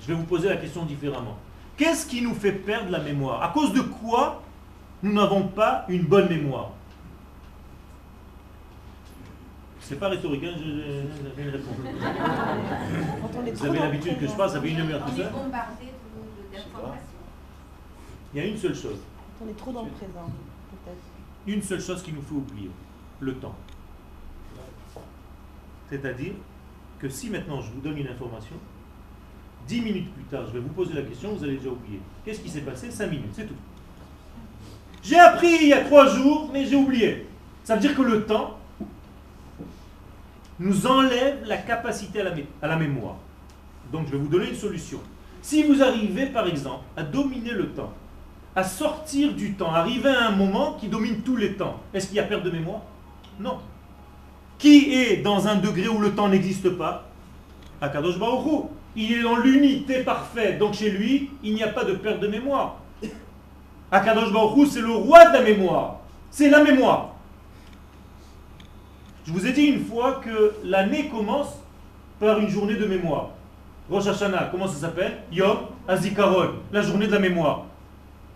Je 0.00 0.06
vais 0.06 0.14
vous 0.14 0.24
poser 0.24 0.48
la 0.48 0.56
question 0.56 0.84
différemment. 0.84 1.36
Qu'est-ce 1.80 2.04
qui 2.04 2.20
nous 2.20 2.34
fait 2.34 2.52
perdre 2.52 2.90
la 2.90 2.98
mémoire? 2.98 3.42
À 3.42 3.48
cause 3.48 3.72
de 3.72 3.80
quoi 3.80 4.42
nous 5.02 5.14
n'avons 5.14 5.48
pas 5.48 5.86
une 5.88 6.02
bonne 6.02 6.28
mémoire? 6.28 6.72
C'est 9.80 9.98
pas 9.98 10.10
rhétorique, 10.10 10.44
hein, 10.44 10.52
j'ai 10.58 11.42
une 11.42 11.48
réponse. 11.48 11.74
Vous 13.54 13.64
avez 13.64 13.78
l'habitude 13.78 14.20
que 14.20 14.26
je 14.26 14.32
parle, 14.32 14.50
ça 14.50 14.60
fait 14.60 14.68
une 14.68 14.76
demi-heure 14.76 15.02
tout 15.06 15.16
ça. 15.16 15.32
Il 18.34 18.42
y 18.42 18.44
a 18.44 18.46
une 18.46 18.58
seule 18.58 18.74
chose. 18.74 18.98
On 19.42 19.48
est 19.48 19.56
trop 19.56 19.72
dans 19.72 19.84
le 19.84 19.90
présent, 19.92 20.30
peut-être. 20.84 20.98
Une 21.46 21.62
seule 21.62 21.80
chose 21.80 22.02
qui 22.02 22.12
nous 22.12 22.20
fait 22.20 22.34
oublier, 22.34 22.70
le 23.20 23.36
temps. 23.36 23.54
C'est-à-dire 25.88 26.34
que 26.98 27.08
si 27.08 27.30
maintenant 27.30 27.62
je 27.62 27.72
vous 27.72 27.80
donne 27.80 27.96
une 27.96 28.08
information, 28.08 28.56
dix 29.66 29.80
minutes 29.80 30.12
plus 30.14 30.24
tard, 30.24 30.42
je 30.46 30.52
vais 30.52 30.60
vous 30.60 30.68
poser 30.70 30.94
la 30.94 31.02
question, 31.02 31.34
vous 31.34 31.44
allez 31.44 31.56
déjà 31.56 31.70
oublier. 31.70 32.00
Qu'est-ce 32.24 32.40
qui 32.40 32.48
s'est 32.48 32.60
passé? 32.60 32.90
Cinq 32.90 33.10
minutes, 33.10 33.32
c'est 33.32 33.46
tout. 33.46 33.54
J'ai 35.02 35.18
appris 35.18 35.54
il 35.62 35.68
y 35.68 35.72
a 35.72 35.84
trois 35.84 36.06
jours, 36.06 36.50
mais 36.52 36.66
j'ai 36.66 36.76
oublié. 36.76 37.26
Ça 37.64 37.74
veut 37.74 37.80
dire 37.80 37.94
que 37.94 38.02
le 38.02 38.26
temps 38.26 38.58
nous 40.58 40.86
enlève 40.86 41.44
la 41.46 41.56
capacité 41.56 42.20
à 42.20 42.24
la, 42.24 42.32
à 42.60 42.68
la 42.68 42.76
mémoire. 42.76 43.16
Donc 43.92 44.06
je 44.06 44.12
vais 44.12 44.18
vous 44.18 44.28
donner 44.28 44.50
une 44.50 44.56
solution. 44.56 44.98
Si 45.42 45.62
vous 45.62 45.82
arrivez 45.82 46.26
par 46.26 46.46
exemple 46.46 46.84
à 46.96 47.02
dominer 47.02 47.52
le 47.52 47.70
temps, 47.70 47.92
à 48.54 48.64
sortir 48.64 49.32
du 49.32 49.54
temps, 49.54 49.72
arriver 49.72 50.10
à 50.10 50.28
un 50.28 50.32
moment 50.32 50.74
qui 50.74 50.88
domine 50.88 51.22
tous 51.22 51.36
les 51.36 51.54
temps, 51.54 51.80
est-ce 51.94 52.08
qu'il 52.08 52.16
y 52.16 52.20
a 52.20 52.24
perte 52.24 52.42
de 52.42 52.50
mémoire? 52.50 52.82
Non. 53.38 53.58
Qui 54.58 54.92
est 54.92 55.18
dans 55.22 55.48
un 55.48 55.56
degré 55.56 55.88
où 55.88 55.98
le 55.98 56.12
temps 56.12 56.28
n'existe 56.28 56.68
pas? 56.70 57.08
Akadosh 57.80 58.18
Baruch 58.18 58.66
Il 58.96 59.12
est 59.12 59.22
dans 59.22 59.36
l'unité 59.36 60.02
parfaite, 60.02 60.58
donc 60.58 60.74
chez 60.74 60.90
lui, 60.90 61.30
il 61.42 61.54
n'y 61.54 61.62
a 61.62 61.68
pas 61.68 61.84
de 61.84 61.94
perte 61.94 62.20
de 62.20 62.28
mémoire. 62.28 62.76
Akadosh 63.92 64.32
Baruch 64.32 64.68
c'est 64.68 64.80
le 64.80 64.92
roi 64.92 65.26
de 65.28 65.32
la 65.34 65.42
mémoire. 65.42 66.00
C'est 66.30 66.48
la 66.48 66.62
mémoire. 66.62 67.14
Je 69.26 69.32
vous 69.32 69.46
ai 69.46 69.52
dit 69.52 69.66
une 69.66 69.84
fois 69.84 70.20
que 70.24 70.54
l'année 70.64 71.08
commence 71.08 71.58
par 72.18 72.38
une 72.38 72.48
journée 72.48 72.76
de 72.76 72.86
mémoire. 72.86 73.30
Rosh 73.90 74.06
Hashanah, 74.06 74.48
comment 74.50 74.68
ça 74.68 74.78
s'appelle? 74.78 75.18
Yom 75.32 75.58
Azikaron, 75.88 76.54
la 76.72 76.82
journée 76.82 77.06
de 77.06 77.12
la 77.12 77.18
mémoire. 77.18 77.66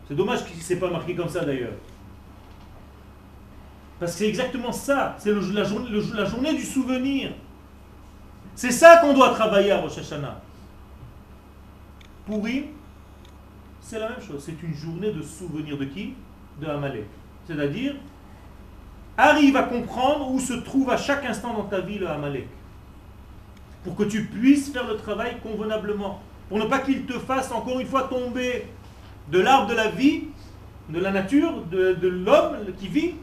C'est 0.08 0.14
dommage 0.14 0.44
qu'il 0.44 0.56
ne 0.56 0.62
s'est 0.62 0.76
pas 0.76 0.90
marqué 0.90 1.14
comme 1.14 1.28
ça 1.28 1.44
d'ailleurs. 1.44 1.72
Parce 4.00 4.12
que 4.12 4.18
c'est 4.18 4.28
exactement 4.28 4.72
ça, 4.72 5.14
c'est 5.18 5.32
la, 5.32 5.64
journée, 5.64 5.88
la 6.14 6.24
journée 6.24 6.52
du 6.54 6.62
souvenir. 6.62 7.30
C'est 8.54 8.70
ça 8.70 8.98
qu'on 8.98 9.14
doit 9.14 9.30
travailler 9.30 9.72
à 9.72 9.80
Rosh 9.80 9.98
Hashanah. 9.98 10.40
Purim, 12.26 12.64
c'est 13.80 13.98
la 13.98 14.10
même 14.10 14.20
chose. 14.20 14.42
C'est 14.44 14.62
une 14.62 14.74
journée 14.74 15.12
de 15.12 15.22
souvenir 15.22 15.76
de 15.76 15.84
qui? 15.84 16.14
De 16.60 16.66
Amalek. 16.66 17.06
C'est-à-dire, 17.46 17.96
arrive 19.16 19.56
à 19.56 19.64
comprendre 19.64 20.30
où 20.30 20.38
se 20.38 20.54
trouve 20.54 20.90
à 20.90 20.96
chaque 20.96 21.24
instant 21.24 21.52
dans 21.52 21.64
ta 21.64 21.80
vie 21.80 21.98
le 21.98 22.08
Amalek. 22.08 22.48
Pour 23.82 23.96
que 23.96 24.04
tu 24.04 24.24
puisses 24.24 24.72
faire 24.72 24.86
le 24.86 24.96
travail 24.96 25.36
convenablement. 25.42 26.22
Pour 26.48 26.58
ne 26.58 26.64
pas 26.66 26.78
qu'il 26.78 27.04
te 27.04 27.18
fasse 27.18 27.50
encore 27.52 27.80
une 27.80 27.86
fois 27.86 28.04
tomber 28.04 28.66
de 29.30 29.40
l'arbre 29.40 29.68
de 29.68 29.74
la 29.74 29.88
vie, 29.90 30.24
de 30.88 31.00
la 31.00 31.10
nature, 31.10 31.62
de, 31.66 32.08
l'homme 32.08 32.58
qui 32.78 32.88
vit, 32.88 33.14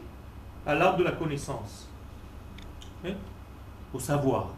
à 0.66 0.74
l'arbre 0.74 0.98
de 0.98 1.04
la 1.04 1.12
connaissance. 1.12 1.88
Hein? 3.04 3.14
Au 3.92 3.98
savoir. 3.98 4.50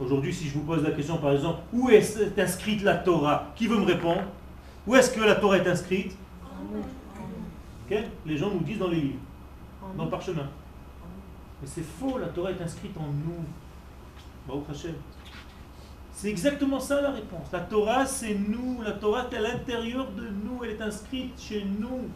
Aujourd'hui, 0.00 0.32
si 0.32 0.48
je 0.48 0.54
vous 0.54 0.64
pose 0.64 0.82
la 0.82 0.90
question, 0.90 1.18
par 1.18 1.32
exemple, 1.32 1.60
où 1.72 1.90
est 1.90 2.38
inscrite 2.38 2.82
la 2.82 2.96
Torah? 2.96 3.52
Qui 3.54 3.66
veut 3.66 3.78
me 3.78 3.84
répondre? 3.84 4.22
Où 4.86 4.96
est-ce 4.96 5.10
que 5.10 5.20
la 5.20 5.36
Torah 5.36 5.58
est 5.58 5.68
inscrite? 5.68 6.16
Les 8.24 8.36
gens 8.36 8.50
nous 8.50 8.60
disent 8.60 8.78
dans 8.78 8.88
les 8.88 9.00
livres, 9.00 9.20
dans 9.96 10.04
le 10.04 10.10
parchemin. 10.10 10.48
Mais 11.60 11.68
c'est 11.68 11.84
faux, 11.84 12.16
la 12.18 12.28
Torah 12.28 12.50
est 12.50 12.62
inscrite 12.62 12.96
en 12.96 13.06
nous. 13.06 13.44
C'est 16.12 16.30
exactement 16.30 16.80
ça 16.80 17.00
la 17.00 17.10
réponse. 17.10 17.52
La 17.52 17.60
Torah, 17.60 18.06
c'est 18.06 18.34
nous. 18.34 18.80
La 18.82 18.92
Torah 18.92 19.26
est 19.30 19.36
à 19.36 19.40
l'intérieur 19.40 20.10
de 20.12 20.22
nous. 20.22 20.64
Elle 20.64 20.70
est 20.70 20.82
inscrite 20.82 21.38
chez 21.38 21.64
nous. 21.64 22.08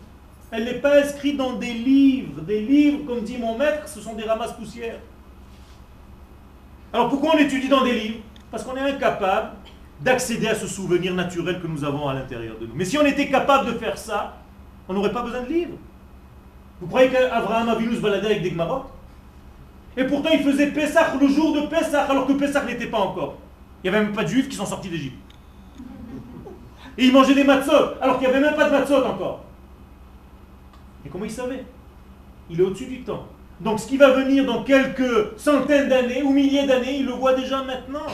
Elle 0.50 0.64
n'est 0.64 0.80
pas 0.80 1.00
inscrite 1.00 1.36
dans 1.36 1.52
des 1.54 1.72
livres. 1.72 2.40
Des 2.40 2.62
livres, 2.62 3.04
comme 3.06 3.22
dit 3.22 3.36
mon 3.36 3.58
maître, 3.58 3.86
ce 3.86 4.00
sont 4.00 4.14
des 4.14 4.24
ramasses 4.24 4.54
poussières. 4.54 4.98
Alors 6.96 7.10
pourquoi 7.10 7.34
on 7.34 7.38
étudie 7.38 7.68
dans 7.68 7.84
des 7.84 7.92
livres? 7.92 8.20
Parce 8.50 8.64
qu'on 8.64 8.74
est 8.74 8.80
incapable 8.80 9.50
d'accéder 10.00 10.48
à 10.48 10.54
ce 10.54 10.66
souvenir 10.66 11.12
naturel 11.12 11.60
que 11.60 11.66
nous 11.66 11.84
avons 11.84 12.08
à 12.08 12.14
l'intérieur 12.14 12.56
de 12.58 12.64
nous. 12.64 12.74
Mais 12.74 12.86
si 12.86 12.96
on 12.96 13.04
était 13.04 13.28
capable 13.28 13.66
de 13.66 13.72
faire 13.72 13.98
ça, 13.98 14.38
on 14.88 14.94
n'aurait 14.94 15.12
pas 15.12 15.20
besoin 15.20 15.42
de 15.42 15.48
livres. 15.52 15.76
Vous 16.80 16.86
croyez 16.86 17.10
qu'Abraham 17.10 17.68
a 17.68 17.74
vu 17.74 17.86
nous 17.86 17.96
se 17.96 18.00
balader 18.00 18.28
avec 18.28 18.42
des 18.42 18.50
gmarottes? 18.50 18.88
Et 19.94 20.04
pourtant 20.04 20.30
il 20.32 20.42
faisait 20.42 20.68
Pessah 20.68 21.12
le 21.20 21.28
jour 21.28 21.54
de 21.54 21.66
Pessah 21.66 22.04
alors 22.04 22.26
que 22.26 22.32
Pessah 22.32 22.64
n'était 22.64 22.86
pas 22.86 23.00
encore. 23.00 23.36
Il 23.84 23.90
n'y 23.90 23.94
avait 23.94 24.06
même 24.06 24.14
pas 24.14 24.24
de 24.24 24.28
juifs 24.28 24.48
qui 24.48 24.56
sont 24.56 24.64
sortis 24.64 24.88
d'Égypte. 24.88 25.18
Et 26.96 27.04
ils 27.04 27.12
mangeaient 27.12 27.34
des 27.34 27.44
matzot, 27.44 28.00
alors 28.00 28.18
qu'il 28.18 28.26
n'y 28.26 28.34
avait 28.34 28.42
même 28.42 28.56
pas 28.56 28.70
de 28.70 28.74
matzot 28.74 29.04
encore. 29.04 29.44
Et 31.04 31.10
comment 31.10 31.26
il 31.26 31.30
savait 31.30 31.62
Il 32.48 32.58
est 32.58 32.64
au-dessus 32.64 32.86
du 32.86 33.02
temps. 33.02 33.26
Donc 33.60 33.80
ce 33.80 33.86
qui 33.86 33.96
va 33.96 34.10
venir 34.10 34.44
dans 34.44 34.62
quelques 34.64 35.38
centaines 35.38 35.88
d'années 35.88 36.22
ou 36.22 36.30
milliers 36.30 36.66
d'années, 36.66 36.98
il 36.98 37.06
le 37.06 37.12
voit 37.12 37.34
déjà 37.34 37.62
maintenant. 37.62 38.06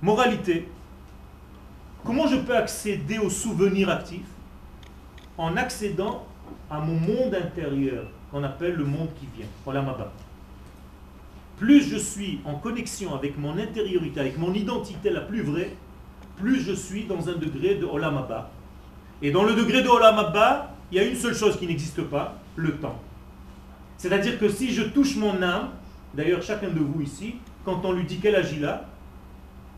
Moralité. 0.00 0.68
Comment 2.04 2.26
je 2.26 2.36
peux 2.36 2.56
accéder 2.56 3.18
au 3.18 3.30
souvenir 3.30 3.88
actif 3.88 4.24
En 5.38 5.56
accédant 5.56 6.26
à 6.70 6.78
mon 6.80 6.94
monde 6.94 7.34
intérieur, 7.34 8.04
qu'on 8.30 8.42
appelle 8.42 8.74
le 8.74 8.84
monde 8.84 9.08
qui 9.18 9.26
vient. 9.36 9.48
Voilà 9.64 9.80
ma 9.82 9.92
barre 9.92 10.12
plus 11.56 11.88
je 11.88 11.96
suis 11.96 12.40
en 12.44 12.54
connexion 12.54 13.14
avec 13.14 13.38
mon 13.38 13.56
intériorité, 13.58 14.20
avec 14.20 14.38
mon 14.38 14.52
identité 14.54 15.10
la 15.10 15.20
plus 15.20 15.42
vraie, 15.42 15.74
plus 16.36 16.60
je 16.60 16.72
suis 16.72 17.04
dans 17.04 17.28
un 17.28 17.34
degré 17.34 17.76
de 17.76 17.86
Olam 17.86 18.18
Abba. 18.18 18.50
Et 19.22 19.30
dans 19.30 19.44
le 19.44 19.54
degré 19.54 19.82
de 19.82 19.88
Olam 19.88 20.18
Abba, 20.18 20.73
il 20.94 20.98
y 20.98 21.00
a 21.00 21.08
une 21.08 21.16
seule 21.16 21.34
chose 21.34 21.58
qui 21.58 21.66
n'existe 21.66 22.02
pas, 22.02 22.36
le 22.54 22.76
temps. 22.76 23.00
C'est-à-dire 23.98 24.38
que 24.38 24.48
si 24.48 24.72
je 24.72 24.82
touche 24.82 25.16
mon 25.16 25.42
âme, 25.42 25.70
d'ailleurs 26.14 26.40
chacun 26.40 26.68
de 26.68 26.78
vous 26.78 27.02
ici, 27.02 27.34
quand 27.64 27.84
on 27.84 27.90
lui 27.90 28.04
dit 28.04 28.20
quel 28.22 28.36
âge 28.36 28.52
il 28.56 28.64
a, 28.64 28.84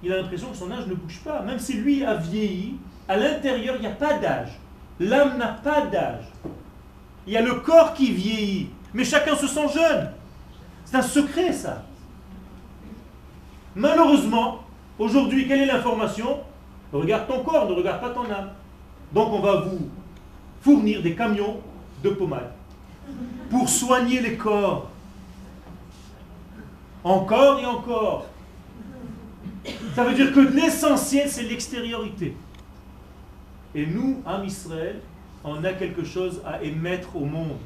il 0.03 0.13
a 0.13 0.19
l'impression 0.19 0.51
que 0.51 0.57
son 0.59 0.71
âge 0.71 0.87
ne 0.87 0.95
bouge 0.95 1.21
pas. 1.25 1.41
Même 1.41 1.59
si 1.59 1.73
lui 1.73 2.05
a 2.05 2.17
vieilli, 2.17 2.77
à 3.09 3.17
l'intérieur, 3.17 3.77
il 3.77 3.81
n'y 3.81 3.87
a 3.87 3.93
pas 3.93 4.19
d'âge. 4.19 4.61
L'âme 5.01 5.39
n'a 5.39 5.49
pas 5.49 5.87
d'âge. 5.87 6.27
Il 7.27 7.33
y 7.33 7.39
a 7.39 7.43
le 7.43 7.55
corps 7.55 7.95
qui 7.95 8.13
vieillit, 8.13 8.69
mais 8.93 9.05
chacun 9.05 9.37
se 9.37 9.47
sent 9.47 9.69
jeune. 9.73 10.11
C'est 10.85 10.99
un 10.99 11.03
secret, 11.03 11.51
ça. 11.51 11.83
Malheureusement, 13.75 14.61
aujourd'hui, 14.99 15.49
quelle 15.49 15.63
est 15.63 15.67
l'information? 15.67 16.41
Regarde 16.93 17.27
ton 17.27 17.43
corps, 17.43 17.67
ne 17.71 17.73
regarde 17.73 18.03
pas 18.03 18.11
ton 18.11 18.31
âme. 18.31 18.51
Donc 19.15 19.33
on 19.33 19.41
va 19.41 19.63
vous 19.63 19.89
fournir 20.67 21.01
des 21.01 21.15
camions 21.15 21.61
de 22.03 22.11
pommade 22.11 22.51
pour 23.51 23.69
soigner 23.69 24.21
les 24.21 24.37
corps. 24.37 24.91
Encore 27.05 27.61
et 27.61 27.67
encore. 27.67 28.27
Ça 29.95 30.03
veut 30.03 30.15
dire 30.15 30.33
que 30.33 30.41
l'essentiel, 30.41 31.29
c'est 31.29 31.45
l'extériorité. 31.45 32.35
Et 33.77 33.87
nous, 33.87 34.21
en 34.27 34.43
Israël, 34.43 35.01
on 35.45 35.63
a 35.63 35.73
quelque 35.73 36.05
chose 36.05 36.43
à 36.45 36.61
émettre 36.65 37.15
au 37.15 37.25
monde 37.25 37.59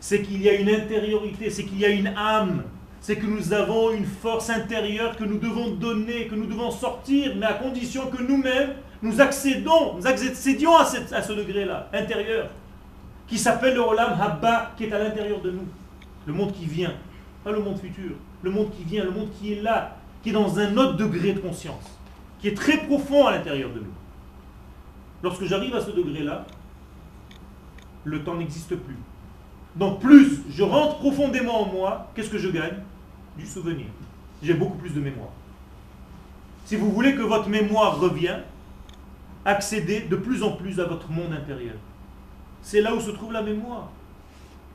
c'est 0.00 0.22
qu'il 0.22 0.40
y 0.42 0.48
a 0.48 0.54
une 0.54 0.68
intériorité, 0.68 1.50
c'est 1.50 1.64
qu'il 1.64 1.80
y 1.80 1.84
a 1.84 1.88
une 1.88 2.06
âme, 2.16 2.62
c'est 3.00 3.16
que 3.16 3.26
nous 3.26 3.52
avons 3.52 3.92
une 3.92 4.04
force 4.04 4.48
intérieure 4.50 5.16
que 5.16 5.24
nous 5.24 5.38
devons 5.38 5.70
donner, 5.70 6.26
que 6.26 6.34
nous 6.34 6.46
devons 6.46 6.70
sortir, 6.70 7.34
mais 7.36 7.46
à 7.46 7.54
condition 7.54 8.06
que 8.06 8.22
nous-mêmes, 8.22 8.74
nous 9.02 9.20
accédons, 9.20 9.96
nous 9.96 10.06
accédions 10.06 10.76
à, 10.76 10.84
ce 10.84 11.32
degré-là, 11.32 11.88
intérieur, 11.92 12.48
qui 13.26 13.38
s'appelle 13.38 13.74
le 13.74 13.80
Olam 13.80 14.20
Habba, 14.20 14.72
qui 14.76 14.84
est 14.84 14.92
à 14.92 14.98
l'intérieur 14.98 15.40
de 15.40 15.50
nous. 15.50 15.66
Le 16.26 16.32
monde 16.32 16.52
qui 16.52 16.66
vient, 16.66 16.94
pas 17.44 17.52
le 17.52 17.60
monde 17.60 17.78
futur, 17.78 18.12
le 18.42 18.50
monde 18.50 18.70
qui 18.76 18.84
vient, 18.84 19.04
le 19.04 19.10
monde 19.10 19.30
qui 19.38 19.52
est 19.52 19.62
là, 19.62 19.96
qui 20.22 20.30
est 20.30 20.32
dans 20.32 20.58
un 20.58 20.76
autre 20.76 20.96
degré 20.96 21.32
de 21.32 21.40
conscience, 21.40 21.98
qui 22.40 22.48
est 22.48 22.56
très 22.56 22.78
profond 22.78 23.26
à 23.26 23.32
l'intérieur 23.32 23.70
de 23.70 23.80
nous. 23.80 23.94
Lorsque 25.22 25.44
j'arrive 25.44 25.74
à 25.74 25.80
ce 25.80 25.90
degré-là, 25.90 26.44
le 28.04 28.22
temps 28.22 28.34
n'existe 28.34 28.74
plus. 28.76 28.96
Donc 29.76 30.00
plus 30.00 30.42
je 30.50 30.62
rentre 30.62 30.98
profondément 30.98 31.62
en 31.62 31.72
moi, 31.72 32.10
qu'est-ce 32.14 32.30
que 32.30 32.38
je 32.38 32.48
gagne? 32.48 32.78
Du 33.36 33.46
souvenir. 33.46 33.86
J'ai 34.42 34.54
beaucoup 34.54 34.78
plus 34.78 34.90
de 34.90 35.00
mémoire. 35.00 35.30
Si 36.64 36.76
vous 36.76 36.90
voulez 36.90 37.14
que 37.14 37.22
votre 37.22 37.48
mémoire 37.48 37.98
revienne, 37.98 38.42
accéder 39.48 40.00
de 40.00 40.16
plus 40.16 40.42
en 40.42 40.52
plus 40.52 40.78
à 40.78 40.84
votre 40.84 41.10
monde 41.10 41.32
intérieur. 41.32 41.74
C'est 42.60 42.82
là 42.82 42.94
où 42.94 43.00
se 43.00 43.10
trouve 43.10 43.32
la 43.32 43.42
mémoire. 43.42 43.90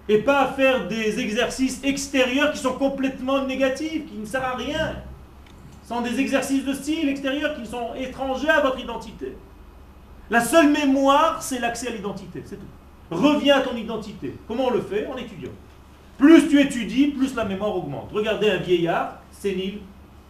Et 0.09 0.17
pas 0.17 0.41
à 0.41 0.47
faire 0.47 0.87
des 0.87 1.19
exercices 1.19 1.79
extérieurs 1.83 2.51
qui 2.51 2.57
sont 2.57 2.73
complètement 2.73 3.45
négatifs, 3.45 4.05
qui 4.07 4.17
ne 4.17 4.25
servent 4.25 4.45
à 4.45 4.55
rien. 4.55 4.95
Ce 5.83 5.89
sont 5.89 6.01
des 6.01 6.19
exercices 6.19 6.65
de 6.65 6.73
style 6.73 7.07
extérieur 7.07 7.55
qui 7.55 7.65
sont 7.67 7.93
étrangers 7.95 8.49
à 8.49 8.61
votre 8.61 8.79
identité. 8.79 9.37
La 10.29 10.41
seule 10.41 10.71
mémoire, 10.71 11.43
c'est 11.43 11.59
l'accès 11.59 11.89
à 11.89 11.91
l'identité, 11.91 12.41
c'est 12.43 12.55
tout. 12.55 12.65
Reviens 13.11 13.57
à 13.57 13.61
ton 13.61 13.75
identité. 13.75 14.35
Comment 14.47 14.67
on 14.67 14.71
le 14.71 14.81
fait? 14.81 15.05
En 15.05 15.17
étudiant. 15.17 15.51
Plus 16.17 16.47
tu 16.49 16.59
étudies, 16.59 17.07
plus 17.07 17.35
la 17.35 17.45
mémoire 17.45 17.75
augmente. 17.75 18.09
Regardez 18.11 18.49
un 18.49 18.57
vieillard, 18.57 19.19
sénile, 19.31 19.79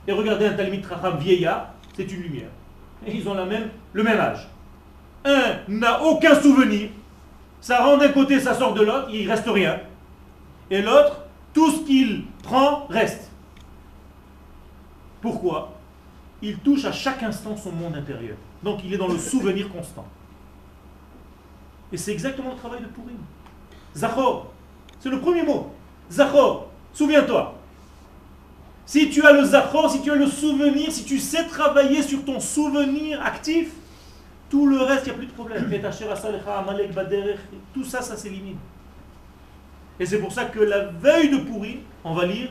et 0.06 0.12
regardez 0.12 0.48
un 0.48 0.54
Talmud 0.54 0.82
Tracham 0.82 1.18
vieillard, 1.18 1.70
c'est 1.96 2.12
une 2.12 2.24
lumière. 2.24 2.50
Et 3.06 3.16
ils 3.16 3.28
ont 3.28 3.36
le 3.36 4.04
même 4.04 4.20
âge. 4.20 4.48
Un 5.26 5.60
n'a 5.68 6.04
aucun 6.04 6.36
souvenir, 6.36 6.90
ça 7.62 7.84
rentre 7.84 8.00
d'un 8.00 8.12
côté, 8.12 8.40
ça 8.40 8.54
sort 8.54 8.74
de 8.74 8.84
l'autre, 8.84 9.08
il 9.12 9.26
ne 9.26 9.32
reste 9.32 9.48
rien. 9.48 9.80
Et 10.70 10.82
l'autre, 10.82 11.22
tout 11.54 11.72
ce 11.72 11.82
qu'il 11.86 12.26
prend 12.44 12.86
reste. 12.88 13.32
Pourquoi? 15.22 15.74
Il 16.42 16.58
touche 16.58 16.84
à 16.84 16.92
chaque 16.92 17.24
instant 17.24 17.56
son 17.56 17.72
monde 17.72 17.96
intérieur. 17.96 18.36
Donc 18.64 18.82
il 18.84 18.94
est 18.94 18.98
dans 18.98 19.08
le 19.08 19.18
souvenir 19.18 19.70
constant. 19.70 20.06
Et 21.92 21.98
c'est 21.98 22.12
exactement 22.12 22.52
le 22.52 22.58
travail 22.58 22.82
de 22.82 22.88
Pourim. 22.88 23.18
Zachor, 23.96 24.52
c'est 25.00 25.10
le 25.10 25.20
premier 25.22 25.44
mot. 25.44 25.72
Zachor, 26.12 26.68
souviens-toi. 26.92 27.56
Si 28.86 29.10
tu 29.10 29.26
as 29.26 29.32
le 29.32 29.44
Zachor, 29.44 29.90
si 29.90 30.02
tu 30.02 30.12
as 30.12 30.16
le 30.16 30.28
souvenir, 30.28 30.92
si 30.92 31.06
tu 31.06 31.20
sais 31.20 31.46
travailler 31.46 32.02
sur 32.02 32.24
ton 32.26 32.40
souvenir 32.40 33.22
actif, 33.22 33.72
tout 34.50 34.68
le 34.68 34.78
reste, 34.82 35.08
il 35.08 35.10
n'y 35.10 35.16
a 35.16 35.18
plus 35.18 35.28
de 35.28 35.32
problème. 35.32 35.72
Tout 37.74 37.84
ça, 37.84 38.02
ça 38.02 38.18
s'élimine. 38.18 38.58
Et 40.00 40.06
c'est 40.06 40.20
pour 40.20 40.32
ça 40.32 40.46
que 40.46 40.60
la 40.60 40.86
veille 40.86 41.30
de 41.30 41.38
Pourim, 41.38 41.78
on 42.04 42.14
va 42.14 42.26
lire 42.26 42.50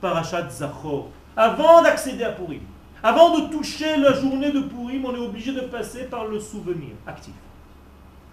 Parashat 0.00 0.48
Zachor. 0.50 1.08
Avant 1.36 1.82
d'accéder 1.82 2.24
à 2.24 2.30
Pourim, 2.30 2.60
avant 3.02 3.38
de 3.38 3.50
toucher 3.50 3.96
la 3.96 4.12
journée 4.12 4.52
de 4.52 4.60
Pourim, 4.60 5.04
on 5.04 5.14
est 5.14 5.18
obligé 5.18 5.52
de 5.52 5.60
passer 5.60 6.04
par 6.04 6.26
le 6.26 6.38
souvenir 6.38 6.90
actif. 7.06 7.34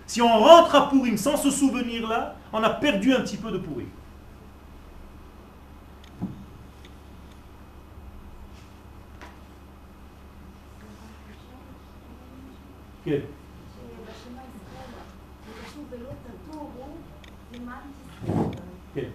Si 0.05 0.21
on 0.21 0.39
rentre 0.39 0.76
à 0.76 0.89
Pourim 0.89 1.17
sans 1.17 1.38
ce 1.38 1.49
souvenir-là, 1.49 2.36
on 2.51 2.61
a 2.61 2.69
perdu 2.69 3.13
un 3.13 3.21
petit 3.21 3.38
peu 3.38 3.51
de 3.51 3.57
Pourim. 3.57 3.88
Quel? 13.06 13.24
Quel? 18.93 19.12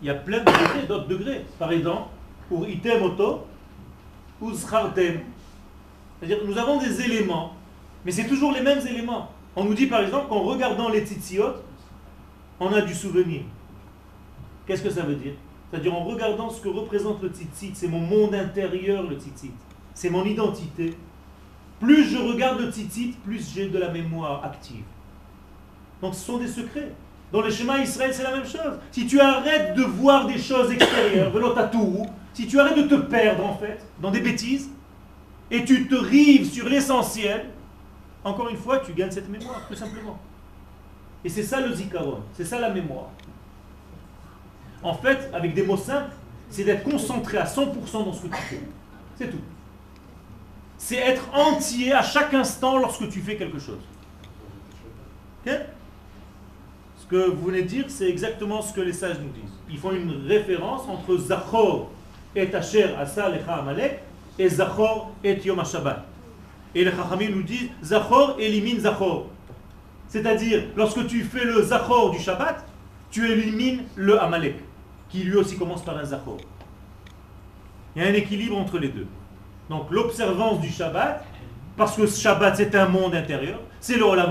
Il 0.00 0.06
y 0.06 0.10
a 0.10 0.14
plein 0.14 0.40
de 0.40 0.44
degrés, 0.44 0.86
d'autres 0.88 1.06
degrés. 1.06 1.44
Par 1.58 1.70
exemple, 1.70 2.08
pour 2.48 2.68
item 2.68 3.02
auto, 3.02 3.46
ou 4.40 4.52
schartem. 4.56 5.20
C'est-à-dire 6.18 6.38
nous 6.44 6.58
avons 6.58 6.78
des 6.80 7.00
éléments, 7.00 7.54
mais 8.04 8.10
c'est 8.10 8.26
toujours 8.26 8.50
les 8.52 8.62
mêmes 8.62 8.84
éléments. 8.84 9.30
On 9.54 9.64
nous 9.64 9.74
dit 9.74 9.86
par 9.86 10.00
exemple 10.00 10.28
qu'en 10.28 10.42
regardant 10.42 10.88
les 10.88 11.04
tzitziot, 11.04 11.54
on 12.58 12.72
a 12.72 12.80
du 12.80 12.94
souvenir. 12.94 13.42
Qu'est-ce 14.66 14.82
que 14.82 14.90
ça 14.90 15.02
veut 15.02 15.16
dire? 15.16 15.32
C'est-à-dire 15.70 15.94
en 15.94 16.04
regardant 16.04 16.50
ce 16.50 16.60
que 16.60 16.68
représente 16.68 17.22
le 17.22 17.30
tzitzit, 17.30 17.72
c'est 17.74 17.88
mon 17.88 18.00
monde 18.00 18.34
intérieur 18.34 19.02
le 19.02 19.16
tzitzit, 19.16 19.52
c'est 19.94 20.10
mon 20.10 20.24
identité. 20.24 20.94
Plus 21.80 22.04
je 22.04 22.18
regarde 22.18 22.60
le 22.60 22.70
tzitzit, 22.70 23.16
plus 23.24 23.52
j'ai 23.54 23.68
de 23.68 23.78
la 23.78 23.88
mémoire 23.88 24.44
active. 24.44 24.84
Donc 26.00 26.14
ce 26.14 26.24
sont 26.24 26.38
des 26.38 26.48
secrets. 26.48 26.92
Dans 27.32 27.40
le 27.40 27.50
schéma 27.50 27.78
Israël, 27.78 28.12
c'est 28.12 28.22
la 28.22 28.32
même 28.32 28.46
chose. 28.46 28.78
Si 28.90 29.06
tu 29.06 29.18
arrêtes 29.18 29.74
de 29.74 29.82
voir 29.82 30.26
des 30.26 30.38
choses 30.38 30.70
extérieures, 30.70 31.32
si 32.34 32.46
tu 32.46 32.60
arrêtes 32.60 32.76
de 32.76 32.96
te 32.96 33.00
perdre 33.00 33.46
en 33.46 33.56
fait 33.56 33.78
dans 34.00 34.10
des 34.10 34.20
bêtises, 34.20 34.68
et 35.50 35.64
tu 35.64 35.86
te 35.86 35.94
rives 35.94 36.50
sur 36.50 36.68
l'essentiel, 36.68 37.46
encore 38.24 38.48
une 38.48 38.56
fois, 38.56 38.80
tu 38.80 38.92
gagnes 38.92 39.10
cette 39.10 39.28
mémoire, 39.28 39.66
tout 39.68 39.74
simplement. 39.74 40.18
Et 41.24 41.28
c'est 41.28 41.42
ça 41.42 41.60
le 41.60 41.72
zikaron, 41.74 42.20
c'est 42.34 42.44
ça 42.44 42.58
la 42.58 42.70
mémoire. 42.70 43.10
En 44.82 44.94
fait, 44.94 45.30
avec 45.32 45.54
des 45.54 45.62
mots 45.62 45.76
simples, 45.76 46.12
c'est 46.50 46.64
d'être 46.64 46.84
concentré 46.84 47.38
à 47.38 47.44
100% 47.44 48.04
dans 48.04 48.12
ce 48.12 48.22
que 48.22 48.28
tu 48.28 48.42
fais. 48.42 48.60
C'est 49.16 49.30
tout. 49.30 49.40
C'est 50.78 50.96
être 50.96 51.32
entier 51.32 51.92
à 51.92 52.02
chaque 52.02 52.34
instant 52.34 52.78
lorsque 52.78 53.08
tu 53.08 53.20
fais 53.20 53.36
quelque 53.36 53.58
chose. 53.58 53.80
Ok? 55.46 55.52
Que 57.12 57.28
vous 57.28 57.44
venez 57.48 57.60
de 57.60 57.68
dire, 57.68 57.84
c'est 57.88 58.08
exactement 58.08 58.62
ce 58.62 58.72
que 58.72 58.80
les 58.80 58.94
sages 58.94 59.18
nous 59.20 59.28
disent. 59.28 59.52
Ils 59.68 59.76
font 59.76 59.92
une 59.92 60.26
référence 60.26 60.88
entre 60.88 61.18
Zachor 61.18 61.90
et 62.34 62.54
Asher 62.54 62.94
Asa 62.98 63.28
Lecha 63.28 63.56
Amalek 63.56 64.00
et 64.38 64.48
Zachor 64.48 65.10
et 65.22 65.38
Yom 65.44 65.60
HaShabbat. 65.60 66.06
Et 66.74 66.84
les 66.84 66.90
Chachamim 66.90 67.30
nous 67.30 67.42
disent 67.42 67.68
Zachor 67.84 68.36
élimine 68.38 68.80
Zachor. 68.80 69.26
C'est-à-dire, 70.08 70.64
lorsque 70.76 71.06
tu 71.06 71.22
fais 71.22 71.44
le 71.44 71.62
Zachor 71.62 72.10
du 72.10 72.18
Shabbat, 72.18 72.64
tu 73.10 73.30
élimines 73.30 73.82
le 73.96 74.20
Amalek, 74.20 74.56
qui 75.08 75.24
lui 75.24 75.36
aussi 75.36 75.56
commence 75.56 75.84
par 75.84 75.98
un 75.98 76.04
Zachor. 76.04 76.38
Il 77.94 78.02
y 78.02 78.06
a 78.06 78.08
un 78.08 78.14
équilibre 78.14 78.56
entre 78.56 78.78
les 78.78 78.88
deux. 78.88 79.06
Donc 79.68 79.90
l'observance 79.90 80.60
du 80.60 80.70
Shabbat, 80.70 81.24
parce 81.76 81.96
que 81.96 82.06
Shabbat 82.06 82.56
c'est 82.56 82.74
un 82.74 82.88
monde 82.88 83.14
intérieur, 83.14 83.60
c'est 83.80 83.96
le 83.96 84.04
Olam 84.04 84.30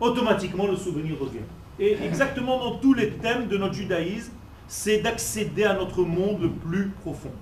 automatiquement 0.00 0.66
le 0.66 0.76
souvenir 0.76 1.18
revient. 1.20 1.44
Et 1.78 1.96
exactement 2.02 2.58
dans 2.58 2.76
tous 2.76 2.94
les 2.94 3.10
thèmes 3.10 3.48
de 3.48 3.56
notre 3.56 3.74
judaïsme, 3.74 4.32
c'est 4.66 4.98
d'accéder 4.98 5.64
à 5.64 5.74
notre 5.74 6.02
monde 6.02 6.42
le 6.42 6.50
plus 6.50 6.88
profond. 7.02 7.32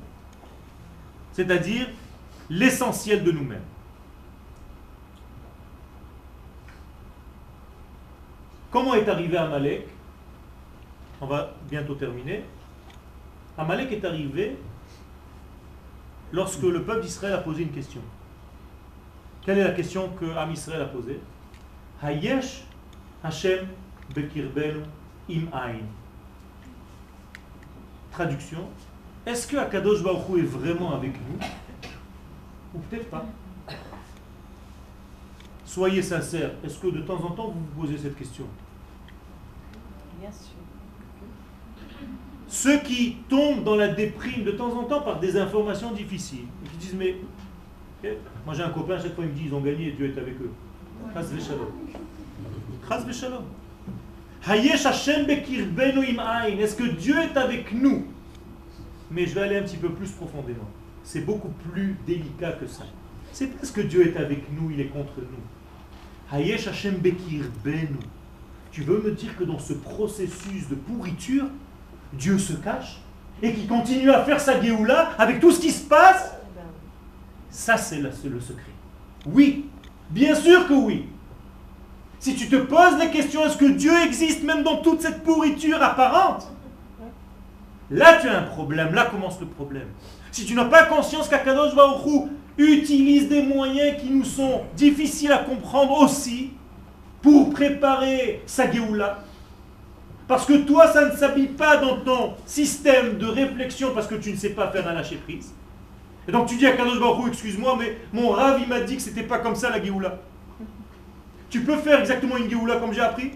C'est-à-dire 1.33 1.87
l'essentiel 2.51 3.22
de 3.24 3.32
nous-mêmes. 3.32 3.62
Comment 8.70 8.94
est 8.94 9.09
arrivé 9.09 9.36
Amalek? 9.36 9.86
On 11.20 11.26
va 11.26 11.55
bientôt 11.68 11.94
terminer. 11.94 12.44
Amalek 13.57 13.92
est 13.92 14.05
arrivé 14.05 14.57
lorsque 16.32 16.62
le 16.62 16.82
peuple 16.84 17.03
d'Israël 17.03 17.34
a 17.34 17.38
posé 17.38 17.62
une 17.62 17.72
question. 17.72 18.01
Quelle 19.42 19.59
est 19.59 19.64
la 19.64 19.72
question 19.72 20.11
que 20.11 20.26
Am 20.36 20.51
Israël 20.53 20.82
a 20.82 20.86
posée? 20.86 21.20
Hayesh 22.03 22.64
Hashem 23.24 23.66
Bekirbenu 24.14 24.82
Im 25.30 25.49
Ain. 25.53 25.80
Traduction 28.12 28.68
Est-ce 29.26 29.46
que 29.46 29.57
Akadosh 29.57 30.03
Baruch 30.03 30.38
est 30.38 30.42
vraiment 30.42 30.94
avec 30.94 31.12
nous? 31.14 31.38
Ou 32.75 32.79
peut-être 32.79 33.09
pas 33.11 33.25
Soyez 35.64 36.03
sincères, 36.03 36.53
est-ce 36.64 36.79
que 36.79 36.89
de 36.89 37.01
temps 37.01 37.23
en 37.23 37.31
temps 37.31 37.49
vous 37.49 37.61
vous 37.61 37.83
posez 37.83 37.99
cette 37.99 38.16
question? 38.16 38.47
Bien 40.19 40.33
sûr. 40.33 40.57
Ceux 42.49 42.79
qui 42.79 43.16
tombent 43.29 43.62
dans 43.64 43.77
la 43.77 43.89
déprime 43.89 44.45
de 44.45 44.53
temps 44.53 44.73
en 44.79 44.85
temps 44.85 45.03
par 45.03 45.21
des 45.21 45.37
informations 45.37 45.93
difficiles, 45.93 46.47
et 46.64 46.69
qui 46.71 46.77
disent 46.79 46.95
mais 46.95 47.16
moi 48.47 48.55
j'ai 48.55 48.62
un 48.62 48.71
copain, 48.71 48.99
chaque 48.99 49.14
fois 49.14 49.25
il 49.25 49.31
me 49.31 49.35
dit 49.37 49.45
ils 49.47 49.55
ont 49.55 49.61
gagné, 49.61 49.93
Dieu 49.93 50.07
est 50.07 50.19
avec 50.19 50.41
eux. 50.41 50.51
Est-ce 56.61 56.77
que 56.77 56.85
Dieu 56.85 57.19
est 57.19 57.37
avec 57.37 57.73
nous? 57.73 58.07
Mais 59.11 59.27
je 59.27 59.35
vais 59.35 59.43
aller 59.43 59.59
un 59.59 59.62
petit 59.62 59.77
peu 59.77 59.91
plus 59.91 60.11
profondément. 60.12 60.69
C'est 61.11 61.22
beaucoup 61.22 61.48
plus 61.48 61.96
délicat 62.06 62.52
que 62.52 62.66
ça. 62.66 62.82
C'est 63.32 63.46
parce 63.46 63.70
que 63.70 63.80
Dieu 63.80 64.06
est 64.06 64.18
avec 64.18 64.52
nous, 64.52 64.70
il 64.70 64.78
est 64.78 64.88
contre 64.88 65.14
nous. 65.16 66.36
Hayesh 66.36 66.66
Hashem 66.66 66.96
Bekir 66.96 67.44
Tu 68.70 68.82
veux 68.82 69.00
me 69.00 69.12
dire 69.12 69.34
que 69.38 69.44
dans 69.44 69.59
ce 69.59 69.72
processus 69.72 70.68
de 70.68 70.74
pourriture, 70.74 71.46
Dieu 72.12 72.36
se 72.36 72.52
cache 72.52 73.00
et 73.42 73.54
qu'il 73.54 73.66
continue 73.66 74.11
à 74.11 74.22
faire 74.22 74.38
sa 74.38 74.61
Géoula 74.61 75.12
avec 75.16 75.40
tout 75.40 75.50
ce 75.50 75.61
qui 75.61 75.70
se 75.70 75.86
passe? 75.86 76.34
Ça, 77.48 77.78
c'est 77.78 78.00
le 78.00 78.12
secret. 78.12 78.74
Oui, 79.24 79.64
Bien 80.11 80.34
sûr 80.34 80.68
que 80.68 80.74
oui. 80.74 81.09
Si 82.18 82.34
tu 82.34 82.50
te 82.50 82.56
poses 82.56 82.98
la 82.98 83.06
question, 83.06 83.46
est-ce 83.46 83.56
que 83.56 83.70
Dieu 83.70 83.92
existe 84.04 84.42
même 84.42 84.62
dans 84.62 84.82
toute 84.82 85.00
cette 85.00 85.22
pourriture 85.22 85.82
apparente? 85.82 86.52
Là, 87.90 88.18
tu 88.20 88.28
as 88.28 88.40
un 88.40 88.42
problème. 88.42 88.92
Là 88.92 89.06
commence 89.06 89.40
le 89.40 89.46
problème. 89.46 89.88
Si 90.31 90.45
tu 90.45 90.55
n'as 90.55 90.66
pas 90.66 90.85
conscience 90.85 91.29
qu'Akadosh 91.29 91.74
Baruch 91.74 92.29
utilise 92.57 93.29
des 93.29 93.43
moyens 93.43 94.01
qui 94.01 94.11
nous 94.11 94.24
sont 94.24 94.62
difficiles 94.76 95.33
à 95.33 95.39
comprendre 95.39 96.01
aussi, 96.03 96.51
pour 97.22 97.51
préparer 97.51 98.43
sa 98.47 98.70
Géoula. 98.70 99.18
Parce 100.26 100.45
que 100.45 100.59
toi, 100.59 100.89
ça 100.89 101.11
ne 101.11 101.16
s'habille 101.16 101.49
pas 101.49 101.79
dans 101.79 101.99
ton 102.01 102.35
système 102.45 103.18
de 103.18 103.26
réflexion 103.26 103.91
parce 103.95 104.07
que 104.07 104.14
tu 104.14 104.31
ne 104.31 104.37
sais 104.37 104.51
pas 104.51 104.70
faire 104.70 104.87
un 104.87 104.93
lâcher 104.93 105.16
prise. 105.16 105.55
Et 106.26 106.33
donc 106.33 106.47
tu 106.47 106.57
dis 106.57 106.66
à 106.66 106.72
Kadosh 106.72 107.01
Baruch 107.01 107.29
excuse-moi, 107.29 107.76
mais 107.79 107.97
mon 108.12 108.31
rave, 108.31 108.61
il 108.62 108.68
m'a 108.68 108.81
dit 108.81 108.97
que 108.97 109.03
c'était 109.03 109.22
pas 109.22 109.39
comme 109.39 109.55
ça 109.55 109.70
la 109.70 109.83
Géoula. 109.83 110.18
Tu 111.49 111.61
peux 111.61 111.76
faire 111.76 112.01
exactement 112.01 112.37
une 112.37 112.51
Géoula 112.51 112.76
comme 112.76 112.93
j'ai 112.93 113.01
appris? 113.01 113.33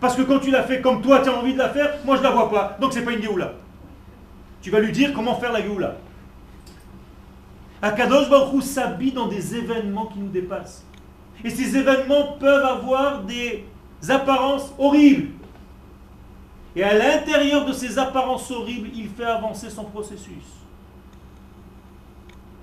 Parce 0.00 0.14
que 0.14 0.22
quand 0.22 0.38
tu 0.38 0.50
l'as 0.50 0.62
fait 0.62 0.80
comme 0.80 1.00
toi, 1.00 1.20
tu 1.20 1.30
as 1.30 1.32
envie 1.32 1.54
de 1.54 1.58
la 1.58 1.70
faire, 1.70 1.94
moi 2.04 2.16
je 2.18 2.22
la 2.22 2.30
vois 2.30 2.50
pas. 2.50 2.76
Donc 2.78 2.92
c'est 2.92 3.02
pas 3.02 3.12
une 3.12 3.22
Géoula. 3.22 3.54
Tu 4.60 4.70
vas 4.70 4.80
lui 4.80 4.92
dire 4.92 5.12
comment 5.12 5.36
faire 5.36 5.52
la 5.52 5.62
Géoula. 5.62 5.96
Akadosh 7.80 8.28
Baruch 8.28 8.64
s'habille 8.64 9.12
dans 9.12 9.28
des 9.28 9.54
événements 9.54 10.06
qui 10.06 10.18
nous 10.18 10.28
dépassent. 10.28 10.84
Et 11.44 11.50
ces 11.50 11.76
événements 11.76 12.32
peuvent 12.40 12.64
avoir 12.64 13.22
des 13.22 13.64
apparences 14.08 14.72
horribles. 14.78 15.30
Et 16.74 16.82
à 16.82 16.94
l'intérieur 16.94 17.64
de 17.64 17.72
ces 17.72 17.98
apparences 17.98 18.50
horribles, 18.50 18.90
il 18.94 19.08
fait 19.08 19.24
avancer 19.24 19.70
son 19.70 19.84
processus. 19.84 20.44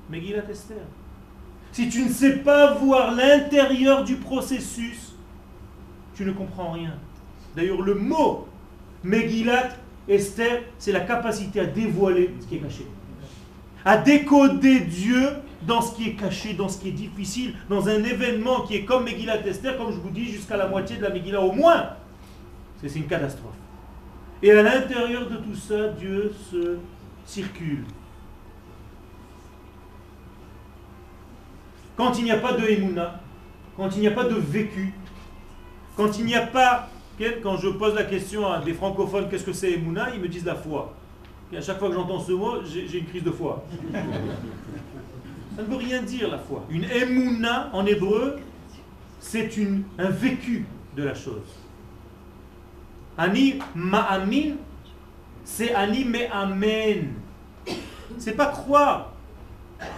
Mais 0.10 0.18
Megillat 0.18 0.50
Esther. 0.50 0.86
Si 1.72 1.90
tu 1.90 2.04
ne 2.04 2.10
sais 2.10 2.38
pas 2.38 2.74
voir 2.74 3.14
l'intérieur 3.14 4.04
du 4.04 4.16
processus, 4.16 5.16
tu 6.14 6.24
ne 6.24 6.32
comprends 6.32 6.72
rien. 6.72 6.94
D'ailleurs, 7.56 7.82
le 7.82 7.96
mot 7.96 8.48
Megillat 9.04 9.70
Esther, 10.08 10.64
c'est 10.78 10.92
la 10.92 11.02
capacité 11.02 11.60
à 11.60 11.66
dévoiler 11.66 12.34
ce 12.40 12.46
qui 12.46 12.56
est 12.56 12.60
caché. 12.60 12.86
À 13.84 13.98
décoder 13.98 14.82
Dieu 14.82 15.30
dans 15.62 15.82
ce 15.82 15.96
qui 15.96 16.10
est 16.10 16.14
caché, 16.14 16.54
dans 16.54 16.70
ce 16.70 16.80
qui 16.80 16.90
est 16.90 16.94
difficile, 16.94 17.54
dans 17.70 17.88
un 17.88 18.04
événement 18.04 18.62
qui 18.62 18.76
est 18.76 18.86
comme 18.86 19.06
Megillat 19.06 19.46
Esther, 19.46 19.78
comme 19.78 19.92
je 19.92 19.98
vous 19.98 20.10
dis, 20.10 20.26
jusqu'à 20.26 20.58
la 20.58 20.68
moitié 20.68 20.98
de 20.98 21.04
la 21.04 21.10
Megillah 21.10 21.42
au 21.42 21.52
moins. 21.52 21.90
C'est 22.82 22.96
une 22.96 23.08
catastrophe. 23.08 23.56
Et 24.44 24.52
à 24.52 24.62
l'intérieur 24.62 25.30
de 25.30 25.38
tout 25.38 25.56
ça, 25.56 25.90
Dieu 25.90 26.34
se 26.52 26.78
circule. 27.26 27.84
Quand 31.98 32.18
il 32.20 32.26
n'y 32.26 32.32
a 32.32 32.38
pas 32.38 32.54
de 32.54 32.64
Emouna, 32.68 33.22
quand 33.78 33.90
il 33.96 34.02
n'y 34.02 34.08
a 34.08 34.12
pas 34.12 34.26
de 34.26 34.36
vécu, 34.36 34.94
quand 35.96 36.20
il 36.20 36.26
n'y 36.26 36.36
a 36.36 36.46
pas, 36.46 36.90
quand 37.42 37.58
je 37.58 37.70
pose 37.70 37.96
la 37.96 38.04
question 38.04 38.48
à 38.52 38.60
des 38.60 38.74
francophones, 38.74 39.30
qu'est-ce 39.30 39.44
que 39.44 39.54
c'est 39.54 39.72
Emouna, 39.72 40.14
ils 40.14 40.22
me 40.22 40.28
disent 40.28 40.46
la 40.46 40.56
foi. 40.56 40.94
Et 41.54 41.58
à 41.58 41.62
chaque 41.62 41.80
fois 41.80 41.90
que 41.90 41.96
j'entends 41.96 42.20
ce 42.20 42.32
mot, 42.32 42.64
j'ai 42.66 42.98
une 42.98 43.06
crise 43.06 43.24
de 43.24 43.32
foi. 43.32 43.64
Ça 43.92 45.62
ne 45.62 45.68
veut 45.68 45.78
rien 45.78 46.02
dire 46.02 46.30
la 46.30 46.40
foi. 46.40 46.66
Une 46.70 46.84
Emouna 46.84 47.70
en 47.72 47.86
hébreu, 47.86 48.40
c'est 49.20 49.50
un 49.98 50.10
vécu 50.10 50.66
de 50.96 51.04
la 51.04 51.14
chose. 51.14 51.56
Ani 53.18 53.60
ma'amin, 53.74 54.56
c'est 55.46 55.74
ani 55.74 56.04
me'amen. 56.04 57.14
C'est 58.18 58.36
pas 58.36 58.48
croire. 58.48 59.14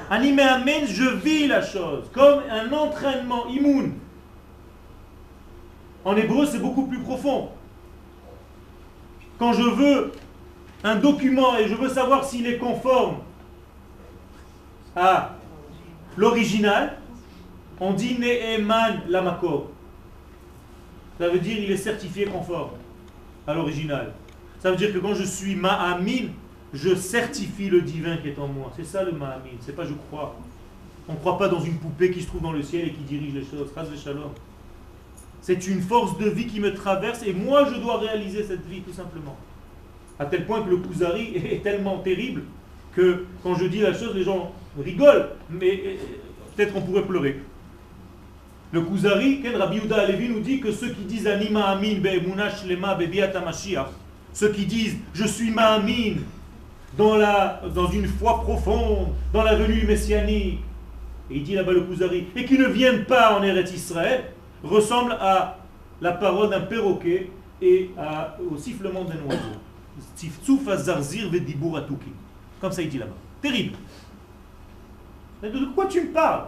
Ani 0.10 0.34
me'amen, 0.34 0.86
je 0.86 1.10
vis 1.16 1.48
la 1.48 1.62
chose. 1.62 2.06
Comme 2.14 2.42
un 2.52 2.72
entraînement 2.72 3.48
immun. 3.48 3.92
En 6.08 6.16
hébreu, 6.16 6.46
c'est 6.46 6.60
beaucoup 6.60 6.86
plus 6.86 7.00
profond. 7.00 7.50
Quand 9.38 9.52
je 9.52 9.62
veux 9.62 10.14
un 10.86 10.96
document 10.96 11.58
et 11.58 11.68
je 11.68 11.76
veux 11.76 11.90
savoir 11.90 12.24
s'il 12.24 12.48
est 12.48 12.58
conforme 12.58 13.18
à 14.96 15.36
l'original, 16.16 16.98
on 17.82 17.92
dit 17.92 18.18
Ne'eman 18.18 19.02
Lamakor. 19.10 19.70
Ça 21.20 21.28
veut 21.28 21.40
dire 21.40 21.60
il 21.60 21.70
est 21.70 21.78
certifié 21.78 22.24
conforme 22.24 22.70
à 23.46 23.54
l'original. 23.54 24.14
Ça 24.60 24.72
veut 24.72 24.78
dire 24.78 24.94
que 24.94 25.00
quand 25.00 25.14
je 25.14 25.26
suis 25.26 25.56
Ma'amin, 25.56 26.30
je 26.74 26.96
certifie 26.96 27.70
le 27.70 27.82
divin 27.82 28.16
qui 28.16 28.30
est 28.30 28.40
en 28.40 28.48
moi. 28.48 28.72
C'est 28.78 28.86
ça 28.86 29.04
le 29.04 29.12
Ma'amin. 29.12 29.58
C'est 29.60 29.76
pas 29.76 29.84
je 29.84 29.94
crois. 30.10 30.38
On 31.10 31.14
ne 31.16 31.18
croit 31.18 31.38
pas 31.38 31.50
dans 31.50 31.60
une 31.60 31.76
poupée 31.80 32.12
qui 32.12 32.22
se 32.22 32.28
trouve 32.28 32.44
dans 32.44 32.54
le 32.54 32.64
ciel 32.64 32.88
et 32.88 32.94
qui 32.94 33.04
dirige 33.04 33.34
les 33.34 33.44
choses. 33.44 33.70
C'est 35.42 35.68
une 35.68 35.82
force 35.82 36.18
de 36.18 36.30
vie 36.30 36.48
qui 36.48 36.60
me 36.60 36.74
traverse 36.74 37.24
et 37.24 37.34
moi 37.34 37.68
je 37.74 37.80
dois 37.80 38.00
réaliser 38.00 38.44
cette 38.44 38.66
vie 38.66 38.82
tout 38.82 38.94
simplement. 38.94 39.38
À 40.20 40.26
tel 40.26 40.46
point 40.46 40.64
que 40.64 40.70
le 40.70 40.78
Kuzari 40.78 41.36
est 41.52 41.64
tellement 41.64 42.00
terrible 42.00 42.44
que 42.94 43.26
quand 43.44 43.56
je 43.56 43.66
dis 43.66 43.80
la 43.80 43.94
chose, 43.94 44.16
les 44.16 44.24
gens 44.24 44.52
rigolent, 44.84 45.30
mais 45.50 45.82
euh, 45.86 45.96
peut-être 46.56 46.76
on 46.76 46.82
pourrait 46.82 47.06
pleurer. 47.06 47.40
Le 48.72 48.82
Kuzari, 48.82 49.42
Ken 49.42 49.56
Rabbi 49.56 49.78
Yuda 49.78 49.98
Alevi 49.98 50.30
nous 50.30 50.42
dit 50.42 50.60
que 50.60 50.72
ceux 50.72 50.90
qui 50.90 51.04
disent 51.04 51.28
Anima 51.28 51.66
Amin 51.68 52.00
Lema 52.02 52.98
ceux 54.34 54.52
qui 54.52 54.66
disent 54.66 54.98
Je 55.14 55.26
suis 55.26 55.52
Ma'amin 55.52 56.16
dans, 56.98 57.16
la, 57.16 57.62
dans 57.74 57.88
une 57.88 58.08
foi 58.08 58.42
profonde, 58.42 59.10
dans 59.32 59.44
la 59.44 59.56
venue 59.56 59.84
messianique, 59.86 60.60
et 61.30 61.36
il 61.36 61.44
dit 61.44 61.56
là-bas 61.56 61.72
le 61.72 61.82
Kuzari, 61.82 62.28
et 62.36 62.46
qui 62.46 62.58
ne 62.58 62.68
viennent 62.68 63.06
pas 63.06 63.38
en 63.38 63.44
Eretz 63.44 63.72
Israël, 63.74 64.26
ressemblent 64.64 65.18
à 65.20 65.58
la 66.02 66.12
parole 66.12 66.50
d'un 66.50 66.62
perroquet 66.62 67.32
et 67.62 67.92
au 68.52 68.58
sifflement 68.58 69.04
d'un 69.04 69.22
oiseau. 69.28 69.58
Comme 72.62 72.72
ça 72.72 72.82
il 72.82 72.90
dit 72.90 72.98
là-bas. 72.98 73.16
Terrible. 73.42 73.76
De 75.42 75.66
quoi 75.76 75.86
tu 75.86 76.02
me 76.02 76.12
parles? 76.12 76.46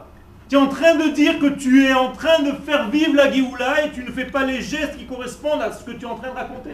Tu 0.47 0.55
es 0.55 0.57
en 0.57 0.68
train 0.68 0.95
de 0.95 1.10
dire 1.10 1.38
que 1.38 1.47
tu 1.47 1.86
es 1.86 1.93
en 1.93 2.12
train 2.12 2.41
de 2.41 2.51
faire 2.53 2.89
vivre 2.89 3.16
la 3.16 3.32
Géoula 3.32 3.86
et 3.86 3.91
tu 3.91 4.03
ne 4.03 4.12
fais 4.12 4.26
pas 4.26 4.43
les 4.43 4.62
gestes 4.62 4.97
qui 4.97 5.05
correspondent 5.05 5.62
à 5.62 5.72
ce 5.72 5.84
que 5.84 5.91
tu 5.91 6.05
es 6.05 6.07
en 6.07 6.16
train 6.16 6.32
de 6.32 6.36
raconter? 6.36 6.72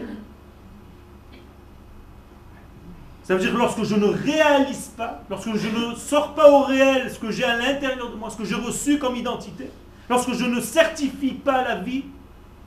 Ça 3.22 3.34
veut 3.34 3.40
dire 3.40 3.52
que 3.52 3.58
lorsque 3.58 3.82
je 3.82 3.96
ne 3.96 4.06
réalise 4.06 4.92
pas, 4.96 5.20
lorsque 5.28 5.54
je 5.56 5.68
ne 5.68 5.94
sors 5.94 6.34
pas 6.34 6.50
au 6.50 6.62
réel 6.62 7.10
ce 7.10 7.18
que 7.18 7.30
j'ai 7.30 7.44
à 7.44 7.56
l'intérieur 7.56 8.10
de 8.10 8.16
moi, 8.16 8.30
ce 8.30 8.36
que 8.36 8.44
j'ai 8.44 8.54
reçu 8.54 8.98
comme 8.98 9.16
identité, 9.16 9.70
lorsque 10.08 10.32
je 10.32 10.44
ne 10.44 10.60
certifie 10.60 11.32
pas 11.32 11.62
la 11.62 11.76
vie, 11.76 12.04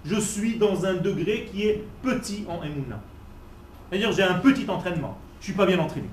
je 0.05 0.19
suis 0.19 0.57
dans 0.57 0.85
un 0.85 0.93
degré 0.93 1.49
qui 1.51 1.63
est 1.63 1.83
petit 2.01 2.45
en 2.47 2.63
Emouna. 2.63 3.01
C'est-à-dire 3.89 4.11
j'ai 4.11 4.23
un 4.23 4.35
petit 4.35 4.69
entraînement. 4.69 5.17
Je 5.39 5.43
ne 5.43 5.43
suis 5.45 5.53
pas 5.53 5.65
bien 5.65 5.79
entraîné. 5.79 6.07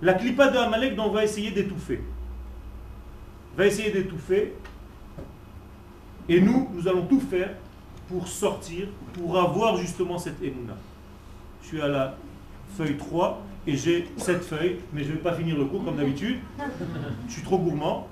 La 0.00 0.14
clipa 0.14 0.48
de 0.48 0.58
Amalek, 0.58 0.98
on 0.98 1.10
va 1.10 1.24
essayer 1.24 1.50
d'étouffer. 1.50 2.02
Va 3.56 3.66
essayer 3.66 3.90
d'étouffer. 3.90 4.54
Et 6.28 6.40
nous, 6.40 6.68
nous 6.72 6.88
allons 6.88 7.06
tout 7.06 7.20
faire 7.20 7.50
pour 8.08 8.26
sortir, 8.26 8.88
pour 9.12 9.38
avoir 9.38 9.76
justement 9.76 10.18
cette 10.18 10.42
émouna. 10.42 10.76
Je 11.62 11.68
suis 11.68 11.80
à 11.80 11.88
la 11.88 12.16
feuille 12.76 12.96
3 12.96 13.42
et 13.66 13.76
j'ai 13.76 14.08
cette 14.16 14.42
feuille, 14.42 14.78
mais 14.92 15.02
je 15.02 15.08
ne 15.08 15.14
vais 15.14 15.20
pas 15.20 15.34
finir 15.34 15.56
le 15.56 15.64
cours 15.66 15.84
comme 15.84 15.96
d'habitude. 15.96 16.38
Je 17.28 17.32
suis 17.32 17.42
trop 17.42 17.58
gourmand. 17.58 18.08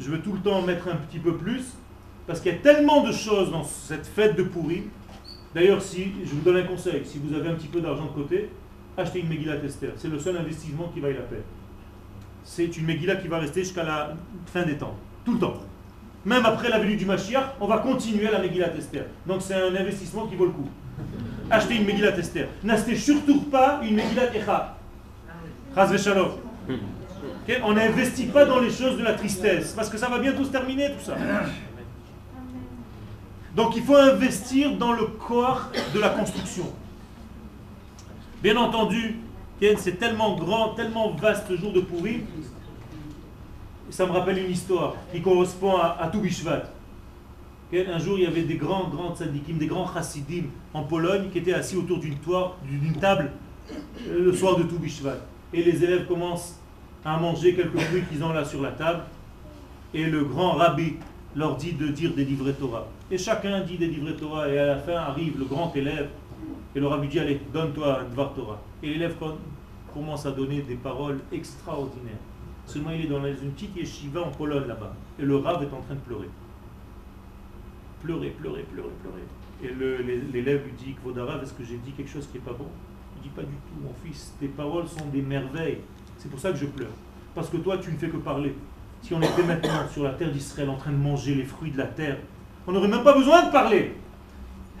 Je 0.00 0.10
veux 0.10 0.20
tout 0.20 0.32
le 0.32 0.40
temps 0.40 0.62
mettre 0.62 0.88
un 0.88 0.96
petit 0.96 1.18
peu 1.18 1.36
plus, 1.36 1.74
parce 2.26 2.40
qu'il 2.40 2.52
y 2.52 2.54
a 2.54 2.58
tellement 2.58 3.02
de 3.02 3.12
choses 3.12 3.50
dans 3.50 3.62
cette 3.62 4.06
fête 4.06 4.36
de 4.36 4.42
pourri. 4.42 4.84
D'ailleurs, 5.54 5.82
si 5.82 6.12
je 6.24 6.30
vous 6.30 6.40
donne 6.40 6.56
un 6.56 6.62
conseil, 6.62 7.02
si 7.04 7.18
vous 7.18 7.34
avez 7.34 7.48
un 7.48 7.54
petit 7.54 7.68
peu 7.68 7.80
d'argent 7.80 8.06
de 8.06 8.10
côté, 8.10 8.48
achetez 8.96 9.20
une 9.20 9.28
Megillah 9.28 9.58
Tester. 9.58 9.90
C'est 9.96 10.08
le 10.08 10.18
seul 10.18 10.36
investissement 10.36 10.90
qui 10.92 11.00
vaille 11.00 11.14
la 11.14 11.20
peine. 11.20 11.42
C'est 12.42 12.76
une 12.76 12.86
Megillah 12.86 13.16
qui 13.16 13.28
va 13.28 13.38
rester 13.38 13.62
jusqu'à 13.62 13.84
la 13.84 14.14
fin 14.46 14.62
des 14.62 14.76
temps. 14.76 14.96
Tout 15.24 15.34
le 15.34 15.38
temps. 15.38 15.54
Même 16.24 16.46
après 16.46 16.68
la 16.68 16.78
venue 16.78 16.96
du 16.96 17.04
Mashiach, 17.04 17.54
on 17.60 17.66
va 17.66 17.78
continuer 17.78 18.28
à 18.28 18.32
la 18.32 18.38
Megillah 18.40 18.70
Tester. 18.70 19.02
Donc 19.26 19.42
c'est 19.42 19.54
un 19.54 19.74
investissement 19.74 20.26
qui 20.26 20.36
vaut 20.36 20.46
le 20.46 20.52
coup. 20.52 20.68
Achetez 21.50 21.76
une 21.76 21.84
Megillah 21.84 22.12
Tester. 22.12 22.46
N'achetez 22.64 22.96
surtout 22.96 23.42
pas 23.42 23.80
une 23.84 23.96
Megillah 23.96 24.34
Echa. 24.34 24.78
On 27.64 27.72
n'investit 27.72 28.26
pas 28.26 28.44
dans 28.44 28.60
les 28.60 28.70
choses 28.70 28.98
de 28.98 29.02
la 29.02 29.14
tristesse, 29.14 29.72
parce 29.72 29.88
que 29.88 29.98
ça 29.98 30.08
va 30.08 30.18
bientôt 30.18 30.44
se 30.44 30.50
terminer 30.50 30.92
tout 30.92 31.04
ça. 31.04 31.16
Donc 33.56 33.76
il 33.76 33.82
faut 33.82 33.96
investir 33.96 34.76
dans 34.78 34.92
le 34.92 35.06
corps 35.06 35.70
de 35.94 36.00
la 36.00 36.10
construction. 36.10 36.72
Bien 38.42 38.56
entendu, 38.56 39.18
c'est 39.78 39.98
tellement 39.98 40.36
grand, 40.36 40.70
tellement 40.70 41.10
vaste 41.12 41.54
jour 41.56 41.72
de 41.72 41.80
pourri. 41.80 42.22
Ça 43.90 44.06
me 44.06 44.12
rappelle 44.12 44.38
une 44.38 44.50
histoire 44.50 44.94
qui 45.12 45.20
correspond 45.20 45.76
à, 45.76 45.98
à 46.00 46.08
Toubishvat. 46.08 46.62
Un 47.74 47.98
jour, 47.98 48.18
il 48.18 48.24
y 48.24 48.26
avait 48.26 48.42
des 48.42 48.56
grands, 48.56 48.88
grands 48.88 49.14
tzadikim, 49.14 49.56
des 49.58 49.66
grands 49.66 49.86
chassidim 49.92 50.44
en 50.74 50.82
Pologne 50.82 51.30
qui 51.30 51.38
étaient 51.38 51.54
assis 51.54 51.76
autour 51.76 51.98
d'une 51.98 52.96
table 53.00 53.32
euh, 54.08 54.24
le 54.26 54.32
soir 54.32 54.56
de 54.56 54.64
Toubishvat. 54.64 55.16
Et 55.52 55.62
les 55.62 55.84
élèves 55.84 56.06
commencent 56.06 56.58
à 57.04 57.18
manger 57.18 57.54
quelques 57.54 57.78
fruits 57.78 58.02
qu'ils 58.10 58.22
ont 58.24 58.32
là 58.32 58.44
sur 58.44 58.62
la 58.62 58.70
table. 58.72 59.02
Et 59.94 60.04
le 60.04 60.24
grand 60.24 60.52
rabbi 60.52 60.94
leur 61.36 61.56
dit 61.56 61.72
de 61.72 61.88
dire 61.88 62.14
des 62.14 62.24
livrets 62.24 62.54
Torah. 62.54 62.86
Et 63.10 63.18
chacun 63.18 63.60
dit 63.60 63.76
des 63.76 63.88
livrets 63.88 64.14
Torah. 64.14 64.48
Et 64.48 64.58
à 64.58 64.66
la 64.66 64.78
fin 64.78 64.94
arrive 64.94 65.38
le 65.38 65.44
grand 65.44 65.74
élève 65.74 66.08
et 66.74 66.80
le 66.80 66.86
rabbi 66.86 67.08
dit, 67.08 67.18
allez, 67.18 67.40
donne-toi 67.52 68.00
un 68.00 68.04
Dvar 68.04 68.32
Torah. 68.34 68.60
Et 68.82 68.88
l'élève 68.88 69.14
commence 69.92 70.24
à 70.24 70.30
donner 70.30 70.62
des 70.62 70.76
paroles 70.76 71.20
extraordinaires. 71.30 72.16
Seulement, 72.64 72.92
il 72.92 73.04
est 73.04 73.08
dans 73.08 73.22
une 73.24 73.52
petite 73.52 73.76
yeshiva 73.76 74.22
en 74.22 74.30
Pologne 74.30 74.66
là-bas. 74.66 74.94
Et 75.18 75.22
le 75.22 75.36
rave 75.36 75.62
est 75.62 75.74
en 75.74 75.82
train 75.82 75.94
de 75.94 76.00
pleurer. 76.00 76.28
Pleurer, 78.02 78.30
pleurer, 78.30 78.62
pleurer, 78.62 78.88
pleurer. 79.02 79.22
Et 79.62 80.32
l'élève 80.32 80.64
lui 80.64 80.72
dit 80.72 80.94
Kvodarav, 80.94 81.42
est-ce 81.42 81.52
que 81.52 81.64
j'ai 81.64 81.76
dit 81.76 81.92
quelque 81.92 82.10
chose 82.10 82.26
qui 82.26 82.38
n'est 82.38 82.44
pas 82.44 82.52
bon? 82.52 82.66
Dit 83.22 83.28
Pas 83.28 83.42
du 83.42 83.48
tout, 83.48 83.80
mon 83.82 83.94
fils, 84.04 84.34
tes 84.40 84.48
paroles 84.48 84.88
sont 84.88 85.06
des 85.12 85.22
merveilles. 85.22 85.78
C'est 86.18 86.30
pour 86.30 86.40
ça 86.40 86.50
que 86.50 86.58
je 86.58 86.66
pleure. 86.66 86.90
Parce 87.34 87.48
que 87.48 87.56
toi, 87.56 87.78
tu 87.78 87.90
ne 87.90 87.96
fais 87.96 88.08
que 88.08 88.16
parler. 88.16 88.54
Si 89.02 89.14
on 89.14 89.20
était 89.20 89.42
maintenant 89.42 89.88
sur 89.92 90.04
la 90.04 90.10
terre 90.10 90.30
d'Israël 90.30 90.70
en 90.70 90.76
train 90.76 90.92
de 90.92 90.96
manger 90.96 91.34
les 91.34 91.44
fruits 91.44 91.70
de 91.70 91.78
la 91.78 91.86
terre, 91.86 92.18
on 92.66 92.72
n'aurait 92.72 92.88
même 92.88 93.02
pas 93.02 93.16
besoin 93.16 93.46
de 93.46 93.52
parler. 93.52 93.94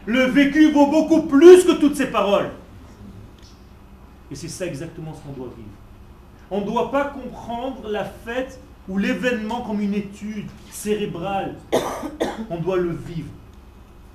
Le 0.06 0.22
vécu 0.24 0.70
vaut 0.72 0.86
beaucoup 0.86 1.22
plus 1.22 1.64
que 1.64 1.72
toutes 1.72 1.96
ces 1.96 2.06
paroles. 2.06 2.50
Et 4.30 4.34
c'est 4.34 4.48
ça 4.48 4.66
exactement 4.66 5.12
ce 5.14 5.20
qu'on 5.20 5.32
doit 5.32 5.52
vivre. 5.56 5.68
On 6.50 6.60
ne 6.60 6.66
doit 6.66 6.90
pas 6.90 7.04
comprendre 7.04 7.88
la 7.88 8.04
fête 8.04 8.60
ou 8.88 8.98
l'événement 8.98 9.62
comme 9.62 9.80
une 9.80 9.94
étude 9.94 10.48
cérébrale. 10.70 11.56
On 12.50 12.58
doit 12.58 12.76
le 12.76 12.90
vivre. 12.90 13.30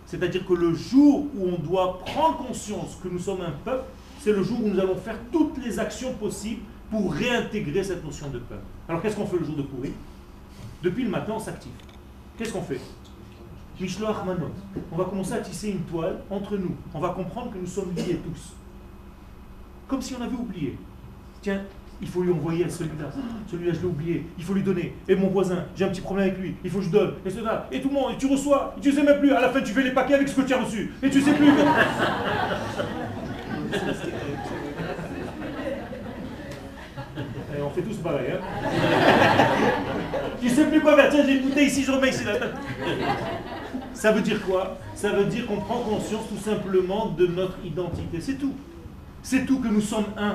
C'est-à-dire 0.05 0.45
que 0.45 0.53
le 0.53 0.73
jour 0.73 1.27
où 1.35 1.47
on 1.47 1.57
doit 1.57 1.99
prendre 1.99 2.37
conscience 2.37 2.97
que 3.01 3.09
nous 3.09 3.19
sommes 3.19 3.41
un 3.41 3.51
peuple, 3.65 3.83
c'est 4.27 4.33
le 4.33 4.43
jour 4.43 4.59
où 4.61 4.67
nous 4.67 4.77
allons 4.77 4.97
faire 4.97 5.15
toutes 5.31 5.57
les 5.63 5.79
actions 5.79 6.11
possibles 6.15 6.59
pour 6.91 7.13
réintégrer 7.13 7.81
cette 7.81 8.03
notion 8.03 8.27
de 8.27 8.39
peuple. 8.39 8.61
Alors 8.89 9.01
qu'est-ce 9.01 9.15
qu'on 9.15 9.25
fait 9.25 9.37
le 9.37 9.45
jour 9.45 9.55
de 9.55 9.61
pourri? 9.61 9.93
Depuis 10.83 11.05
le 11.05 11.09
matin, 11.09 11.31
on 11.37 11.39
s'active. 11.39 11.71
Qu'est-ce 12.37 12.51
qu'on 12.51 12.61
fait? 12.61 12.81
Mishloach 13.79 14.25
Manot. 14.25 14.49
On 14.91 14.97
va 14.97 15.05
commencer 15.05 15.31
à 15.31 15.37
tisser 15.37 15.69
une 15.69 15.83
toile 15.83 16.17
entre 16.29 16.57
nous. 16.57 16.75
On 16.93 16.99
va 16.99 17.11
comprendre 17.11 17.53
que 17.53 17.57
nous 17.57 17.67
sommes 17.67 17.93
liés 17.95 18.19
tous. 18.21 18.53
Comme 19.87 20.01
si 20.01 20.13
on 20.19 20.21
avait 20.21 20.35
oublié. 20.35 20.77
Tiens, 21.41 21.61
il 22.01 22.09
faut 22.09 22.21
lui 22.21 22.33
envoyer 22.33 22.65
à 22.65 22.69
celui-là. 22.69 23.09
Celui-là, 23.49 23.71
je 23.75 23.79
l'ai 23.79 23.85
oublié. 23.85 24.27
Il 24.37 24.43
faut 24.43 24.55
lui 24.55 24.63
donner. 24.63 24.93
Et 25.07 25.15
mon 25.15 25.29
voisin, 25.29 25.63
j'ai 25.73 25.85
un 25.85 25.89
petit 25.89 26.01
problème 26.01 26.27
avec 26.27 26.41
lui. 26.41 26.55
Il 26.65 26.69
faut 26.69 26.79
que 26.79 26.83
je 26.83 26.89
donne. 26.89 27.13
Et 27.25 27.29
cela. 27.29 27.65
Et 27.71 27.79
tout 27.79 27.87
le 27.87 27.93
monde. 27.93 28.11
Et 28.11 28.17
tu 28.17 28.25
reçois. 28.25 28.75
Et 28.77 28.81
tu 28.81 28.91
sais 28.91 29.03
même 29.03 29.21
plus. 29.21 29.31
À 29.31 29.39
la 29.39 29.51
fin, 29.51 29.61
tu 29.61 29.71
fais 29.71 29.83
les 29.83 29.91
paquets 29.91 30.15
avec 30.15 30.27
ce 30.27 30.35
que 30.35 30.41
tu 30.41 30.53
as 30.53 30.61
reçu. 30.61 30.91
Et 31.01 31.09
tu 31.09 31.21
sais 31.21 31.33
plus. 31.33 31.47
on 37.67 37.69
fait 37.69 37.81
tous 37.81 37.97
pareil. 37.97 38.33
Hein 38.33 38.39
tu 40.41 40.49
sais 40.49 40.65
plus 40.65 40.81
quoi 40.81 40.95
faire. 40.95 41.09
Tiens, 41.09 41.23
j'ai 41.25 41.35
une 41.35 41.43
bouteille 41.43 41.67
ici, 41.67 41.83
je 41.83 41.91
remets 41.91 42.09
ici. 42.09 42.23
Ça 43.93 44.11
veut 44.11 44.21
dire 44.21 44.41
quoi? 44.45 44.77
Ça 44.95 45.09
veut 45.09 45.25
dire 45.25 45.45
qu'on 45.47 45.57
prend 45.57 45.79
conscience 45.79 46.23
tout 46.29 46.43
simplement 46.43 47.07
de 47.07 47.27
notre 47.27 47.57
identité. 47.65 48.21
C'est 48.21 48.35
tout. 48.35 48.53
C'est 49.23 49.45
tout 49.45 49.59
que 49.59 49.67
nous 49.67 49.81
sommes 49.81 50.05
un. 50.17 50.33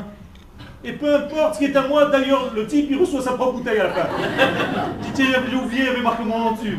Et 0.85 0.93
peu 0.93 1.15
importe 1.15 1.55
ce 1.55 1.59
qui 1.61 1.67
est 1.67 1.77
à 1.77 1.87
moi, 1.87 2.07
d'ailleurs, 2.07 2.53
le 2.55 2.67
type, 2.67 2.89
il 2.91 2.99
reçoit 2.99 3.23
sa 3.23 3.33
propre 3.33 3.59
bouteille 3.59 3.79
à 3.79 3.85
la 3.85 3.91
fin. 3.91 4.09
Tiens, 5.15 5.27
j'ai 5.49 5.57
oublié, 5.57 5.89
avait 5.89 6.01
marqué 6.01 6.25
mon 6.25 6.39
nom 6.39 6.53
dessus. 6.53 6.79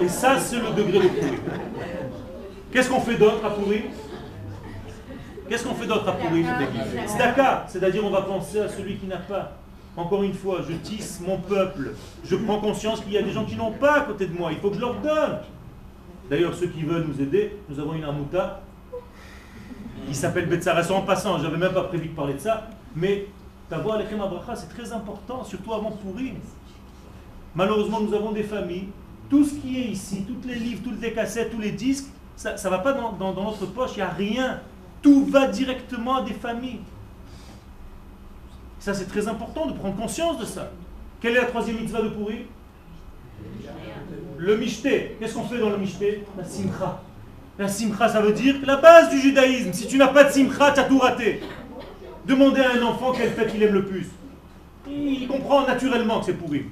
Et 0.00 0.08
ça, 0.08 0.38
c'est 0.38 0.56
le 0.56 0.70
degré 0.76 1.00
de 1.00 1.08
pourri. 1.08 1.38
Qu'est-ce 2.72 2.88
qu'on 2.88 3.00
fait 3.00 3.16
d'autre 3.16 3.44
à 3.44 3.50
pourrir? 3.50 3.82
Qu'est-ce 5.50 5.64
qu'on 5.64 5.74
fait 5.74 5.88
d'autre 5.88 6.08
à 6.08 6.12
pourrir 6.12 6.46
Zdaka, 7.08 7.64
c'est-à-dire 7.66 8.04
on 8.04 8.10
va 8.10 8.22
penser 8.22 8.60
à 8.60 8.68
celui 8.68 8.98
qui 8.98 9.06
n'a 9.06 9.16
pas. 9.16 9.56
Encore 9.96 10.22
une 10.22 10.32
fois, 10.32 10.60
je 10.66 10.74
tisse 10.74 11.20
mon 11.26 11.38
peuple. 11.38 11.90
Je 12.24 12.36
prends 12.36 12.60
conscience 12.60 13.00
qu'il 13.00 13.14
y 13.14 13.18
a 13.18 13.22
des 13.22 13.32
gens 13.32 13.44
qui 13.44 13.56
n'ont 13.56 13.72
pas 13.72 13.94
à 13.94 14.00
côté 14.02 14.28
de 14.28 14.32
moi. 14.32 14.52
Il 14.52 14.58
faut 14.58 14.68
que 14.70 14.76
je 14.76 14.80
leur 14.80 14.94
donne. 15.00 15.40
D'ailleurs, 16.30 16.54
ceux 16.54 16.68
qui 16.68 16.84
veulent 16.84 17.04
nous 17.04 17.20
aider, 17.20 17.56
nous 17.68 17.80
avons 17.80 17.94
une 17.94 18.04
amouta 18.04 18.60
qui 20.06 20.14
s'appelle 20.14 20.46
Betsara. 20.46 20.82
En 20.92 21.02
passant, 21.02 21.36
je 21.38 21.42
n'avais 21.42 21.56
même 21.56 21.72
pas 21.72 21.82
prévu 21.82 22.10
de 22.10 22.14
parler 22.14 22.34
de 22.34 22.38
ça. 22.38 22.68
Mais 22.94 23.26
voix 23.68 23.98
les 23.98 24.04
Abracha, 24.04 24.54
c'est 24.54 24.68
très 24.68 24.92
important, 24.92 25.42
surtout 25.42 25.74
avant 25.74 25.90
pourrir. 25.90 26.34
Malheureusement, 27.56 28.00
nous 28.00 28.14
avons 28.14 28.30
des 28.30 28.44
familles. 28.44 28.86
Tout 29.28 29.44
ce 29.44 29.54
qui 29.54 29.80
est 29.80 29.86
ici, 29.86 30.24
tous 30.28 30.46
les 30.46 30.54
livres, 30.54 30.82
toutes 30.84 31.02
les 31.02 31.12
cassettes, 31.12 31.50
tous 31.50 31.60
les 31.60 31.72
disques, 31.72 32.06
ça 32.36 32.52
ne 32.52 32.70
va 32.70 32.78
pas 32.78 32.92
dans, 32.92 33.10
dans 33.14 33.44
notre 33.44 33.66
poche, 33.66 33.90
il 33.94 33.96
n'y 33.96 34.02
a 34.02 34.10
rien. 34.10 34.60
Tout 35.02 35.24
va 35.26 35.46
directement 35.46 36.16
à 36.16 36.22
des 36.22 36.34
familles. 36.34 36.80
Ça, 38.78 38.94
c'est 38.94 39.06
très 39.06 39.28
important 39.28 39.66
de 39.66 39.72
prendre 39.72 39.96
conscience 39.96 40.38
de 40.38 40.44
ça. 40.44 40.70
Quelle 41.20 41.36
est 41.36 41.40
la 41.40 41.46
troisième 41.46 41.76
mitzvah 41.76 42.02
de 42.02 42.08
pourrir 42.08 42.38
Le 44.38 44.56
mishté. 44.56 45.16
Qu'est-ce 45.18 45.34
qu'on 45.34 45.44
fait 45.44 45.58
dans 45.58 45.70
le 45.70 45.76
mishté 45.78 46.24
La 46.36 46.44
simcha. 46.44 47.02
La 47.58 47.68
simcha, 47.68 48.08
ça 48.08 48.20
veut 48.20 48.32
dire 48.32 48.56
la 48.64 48.76
base 48.76 49.10
du 49.10 49.18
judaïsme. 49.18 49.72
Si 49.72 49.86
tu 49.86 49.98
n'as 49.98 50.08
pas 50.08 50.24
de 50.24 50.30
simcha, 50.30 50.72
tu 50.72 50.80
as 50.80 50.84
tout 50.84 50.98
raté. 50.98 51.40
Demandez 52.26 52.60
à 52.60 52.72
un 52.72 52.82
enfant 52.82 53.12
quelle 53.12 53.32
fête 53.32 53.52
il 53.54 53.62
aime 53.62 53.74
le 53.74 53.84
plus. 53.84 54.06
Il 54.88 55.28
comprend 55.28 55.66
naturellement 55.66 56.20
que 56.20 56.26
c'est 56.26 56.34
pourri. 56.34 56.64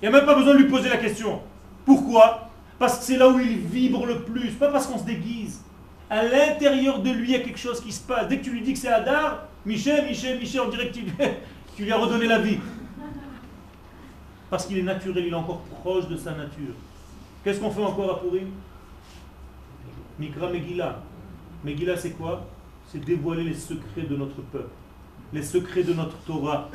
Il 0.00 0.08
n'y 0.08 0.14
a 0.14 0.18
même 0.18 0.26
pas 0.26 0.34
besoin 0.34 0.54
de 0.54 0.58
lui 0.58 0.68
poser 0.68 0.88
la 0.88 0.96
question. 0.96 1.40
Pourquoi? 1.84 2.50
Parce 2.78 2.98
que 2.98 3.04
c'est 3.04 3.16
là 3.16 3.28
où 3.28 3.38
il 3.38 3.58
vibre 3.58 4.06
le 4.06 4.22
plus, 4.22 4.50
pas 4.50 4.68
parce 4.68 4.86
qu'on 4.86 4.98
se 4.98 5.04
déguise. 5.04 5.60
À 6.12 6.22
l'intérieur 6.24 7.00
de 7.00 7.08
lui, 7.08 7.30
il 7.30 7.32
y 7.32 7.36
a 7.36 7.40
quelque 7.40 7.58
chose 7.58 7.80
qui 7.80 7.90
se 7.90 8.02
passe. 8.02 8.28
Dès 8.28 8.36
que 8.36 8.44
tu 8.44 8.50
lui 8.50 8.60
dis 8.60 8.74
que 8.74 8.78
c'est 8.78 8.88
Hadar, 8.88 9.44
Michel, 9.64 10.04
Michel, 10.04 10.38
Michel, 10.38 10.60
on 10.60 10.68
dirait 10.68 10.88
que 10.88 10.92
tu, 10.92 11.06
lui 11.82 11.90
as 11.90 11.96
redonné 11.96 12.26
la 12.26 12.38
vie. 12.38 12.58
Parce 14.50 14.66
qu'il 14.66 14.76
est 14.76 14.82
naturel, 14.82 15.24
il 15.26 15.32
est 15.32 15.34
encore 15.34 15.62
proche 15.80 16.06
de 16.08 16.16
sa 16.18 16.32
nature. 16.32 16.74
Qu'est-ce 17.42 17.58
qu'on 17.58 17.70
fait 17.70 17.82
encore 17.82 18.10
à 18.10 18.20
Purim? 18.20 18.50
Mikra 20.18 20.50
Megillah. 20.50 21.00
Megillah, 21.64 21.96
c'est 21.96 22.10
quoi? 22.10 22.44
C'est 22.88 23.02
dévoiler 23.02 23.44
les 23.44 23.54
secrets 23.54 24.02
de 24.02 24.14
notre 24.14 24.42
peuple, 24.42 24.68
les 25.32 25.42
secrets 25.42 25.82
de 25.82 25.94
notre 25.94 26.18
Torah. 26.26 26.68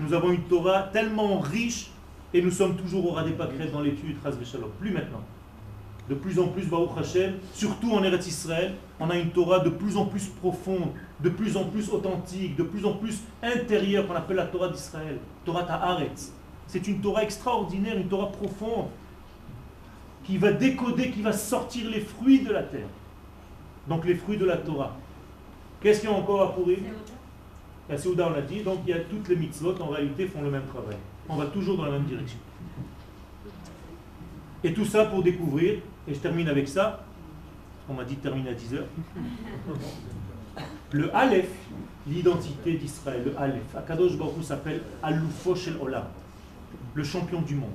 Nous 0.00 0.12
avons 0.12 0.32
une 0.32 0.42
Torah 0.42 0.90
tellement 0.92 1.38
riche 1.38 1.92
et 2.34 2.42
nous 2.42 2.50
sommes 2.50 2.74
toujours 2.74 3.06
au 3.06 3.12
ras 3.12 3.22
des 3.22 3.34
pâquerettes 3.34 3.70
dans 3.70 3.82
l'étude, 3.82 4.16
Plus 4.80 4.90
maintenant 4.90 5.22
de 6.10 6.16
plus 6.16 6.40
en 6.40 6.48
plus, 6.48 6.66
Baruch 6.66 6.90
Hashem, 6.98 7.34
surtout 7.54 7.92
en 7.92 8.02
Eretz 8.02 8.26
Israël, 8.26 8.74
on 8.98 9.08
a 9.10 9.16
une 9.16 9.30
Torah 9.30 9.60
de 9.60 9.70
plus 9.70 9.96
en 9.96 10.06
plus 10.06 10.26
profonde, 10.26 10.90
de 11.20 11.28
plus 11.28 11.56
en 11.56 11.66
plus 11.66 11.88
authentique, 11.88 12.56
de 12.56 12.64
plus 12.64 12.84
en 12.84 12.94
plus 12.94 13.20
intérieure, 13.40 14.08
qu'on 14.08 14.16
appelle 14.16 14.38
la 14.38 14.46
Torah 14.46 14.68
d'Israël, 14.70 15.18
Torah 15.44 15.62
Ta'aretz. 15.62 16.32
C'est 16.66 16.88
une 16.88 17.00
Torah 17.00 17.22
extraordinaire, 17.22 17.96
une 17.96 18.08
Torah 18.08 18.32
profonde, 18.32 18.88
qui 20.24 20.36
va 20.36 20.50
décoder, 20.50 21.12
qui 21.12 21.22
va 21.22 21.32
sortir 21.32 21.88
les 21.88 22.00
fruits 22.00 22.40
de 22.40 22.52
la 22.52 22.64
terre. 22.64 22.88
Donc 23.88 24.04
les 24.04 24.16
fruits 24.16 24.36
de 24.36 24.46
la 24.46 24.56
Torah. 24.56 24.96
Qu'est-ce 25.80 26.00
qu'il 26.00 26.10
y 26.10 26.12
a 26.12 26.16
encore 26.16 26.42
à 26.42 26.52
pourrir 26.52 26.78
La 27.88 27.96
Séouda, 27.96 28.26
on 28.26 28.32
l'a 28.32 28.42
dit, 28.42 28.62
donc 28.62 28.80
il 28.84 28.90
y 28.90 28.94
a 28.94 28.98
toutes 28.98 29.28
les 29.28 29.36
mitzvot, 29.36 29.80
en 29.80 29.90
réalité, 29.90 30.26
font 30.26 30.42
le 30.42 30.50
même 30.50 30.66
travail. 30.66 30.96
On 31.28 31.36
va 31.36 31.46
toujours 31.46 31.76
dans 31.76 31.84
la 31.84 31.92
même 31.92 32.04
direction. 32.04 32.38
Et 34.64 34.74
tout 34.74 34.84
ça 34.84 35.04
pour 35.04 35.22
découvrir 35.22 35.78
et 36.10 36.14
je 36.14 36.18
termine 36.18 36.48
avec 36.48 36.68
ça. 36.68 37.00
On 37.88 37.94
m'a 37.94 38.04
dit 38.04 38.16
de 38.16 38.20
terminer 38.20 38.50
à 38.50 38.54
10 38.54 38.74
heures. 38.74 38.86
Le 40.92 41.14
Aleph, 41.14 41.50
l'identité 42.06 42.74
d'Israël, 42.74 43.22
le 43.24 43.38
Aleph. 43.38 43.74
Akadosh 43.76 44.16
Baruch 44.16 44.42
s'appelle 44.42 44.80
Aloufo 45.02 45.54
Shel 45.54 45.74
Olam, 45.80 46.04
le 46.94 47.04
champion 47.04 47.40
du 47.42 47.54
monde. 47.54 47.70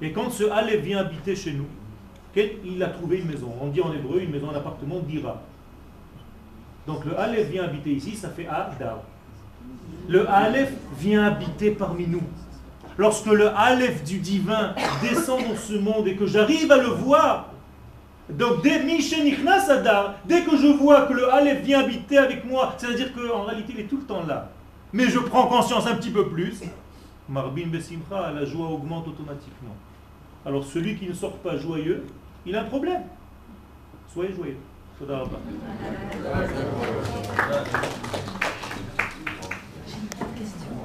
Et 0.00 0.12
quand 0.12 0.30
ce 0.30 0.44
Aleph 0.44 0.82
vient 0.82 0.98
habiter 0.98 1.34
chez 1.34 1.52
nous, 1.52 1.66
il 2.36 2.82
a 2.82 2.88
trouvé 2.88 3.18
une 3.18 3.26
maison. 3.26 3.52
On 3.60 3.68
dit 3.68 3.80
en 3.80 3.92
hébreu 3.92 4.20
une 4.20 4.30
maison, 4.30 4.50
un 4.50 4.56
appartement 4.56 5.00
d'Ira. 5.00 5.42
Donc 6.86 7.04
le 7.04 7.18
Aleph 7.18 7.50
vient 7.50 7.64
habiter 7.64 7.92
ici, 7.92 8.16
ça 8.16 8.30
fait 8.30 8.46
Adar. 8.46 9.00
Le 10.08 10.28
Aleph 10.28 10.72
vient 10.98 11.24
habiter 11.24 11.72
parmi 11.72 12.06
nous 12.06 12.22
lorsque 12.98 13.26
le 13.26 13.48
Aleph 13.48 14.04
du 14.04 14.18
divin 14.18 14.74
descend 15.02 15.40
dans 15.46 15.56
ce 15.56 15.74
monde 15.74 16.08
et 16.08 16.16
que 16.16 16.26
j'arrive 16.26 16.70
à 16.72 16.78
le 16.78 16.88
voir, 16.88 17.50
donc 18.28 18.62
dès 18.62 18.80
dès 18.80 20.42
que 20.42 20.56
je 20.56 20.66
vois 20.66 21.02
que 21.02 21.12
le 21.12 21.32
Aleph 21.32 21.62
vient 21.62 21.80
habiter 21.80 22.18
avec 22.18 22.44
moi, 22.44 22.74
c'est-à-dire 22.78 23.12
qu'en 23.12 23.42
réalité 23.42 23.74
il 23.76 23.80
est 23.80 23.88
tout 23.88 23.98
le 23.98 24.04
temps 24.04 24.24
là, 24.26 24.50
mais 24.92 25.04
je 25.08 25.18
prends 25.18 25.46
conscience 25.46 25.86
un 25.86 25.96
petit 25.96 26.10
peu 26.10 26.28
plus, 26.28 26.62
Marbin 27.28 27.66
Besimcha, 27.66 28.32
la 28.32 28.44
joie 28.44 28.68
augmente 28.68 29.08
automatiquement. 29.08 29.76
Alors 30.44 30.64
celui 30.64 30.96
qui 30.96 31.06
ne 31.08 31.14
sort 31.14 31.36
pas 31.38 31.56
joyeux, 31.56 32.04
il 32.44 32.56
a 32.56 32.62
un 32.62 32.64
problème. 32.64 33.02
Soyez 34.12 34.32
joyeux. 34.34 34.58
J'ai 35.00 35.06
une 39.94 40.08
question. 40.38 40.76